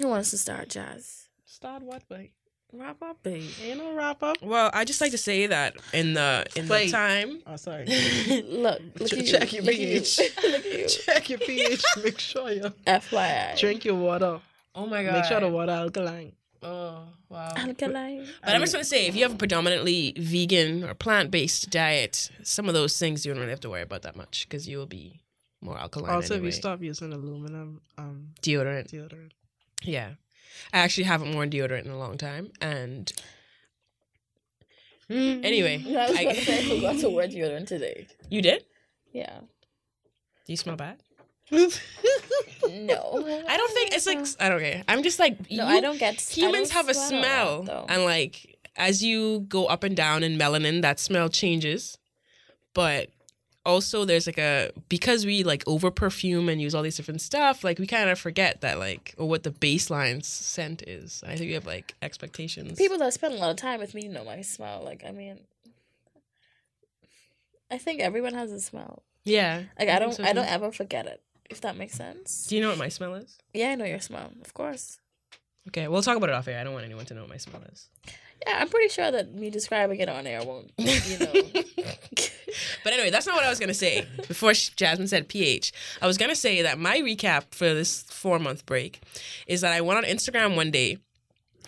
Who 0.00 0.08
wants 0.08 0.30
to 0.30 0.38
start, 0.38 0.70
Jazz? 0.70 1.25
Start 1.66 1.82
what 1.82 2.04
way? 2.08 2.30
Wrap 2.72 3.02
up, 3.02 3.20
babe. 3.24 3.42
Ain't 3.60 3.78
no 3.78 3.92
wrap 3.92 4.22
up. 4.22 4.36
Well, 4.40 4.70
I 4.72 4.84
just 4.84 5.00
like 5.00 5.10
to 5.10 5.18
say 5.18 5.48
that 5.48 5.74
in 5.92 6.14
the 6.14 6.46
in 6.54 6.68
Wait. 6.68 6.86
the 6.86 6.92
time. 6.92 7.42
Oh, 7.44 7.56
sorry. 7.56 7.86
Look, 7.86 8.80
look 9.00 9.08
Ch- 9.08 9.28
check 9.28 9.52
you. 9.52 9.62
your 9.62 9.64
Look 9.64 9.74
at 9.74 9.80
you. 9.80 10.00
pH. 10.00 10.20
Look 10.44 10.64
at 10.64 10.78
you. 10.78 10.86
Check 10.88 11.28
your 11.30 11.38
pH. 11.40 11.82
Make 12.04 12.20
sure 12.20 12.52
you 12.52 12.72
FYI. 12.86 13.58
drink 13.58 13.84
your 13.84 13.96
water. 13.96 14.38
Oh 14.76 14.86
my 14.86 15.02
god! 15.02 15.14
Make 15.14 15.24
sure 15.24 15.40
the 15.40 15.48
water 15.48 15.72
alkaline. 15.72 16.34
Oh 16.62 17.02
wow! 17.28 17.52
Alkaline. 17.56 18.28
But 18.44 18.54
I'm 18.54 18.60
just 18.60 18.72
gonna 18.72 18.84
say, 18.84 19.08
if 19.08 19.16
you 19.16 19.24
have 19.24 19.32
a 19.34 19.36
predominantly 19.36 20.12
vegan 20.16 20.84
or 20.84 20.94
plant 20.94 21.32
based 21.32 21.70
diet, 21.70 22.30
some 22.44 22.68
of 22.68 22.74
those 22.74 22.96
things 22.96 23.26
you 23.26 23.32
don't 23.32 23.40
really 23.40 23.50
have 23.50 23.60
to 23.62 23.70
worry 23.70 23.82
about 23.82 24.02
that 24.02 24.14
much 24.14 24.46
because 24.48 24.68
you 24.68 24.78
will 24.78 24.86
be 24.86 25.20
more 25.60 25.76
alkaline. 25.76 26.12
Also, 26.12 26.34
if 26.36 26.44
you 26.44 26.52
stop 26.52 26.80
using 26.80 27.12
aluminum 27.12 27.80
um 27.98 28.28
deodorant, 28.40 28.92
deodorant. 28.92 29.32
yeah, 29.82 30.10
I 30.72 30.78
actually 30.78 31.04
haven't 31.04 31.34
worn 31.34 31.50
deodorant 31.50 31.84
in 31.84 31.90
a 31.90 31.98
long 31.98 32.16
time, 32.18 32.50
and 32.60 33.12
hmm. 35.08 35.40
anyway, 35.44 35.78
No, 35.86 36.00
I 36.00 36.08
was 36.08 36.16
I- 36.18 36.24
to 36.34 36.40
say 36.44 36.58
I 36.58 36.74
forgot 36.76 36.98
to 37.00 37.10
wear 37.10 37.28
deodorant 37.28 37.66
today. 37.66 38.06
you 38.28 38.42
did. 38.42 38.64
Yeah. 39.12 39.38
Do 40.46 40.52
you 40.52 40.56
smell 40.56 40.76
bad? 40.76 40.98
No. 42.68 43.24
I 43.48 43.56
don't 43.56 43.72
think 43.72 43.94
it's 43.94 44.06
like 44.06 44.18
I 44.40 44.48
don't 44.48 44.58
care. 44.58 44.82
I'm 44.88 45.04
just 45.04 45.18
like 45.20 45.38
No, 45.50 45.68
you- 45.68 45.76
I 45.76 45.80
don't 45.80 45.98
get. 45.98 46.20
Humans 46.20 46.70
don't 46.70 46.76
have 46.76 46.88
a 46.88 46.94
smell, 46.94 47.64
lot, 47.64 47.86
and 47.88 48.04
like 48.04 48.58
as 48.74 49.04
you 49.04 49.40
go 49.48 49.66
up 49.66 49.84
and 49.84 49.96
down 49.96 50.24
in 50.24 50.36
melanin, 50.36 50.82
that 50.82 50.98
smell 50.98 51.28
changes. 51.28 51.96
But 52.74 53.10
also, 53.66 54.04
there's 54.04 54.26
like 54.26 54.38
a 54.38 54.70
because 54.88 55.26
we 55.26 55.42
like 55.42 55.62
over 55.66 55.90
perfume 55.90 56.48
and 56.48 56.62
use 56.62 56.74
all 56.74 56.82
these 56.82 56.96
different 56.96 57.20
stuff. 57.20 57.64
Like 57.64 57.78
we 57.78 57.86
kind 57.86 58.08
of 58.08 58.18
forget 58.18 58.60
that 58.62 58.78
like 58.78 59.14
or 59.18 59.28
what 59.28 59.42
the 59.42 59.50
baseline 59.50 60.24
scent 60.24 60.82
is. 60.86 61.22
I 61.26 61.36
think 61.36 61.48
we 61.48 61.52
have 61.54 61.66
like 61.66 61.94
expectations. 62.00 62.78
People 62.78 62.98
that 62.98 63.12
spend 63.12 63.34
a 63.34 63.36
lot 63.38 63.50
of 63.50 63.56
time 63.56 63.80
with 63.80 63.92
me 63.94 64.08
know 64.08 64.24
my 64.24 64.40
smell. 64.42 64.82
Like, 64.84 65.02
I 65.06 65.10
mean, 65.10 65.40
I 67.70 67.78
think 67.78 68.00
everyone 68.00 68.34
has 68.34 68.52
a 68.52 68.60
smell. 68.60 69.02
yeah. 69.24 69.64
Like, 69.78 69.88
I 69.88 69.98
don't, 69.98 70.14
so, 70.14 70.24
I 70.24 70.32
don't 70.32 70.46
ever 70.50 70.70
forget 70.70 71.06
it. 71.06 71.20
If 71.50 71.60
that 71.60 71.76
makes 71.76 71.94
sense. 71.94 72.46
Do 72.46 72.56
you 72.56 72.62
know 72.62 72.70
what 72.70 72.78
my 72.78 72.88
smell 72.88 73.14
is? 73.14 73.38
Yeah, 73.52 73.70
I 73.70 73.74
know 73.74 73.84
your 73.84 74.00
smell, 74.00 74.30
of 74.44 74.54
course. 74.54 74.98
Okay, 75.68 75.88
we'll 75.88 76.02
talk 76.02 76.16
about 76.16 76.28
it 76.28 76.34
off 76.34 76.48
air. 76.48 76.60
I 76.60 76.64
don't 76.64 76.72
want 76.72 76.84
anyone 76.84 77.06
to 77.06 77.14
know 77.14 77.22
what 77.22 77.30
my 77.30 77.36
smell 77.36 77.62
is. 77.72 77.88
Yeah, 78.46 78.58
I'm 78.60 78.68
pretty 78.68 78.88
sure 78.88 79.10
that 79.10 79.34
me 79.34 79.50
describing 79.50 80.00
it 80.00 80.08
on 80.08 80.26
air 80.26 80.42
won't, 80.44 80.72
you 80.78 81.18
know. 81.18 81.32
But 82.84 82.94
anyway, 82.94 83.10
that's 83.10 83.26
not 83.26 83.34
what 83.36 83.44
I 83.44 83.50
was 83.50 83.58
gonna 83.58 83.74
say. 83.74 84.06
Before 84.28 84.52
Jasmine 84.52 85.08
said 85.08 85.28
pH, 85.28 85.72
I 86.00 86.06
was 86.06 86.16
gonna 86.16 86.34
say 86.36 86.62
that 86.62 86.78
my 86.78 86.98
recap 87.00 87.52
for 87.54 87.74
this 87.74 88.02
four 88.04 88.38
month 88.38 88.64
break 88.64 89.02
is 89.46 89.60
that 89.60 89.72
I 89.72 89.80
went 89.82 89.98
on 89.98 90.04
Instagram 90.04 90.56
one 90.56 90.70
day 90.70 90.96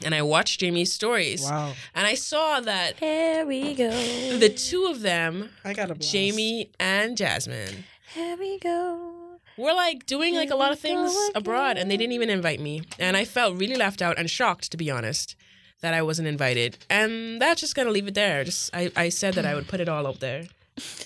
and 0.04 0.14
I 0.14 0.22
watched 0.22 0.60
Jamie's 0.60 0.92
stories, 0.92 1.42
Wow. 1.42 1.74
and 1.94 2.06
I 2.06 2.14
saw 2.14 2.60
that 2.60 2.96
Here 3.00 3.44
we 3.44 3.74
go. 3.74 3.90
the 4.38 4.48
two 4.48 4.86
of 4.86 5.00
them, 5.02 5.50
I 5.64 5.74
got 5.74 5.90
a 5.90 5.94
blast. 5.94 6.10
Jamie 6.12 6.70
and 6.80 7.16
Jasmine, 7.18 7.84
Here 8.14 8.36
we 8.38 8.58
go. 8.60 9.40
We're 9.58 9.74
like 9.74 10.06
doing 10.06 10.36
like 10.36 10.50
a 10.50 10.56
lot 10.56 10.70
of 10.72 10.78
things 10.78 11.12
abroad, 11.34 11.76
and 11.76 11.90
they 11.90 11.96
didn't 11.96 12.12
even 12.12 12.30
invite 12.30 12.60
me, 12.60 12.82
and 12.98 13.16
I 13.16 13.24
felt 13.24 13.58
really 13.58 13.74
left 13.76 14.00
out 14.00 14.16
and 14.18 14.30
shocked, 14.30 14.70
to 14.70 14.76
be 14.76 14.88
honest. 14.90 15.34
That 15.80 15.94
I 15.94 16.02
wasn't 16.02 16.26
invited, 16.28 16.76
and 16.90 17.40
that's 17.40 17.60
just 17.60 17.74
gonna 17.76 17.90
leave 17.90 18.08
it 18.08 18.14
there. 18.14 18.42
Just 18.44 18.74
I, 18.74 18.90
I 18.96 19.08
said 19.10 19.34
that 19.34 19.46
I 19.46 19.54
would 19.54 19.68
put 19.68 19.78
it 19.80 19.88
all 19.88 20.06
up 20.08 20.18
there. 20.18 20.44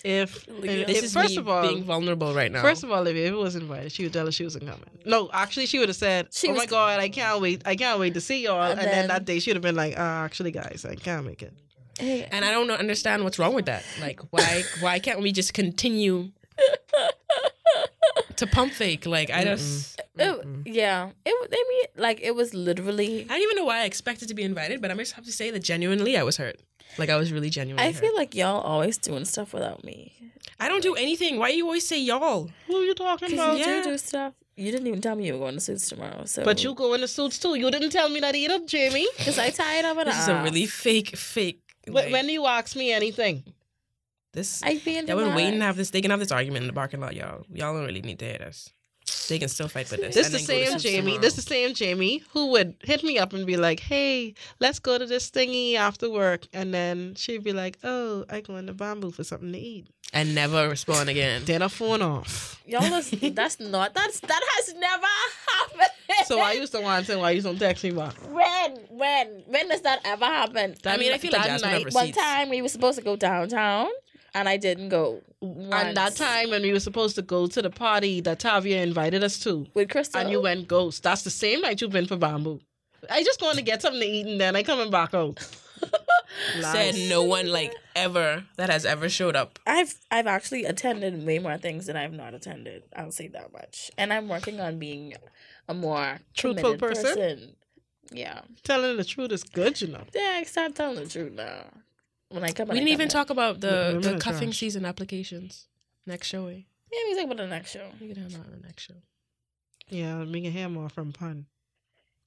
If, 0.05 0.47
if, 0.49 0.87
This 0.87 0.99
if- 0.99 1.05
is 1.05 1.13
first 1.15 1.31
me 1.31 1.37
of 1.39 1.49
all, 1.49 1.63
being 1.69 1.85
vulnerable 1.85 2.33
right 2.35 2.51
now. 2.51 2.63
First 2.63 2.83
of 2.85 2.91
all, 2.91 3.07
if 3.07 3.15
it 3.17 3.33
was 3.33 3.55
invited, 3.55 3.93
she 3.93 4.05
would 4.05 4.13
tell 4.15 4.27
us 4.29 4.35
she 4.35 4.45
wasn't 4.45 4.65
coming. 4.67 4.85
No, 5.05 5.29
actually, 5.33 5.67
she 5.67 5.79
would 5.79 5.89
have 5.89 5.97
said, 5.97 6.29
She 6.33 6.49
"Oh 6.49 6.55
my 6.55 6.65
god, 6.67 7.01
I 7.01 7.09
can't 7.11 7.41
wait! 7.41 7.63
I 7.67 7.77
can't 7.77 8.01
wait 8.01 8.15
to 8.15 8.21
see 8.21 8.45
y'all." 8.45 8.63
And 8.63 8.79
And, 8.81 8.89
then, 8.89 8.95
then- 8.95 9.09
that 9.09 9.25
day, 9.27 9.39
she 9.41 9.51
would 9.51 9.57
have 9.57 9.63
been 9.63 9.77
like, 9.77 9.99
uh, 9.99 10.03
"Actually, 10.27 10.53
guys, 10.53 10.87
I 10.89 10.95
can't 10.95 11.27
make 11.27 11.43
it." 11.43 11.53
Hey, 11.99 12.27
and 12.33 12.43
I 12.43 12.51
don't 12.51 12.71
understand 12.71 13.23
what's 13.25 13.39
wrong 13.39 13.55
with 13.55 13.67
that. 13.67 13.85
Like, 14.01 14.21
why 14.31 14.65
why 14.81 14.99
can't 14.99 15.21
we 15.21 15.33
just 15.33 15.53
continue 15.53 16.31
to 18.37 18.47
pump 18.47 18.73
fake? 18.73 19.07
Like, 19.07 19.31
I 19.31 19.45
just 19.45 20.01
it, 20.19 20.47
yeah, 20.67 21.11
it. 21.25 21.35
wa- 21.41 21.47
I 21.53 21.65
mean, 21.69 21.85
like 21.97 22.21
it 22.23 22.35
was 22.35 22.55
literally. 22.55 23.25
I 23.25 23.35
don't 23.35 23.43
even 23.43 23.57
know 23.57 23.65
why 23.65 23.81
I 23.81 23.85
expected 23.85 24.29
to 24.29 24.35
be 24.35 24.43
invited, 24.43 24.81
but 24.81 24.91
I'm 24.91 24.99
just 24.99 25.13
have 25.13 25.25
to 25.25 25.33
say 25.33 25.51
that 25.51 25.63
genuinely 25.63 26.17
I 26.17 26.23
was 26.23 26.37
hurt. 26.37 26.61
Like, 26.99 27.09
I 27.09 27.17
was 27.17 27.33
really 27.33 27.49
genuinely. 27.51 27.83
I 27.89 27.93
hurt. 27.93 28.01
feel 28.01 28.15
like 28.15 28.35
y'all 28.35 28.61
always 28.61 28.99
doing 28.99 29.25
stuff 29.25 29.55
without 29.55 29.83
me. 29.83 30.13
I 30.61 30.69
don't 30.69 30.83
do 30.83 30.95
anything. 30.95 31.39
Why 31.39 31.49
you 31.49 31.65
always 31.65 31.87
say 31.87 31.99
y'all? 32.01 32.51
Who 32.67 32.77
are 32.77 32.85
you 32.85 32.95
talking 32.95 33.29
Cause 33.31 33.39
about? 33.39 33.59
you 33.59 33.65
yeah. 33.65 33.83
do 33.83 33.91
do 33.93 33.99
stuff. 33.99 34.35
You 34.57 34.71
didn't 34.71 34.87
even 34.87 35.01
tell 35.01 35.17
me 35.17 35.27
you 35.27 35.33
were 35.33 35.39
going 35.39 35.55
to 35.55 35.61
suits 35.61 35.89
tomorrow. 35.89 36.25
So, 36.27 36.45
But 36.45 36.63
you 36.63 36.75
go 36.75 36.93
in 36.93 37.01
the 37.01 37.09
suits 37.09 37.39
too. 37.39 37.55
You 37.55 37.71
didn't 37.71 37.91
tell 37.91 38.11
me 38.11 38.21
that 38.21 38.35
either, 38.35 38.59
Jamie. 38.67 39.09
because 39.17 39.39
I 39.39 39.49
tired 39.51 39.87
of 39.87 39.99
it. 39.99 40.05
This 40.05 40.19
is 40.19 40.29
a 40.29 40.43
really 40.43 40.67
fake, 40.67 41.17
fake. 41.17 41.63
Wh- 41.89 41.95
like, 41.95 42.13
when 42.13 42.29
you 42.29 42.47
ask 42.47 42.77
me 42.77 42.93
anything, 42.93 43.43
this, 44.33 44.63
I 44.63 44.81
be 44.85 44.97
in 44.99 45.07
y'all 45.07 45.19
been 45.19 45.35
waiting 45.35 45.61
to 45.61 45.67
have 45.67 45.77
this. 45.77 45.91
They 45.91 46.01
can 46.01 46.11
have 46.11 46.21
this 46.21 46.33
argument 46.33 46.63
in 46.63 46.67
the 46.69 46.73
parking 46.73 47.01
lot, 47.01 47.15
y'all. 47.15 47.45
Y'all 47.53 47.75
don't 47.75 47.85
really 47.85 48.03
need 48.03 48.19
to 48.21 48.25
hear 48.25 48.39
this. 48.39 48.73
They 49.29 49.39
can 49.39 49.49
still 49.49 49.69
fight 49.69 49.87
for 49.89 49.97
this. 49.97 50.15
this 50.15 50.27
and 50.27 50.35
the 50.35 50.47
then 50.47 50.47
go 50.47 50.65
to 50.65 50.71
same 50.71 50.79
Jamie. 50.79 51.03
tomorrow. 51.03 51.21
This 51.21 51.35
the 51.35 51.43
same 51.43 51.75
Jamie 51.75 52.23
who 52.33 52.51
would 52.53 52.75
hit 52.83 53.03
me 53.05 53.19
up 53.19 53.33
and 53.33 53.47
be 53.47 53.57
like, 53.57 53.81
"Hey, 53.81 54.35
let's 54.61 54.79
go 54.79 54.99
to 54.99 55.07
this 55.07 55.31
thingy 55.31 55.75
after 55.75 56.11
work," 56.11 56.47
and 56.53 56.73
then 56.73 57.15
she'd 57.15 57.45
be 57.45 57.53
like, 57.53 57.79
"Oh, 57.85 58.25
I 58.31 58.41
go 58.41 58.57
in 58.57 58.67
the 58.67 58.73
bamboo 58.73 59.11
for 59.11 59.25
something 59.25 59.53
to 59.53 59.59
eat." 59.59 59.87
and 60.13 60.35
never 60.35 60.69
respond 60.69 61.09
again. 61.09 61.43
Then 61.45 61.63
I 61.63 61.69
phone 61.69 62.03
off. 62.03 62.61
Y'all, 62.67 62.83
listen, 62.83 63.35
that's 63.35 63.59
not. 63.59 63.95
That's 63.95 64.21
that 64.21 64.41
has 64.57 64.75
never 64.75 65.07
happened. 65.59 65.91
So 66.27 66.39
I 66.39 66.53
used 66.53 66.73
to 66.73 66.81
want 66.81 67.07
to 67.07 67.13
say, 67.13 67.19
"Why 67.19 67.31
you 67.31 67.41
don't 67.43 67.59
text 67.59 67.83
me 67.83 67.91
back?" 67.91 68.15
when, 68.31 68.77
when, 68.91 69.43
when 69.47 69.69
does 69.69 69.81
that 69.83 70.01
ever 70.05 70.25
happen? 70.27 70.75
I 70.85 70.97
mean, 70.97 71.13
I 71.13 71.19
feel 71.19 71.33
like 71.33 71.43
that 71.43 71.61
Jasmine 71.61 71.71
night- 71.85 71.95
One 71.95 72.13
time 72.13 72.51
we 72.51 72.61
were 72.63 72.69
supposed 72.69 72.99
to 72.99 73.05
go 73.05 73.17
downtown, 73.17 73.89
and 74.35 74.49
I 74.49 74.57
didn't 74.57 74.89
go. 74.89 75.23
And 75.41 75.97
that 75.97 76.17
time 76.17 76.51
when 76.51 76.63
we 76.63 76.73
were 76.73 76.81
supposed 76.81 77.17
to 77.17 77.23
go 77.23 77.47
to 77.47 77.63
the 77.63 77.71
party 77.71 78.21
that 78.23 78.39
Tavia 78.39 78.83
invited 78.83 79.23
us 79.25 79.39
to, 79.41 79.67
with 79.75 79.91
Crystal, 79.91 80.21
and 80.21 80.31
you 80.31 80.41
went 80.41 80.69
ghost. 80.69 81.03
That's 81.03 81.23
the 81.23 81.31
same 81.31 81.61
night 81.61 81.81
you've 81.81 81.91
been 81.91 82.07
for 82.07 82.17
bamboo. 82.17 82.61
I 83.11 83.23
just 83.25 83.41
going 83.41 83.57
to 83.57 83.63
get 83.63 83.83
something 83.83 84.01
to 84.01 84.07
eat 84.07 84.27
and 84.27 84.41
then 84.41 84.55
I 84.55 84.63
coming 84.63 84.91
back 84.91 85.13
out. 85.15 85.41
Said 86.61 86.95
no 87.09 87.25
one 87.25 87.47
like 87.49 87.75
ever 87.95 88.45
that 88.57 88.71
has 88.71 88.87
ever 88.87 89.09
showed 89.09 89.37
up. 89.37 89.59
I've 89.67 89.95
I've 90.11 90.27
actually 90.27 90.65
attended 90.65 91.27
way 91.27 91.39
more 91.39 91.59
things 91.59 91.87
than 91.87 91.97
I've 91.97 92.13
not 92.13 92.33
attended. 92.33 92.85
I'll 92.97 93.11
say 93.11 93.29
that 93.29 93.53
much. 93.53 93.91
And 93.99 94.13
I'm 94.13 94.29
working 94.29 94.61
on 94.61 94.79
being 94.79 95.15
a 95.69 95.75
more 95.75 96.21
Truthful 96.35 96.77
committed 96.77 96.81
person? 96.81 97.05
person. 97.05 97.57
Yeah. 98.13 98.41
Telling 98.63 98.97
the 98.97 99.05
truth 99.05 99.33
is 99.33 99.43
good, 99.43 99.81
you 99.81 99.89
know. 99.89 100.05
Yeah, 100.15 100.43
stop 100.45 100.75
telling 100.75 100.97
the 100.97 101.09
truth 101.09 101.33
now. 101.33 101.65
When 102.33 102.45
I 102.45 102.53
come 102.53 102.69
We 102.69 102.73
I 102.73 102.75
didn't 102.79 102.89
even 102.89 103.09
come 103.09 103.13
talk 103.21 103.31
about 103.31 103.61
The 103.61 103.67
the, 103.69 103.99
women 104.01 104.15
the 104.15 104.21
cuffing 104.21 104.49
trash. 104.49 104.59
season 104.59 104.85
applications. 104.85 105.67
Next 106.07 106.27
show, 106.29 106.47
eh? 106.49 106.61
Yeah, 106.93 106.99
we 107.09 107.15
talk 107.15 107.25
about 107.25 107.37
the 107.39 107.47
next 107.47 107.71
show. 107.73 107.87
We 108.01 108.09
can 108.09 108.23
have 108.23 108.33
that 108.33 108.41
on 108.47 108.51
the 108.61 108.67
next 108.67 108.83
show. 108.85 108.95
Yeah, 109.89 110.25
me 110.25 110.47
and 110.47 110.55
him 110.55 110.73
more 110.75 110.89
from 110.89 111.13
pun. 111.13 111.47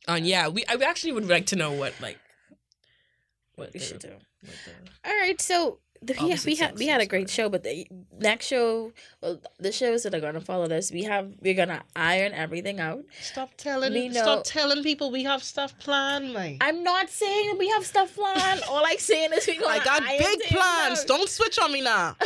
On 0.08 0.24
yeah, 0.24 0.48
we 0.48 0.64
I 0.66 0.76
actually 0.86 1.14
would 1.14 1.28
like 1.28 1.48
to 1.48 1.56
know 1.56 1.72
what 1.72 1.94
like 2.02 2.20
what 3.56 3.74
We 3.74 3.80
the- 3.80 3.86
should 3.86 4.00
do. 4.00 4.10
what 4.42 4.54
the- 4.66 5.10
All 5.10 5.16
right, 5.16 5.40
so 5.42 5.56
the, 5.56 5.62
all 5.62 5.80
yeah, 6.22 6.38
we 6.46 6.56
had 6.56 6.78
we 6.78 6.88
had 6.88 7.02
a 7.02 7.06
great 7.06 7.30
show, 7.30 7.50
but 7.50 7.64
the 7.64 7.88
next 8.20 8.48
show, 8.48 8.92
well, 9.22 9.40
the 9.60 9.72
shows 9.72 10.04
that 10.04 10.14
are 10.14 10.20
gonna 10.20 10.42
follow 10.42 10.68
this, 10.68 10.92
we 10.92 11.04
have 11.04 11.32
we're 11.42 11.54
gonna 11.54 11.82
iron 11.96 12.34
everything 12.34 12.80
out. 12.80 13.04
Stop 13.22 13.52
telling 13.58 13.94
We 13.94 14.10
know- 14.10 14.22
stop 14.22 14.44
telling 14.44 14.84
people 14.84 15.12
we 15.12 15.24
have 15.24 15.44
stuff 15.44 15.78
planned, 15.80 16.34
man. 16.34 16.58
I'm 16.62 16.84
not 16.84 17.10
saying 17.10 17.58
we 17.58 17.70
have 17.70 17.86
stuff 17.86 18.16
planned. 18.16 18.62
All 18.70 18.84
I'm 18.86 18.98
saying 18.98 19.32
is 19.34 19.48
we 19.48 19.58
gonna. 19.58 19.74
I 19.74 19.80
got 19.84 20.04
iron 20.04 20.20
big 20.20 20.42
plans. 20.50 21.00
out. 21.02 21.08
Don't 21.08 21.30
switch 21.30 21.58
on 21.60 21.72
me 21.72 21.82
now. 21.82 22.16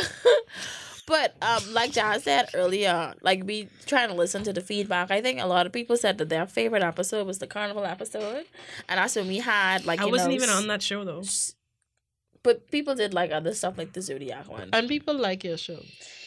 But 1.06 1.34
um, 1.42 1.74
like 1.74 1.90
John 1.90 2.20
said 2.20 2.50
earlier, 2.54 3.14
like 3.20 3.42
we 3.44 3.68
trying 3.84 4.10
to 4.10 4.14
listen 4.14 4.44
to 4.44 4.52
the 4.52 4.60
feedback. 4.60 5.10
I 5.10 5.20
think 5.20 5.40
a 5.40 5.46
lot 5.46 5.66
of 5.66 5.72
people 5.72 5.96
said 5.96 6.18
that 6.18 6.28
their 6.28 6.46
favorite 6.46 6.84
episode 6.84 7.26
was 7.26 7.38
the 7.40 7.48
carnival 7.48 7.84
episode, 7.84 8.44
and 8.88 8.98
that's 8.98 9.16
when 9.16 9.26
we 9.26 9.38
had 9.38 9.84
like 9.86 10.00
I 10.00 10.04
you 10.04 10.12
wasn't 10.12 10.30
know, 10.30 10.36
even 10.36 10.50
on 10.50 10.68
that 10.68 10.82
show 10.82 11.04
though. 11.04 11.22
But 12.42 12.70
people 12.70 12.94
did 12.94 13.12
like 13.12 13.30
other 13.32 13.52
stuff 13.54 13.76
like 13.76 13.92
the 13.92 14.00
Zodiac 14.00 14.48
one. 14.48 14.70
And 14.72 14.88
people 14.88 15.14
like 15.14 15.44
your 15.44 15.58
show. 15.58 15.80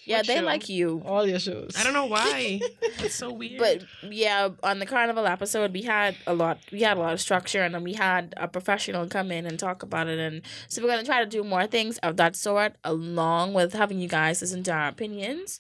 yeah, 0.05 0.17
what 0.17 0.27
they 0.27 0.35
show? 0.37 0.41
like 0.43 0.69
you. 0.69 1.01
All 1.05 1.27
your 1.27 1.39
shows. 1.39 1.71
I 1.75 1.83
don't 1.83 1.93
know 1.93 2.05
why. 2.05 2.61
It's 2.99 3.15
so 3.15 3.33
weird. 3.33 3.57
But 3.59 3.83
yeah, 4.13 4.49
on 4.61 4.77
the 4.79 4.85
carnival 4.85 5.25
episode, 5.25 5.73
we 5.73 5.81
had 5.81 6.15
a 6.27 6.33
lot. 6.35 6.59
We 6.71 6.81
had 6.81 6.97
a 6.97 6.99
lot 6.99 7.13
of 7.13 7.19
structure, 7.21 7.63
and 7.63 7.73
then 7.73 7.83
we 7.83 7.93
had 7.93 8.33
a 8.37 8.47
professional 8.47 9.07
come 9.07 9.31
in 9.31 9.45
and 9.47 9.57
talk 9.57 9.81
about 9.81 10.07
it. 10.07 10.19
And 10.19 10.43
so 10.67 10.81
we're 10.83 10.89
gonna 10.89 11.03
try 11.03 11.19
to 11.23 11.29
do 11.29 11.43
more 11.43 11.65
things 11.65 11.97
of 11.99 12.17
that 12.17 12.35
sort, 12.35 12.75
along 12.83 13.53
with 13.55 13.73
having 13.73 13.99
you 13.99 14.07
guys 14.07 14.39
listen 14.41 14.61
to 14.63 14.71
our 14.71 14.89
opinions. 14.89 15.59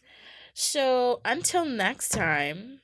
So 0.53 1.19
until 1.25 1.65
next 1.65 2.09
time, 2.09 2.79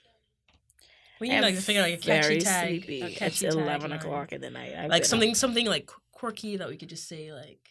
we 1.21 1.29
need 1.29 1.35
I'm 1.37 1.41
like 1.43 1.55
to 1.55 1.61
figure 1.61 1.81
out 1.83 1.89
like 1.89 1.99
a 1.99 2.01
catchy 2.01 2.21
very 2.27 2.41
tag. 2.41 2.67
sleepy. 2.69 3.01
a 3.01 3.05
It's 3.07 3.17
catchy 3.19 3.45
eleven 3.45 3.91
tagline. 3.91 3.95
o'clock 4.01 4.31
in 4.31 4.41
the 4.41 4.49
night. 4.49 4.73
I've 4.75 4.89
Like 4.89 5.05
something 5.05 5.31
up. 5.31 5.35
something 5.35 5.67
like 5.67 5.85
qu- 5.87 6.01
quirky 6.19 6.57
that 6.57 6.67
we 6.67 6.75
could 6.75 6.89
just 6.89 7.07
say 7.07 7.31
like 7.31 7.69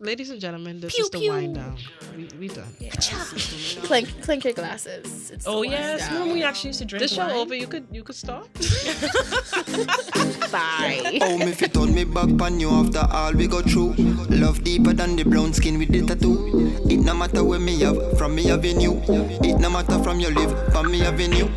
Ladies 0.00 0.30
and 0.30 0.40
gentlemen, 0.40 0.78
this 0.78 0.94
Pew, 0.94 1.04
is 1.06 1.10
the 1.10 1.18
pew. 1.18 1.30
Wine 1.32 1.54
Down. 1.54 1.76
We, 2.16 2.28
we 2.38 2.46
done. 2.46 2.72
Yeah. 2.78 2.90
clink 3.82 4.22
clink 4.22 4.44
your 4.44 4.52
glasses. 4.52 5.32
It's 5.32 5.44
Oh 5.44 5.62
yes, 5.62 5.98
down. 6.02 6.12
remember 6.12 6.34
we 6.34 6.44
actually 6.44 6.68
used 6.68 6.78
to 6.78 6.84
drink 6.84 7.02
This 7.02 7.12
show 7.14 7.26
wine? 7.26 7.34
over, 7.36 7.54
you 7.56 7.66
could 7.66 7.84
you 7.90 8.04
could 8.04 8.14
start. 8.14 8.46
Bye. 10.52 11.18
Oh, 11.20 11.36
me 11.38 11.50
fit 11.50 11.76
on 11.76 11.92
me 11.92 12.04
back 12.04 12.28
pan 12.38 12.60
you 12.60 12.70
after 12.70 13.00
all 13.10 13.32
we 13.32 13.48
go 13.48 13.60
through. 13.60 13.94
Love 14.30 14.62
deeper 14.62 14.92
than 14.92 15.16
the 15.16 15.24
brown 15.24 15.52
skin 15.52 15.78
with 15.78 15.90
the 15.90 16.06
tattoo. 16.06 16.46
It 16.88 16.98
no 17.00 17.14
matter 17.14 17.42
where 17.42 17.58
me 17.58 17.80
have, 17.80 18.16
from 18.16 18.36
me 18.36 18.44
having 18.44 18.80
you. 18.80 19.02
It 19.08 19.58
no 19.58 19.68
matter 19.68 19.98
from 20.04 20.20
your 20.20 20.30
live, 20.32 20.72
from 20.72 20.92
me 20.92 21.00
having 21.00 21.32
you. 21.32 21.50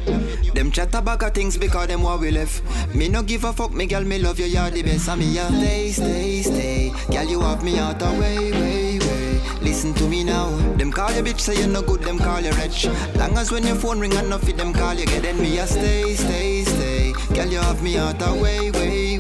Them 0.56 0.72
chat 0.72 0.94
about 0.96 1.24
of 1.24 1.34
things 1.34 1.58
because 1.58 1.88
them 1.88 2.02
what 2.02 2.20
we 2.20 2.32
left. 2.32 2.64
Me 2.94 3.08
no 3.08 3.22
give 3.24 3.44
a 3.46 3.54
fuck, 3.54 3.72
me 3.72 3.86
girl, 3.86 4.04
me 4.04 4.18
love 4.20 4.40
you, 4.40 4.46
you're 4.48 4.70
the 4.70 4.82
best. 4.84 5.08
And 5.08 5.22
me 5.22 5.28
yeah, 5.28 5.48
stay, 5.48 5.92
stay, 5.92 6.42
stay. 6.42 6.92
Girl, 7.10 7.24
you 7.24 7.40
have 7.40 7.64
me 7.64 7.80
out 7.80 8.00
the 8.00 8.06
way, 8.20 8.31
way, 8.38 9.00
way. 9.00 9.42
Listen 9.62 9.94
to 9.96 10.08
me 10.08 10.24
now. 10.24 10.50
Them 10.78 10.92
call 10.92 11.12
you 11.12 11.24
bitch, 11.24 11.40
say 11.40 11.60
you 11.60 11.68
no 11.68 11.82
good, 11.82 12.02
them 12.02 12.18
call 12.18 12.42
you 12.42 12.52
rich. 12.54 12.88
Long 13.16 13.38
as 13.38 13.52
when 13.52 13.64
your 13.64 13.76
phone 13.76 14.00
ring 14.00 14.14
and 14.14 14.28
enough, 14.28 14.42
them 14.42 14.74
call 14.74 14.94
you 14.94 15.06
get. 15.06 15.24
Then 15.24 15.40
me 15.42 15.58
a 15.60 15.68
stay, 15.68 16.16
stay, 16.16 16.64
stay. 16.64 17.14
Girl, 17.34 17.48
you 17.48 17.60
have 17.60 17.82
me 17.82 17.98
out 17.98 18.22
way, 18.22 18.72
way, 18.72 18.72
way. 18.72 19.11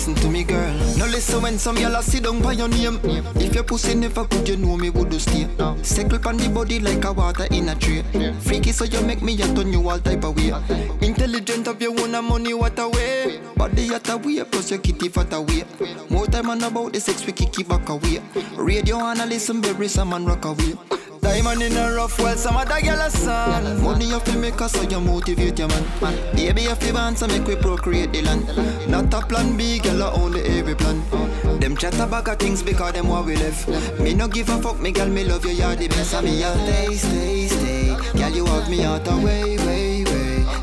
Listen 0.00 0.14
to 0.14 0.30
me, 0.30 0.44
girl. 0.44 0.72
No 0.96 1.04
listen 1.04 1.42
when 1.42 1.58
some 1.58 1.76
y'all 1.76 2.00
sit 2.00 2.24
down 2.24 2.40
by 2.40 2.52
your 2.52 2.68
name. 2.68 2.98
If 3.36 3.54
your 3.54 3.64
pussy 3.64 3.94
never 3.94 4.24
could, 4.24 4.48
you 4.48 4.56
know 4.56 4.74
me 4.74 4.88
would 4.88 5.10
do 5.10 5.18
stay. 5.18 5.46
Circle 5.82 6.26
on 6.26 6.38
the 6.38 6.48
body 6.48 6.80
like 6.80 7.04
a 7.04 7.12
water 7.12 7.46
in 7.50 7.68
a 7.68 7.74
tray. 7.74 8.02
Freaky, 8.40 8.72
so 8.72 8.86
you 8.86 9.02
make 9.02 9.20
me 9.20 9.34
a 9.34 9.54
turn 9.54 9.70
you 9.70 9.86
all 9.86 9.98
type 9.98 10.24
of 10.24 10.34
way. 10.38 10.54
Intelligent 11.02 11.68
of 11.68 11.82
your 11.82 12.00
own 12.00 12.14
and 12.14 12.26
money, 12.26 12.54
what 12.54 12.78
a 12.78 12.88
way. 12.88 13.42
Body 13.56 13.92
at 13.92 14.08
a 14.08 14.16
way, 14.16 14.42
plus 14.42 14.70
your 14.70 14.80
kitty 14.80 15.10
fat 15.10 15.34
away. 15.34 15.64
More 16.08 16.24
time 16.24 16.48
on 16.48 16.62
about 16.62 16.94
the 16.94 17.00
sex, 17.00 17.26
we 17.26 17.34
it 17.34 17.68
back 17.68 17.86
away. 17.90 18.22
Radio 18.56 18.96
analyst 19.00 19.50
and 19.50 19.62
berry, 19.62 19.86
some 19.86 20.08
man 20.08 20.24
rock 20.24 20.46
away. 20.46 20.78
Diamond 21.20 21.62
in 21.62 21.76
a 21.76 21.92
rough 21.94 22.18
world, 22.18 22.38
some 22.38 22.56
other 22.56 22.80
girl 22.80 23.00
a 23.00 23.10
son. 23.10 23.82
Money 23.82 24.06
you 24.06 24.20
fi 24.20 24.36
make 24.36 24.60
us 24.60 24.72
so 24.72 24.82
you 24.82 25.00
motivate 25.00 25.58
your 25.58 25.68
man. 25.68 25.84
Baby 26.34 26.62
you 26.62 26.74
fi 26.74 26.92
born 26.92 27.16
so 27.16 27.26
make 27.26 27.46
we 27.46 27.56
procreate 27.56 28.12
the 28.12 28.22
land. 28.22 28.46
Not 28.88 29.12
a 29.14 29.20
plan 29.26 29.56
B, 29.56 29.78
girl 29.78 30.02
a 30.02 30.12
only 30.12 30.42
every 30.42 30.74
plan. 30.74 31.02
Them 31.60 31.76
chat 31.76 31.98
about 32.00 32.28
of 32.28 32.38
things 32.38 32.62
because 32.62 32.92
them 32.92 33.08
what 33.08 33.26
we 33.26 33.36
left. 33.36 33.68
Me 34.00 34.14
no 34.14 34.28
give 34.28 34.48
a 34.48 34.60
fuck, 34.62 34.80
me 34.80 34.92
girl 34.92 35.08
me 35.08 35.24
love 35.24 35.44
you, 35.44 35.52
you're 35.52 35.76
the 35.76 35.88
best. 35.88 36.14
And 36.14 36.26
me 36.26 36.42
a 36.42 36.52
stay, 36.54 36.94
stay, 36.94 37.46
stay. 37.48 38.18
Girl 38.18 38.30
you 38.30 38.46
have 38.46 38.70
me 38.70 38.84
out 38.84 39.04
the 39.04 39.16
way, 39.18 39.58
way. 39.58 39.90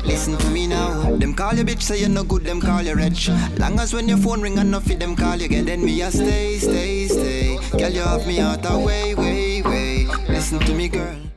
Listen 0.04 0.36
to 0.38 0.50
me 0.50 0.66
now. 0.66 1.16
Them 1.16 1.34
call 1.34 1.54
you 1.54 1.64
bitch, 1.64 1.82
say 1.82 2.00
you 2.00 2.08
no 2.08 2.24
good, 2.24 2.42
them 2.42 2.60
call 2.60 2.82
you 2.82 2.94
rich. 2.94 3.28
Long 3.58 3.78
as 3.78 3.94
when 3.94 4.08
your 4.08 4.18
phone 4.18 4.40
ring 4.40 4.58
and 4.58 4.70
no 4.70 4.80
fit 4.80 4.98
them 4.98 5.14
call 5.14 5.36
you 5.36 5.44
again, 5.44 5.66
then 5.66 5.84
me 5.84 6.00
a 6.02 6.10
stay, 6.10 6.58
stay, 6.58 7.06
stay. 7.06 7.56
Girl 7.78 7.90
you 7.90 8.00
have 8.00 8.26
me 8.26 8.40
out 8.40 8.62
the 8.62 8.78
way, 8.78 9.14
way, 9.14 9.62
way. 9.62 9.77
Listen 10.38 10.60
to 10.60 10.72
me, 10.72 10.86
girl. 10.88 11.27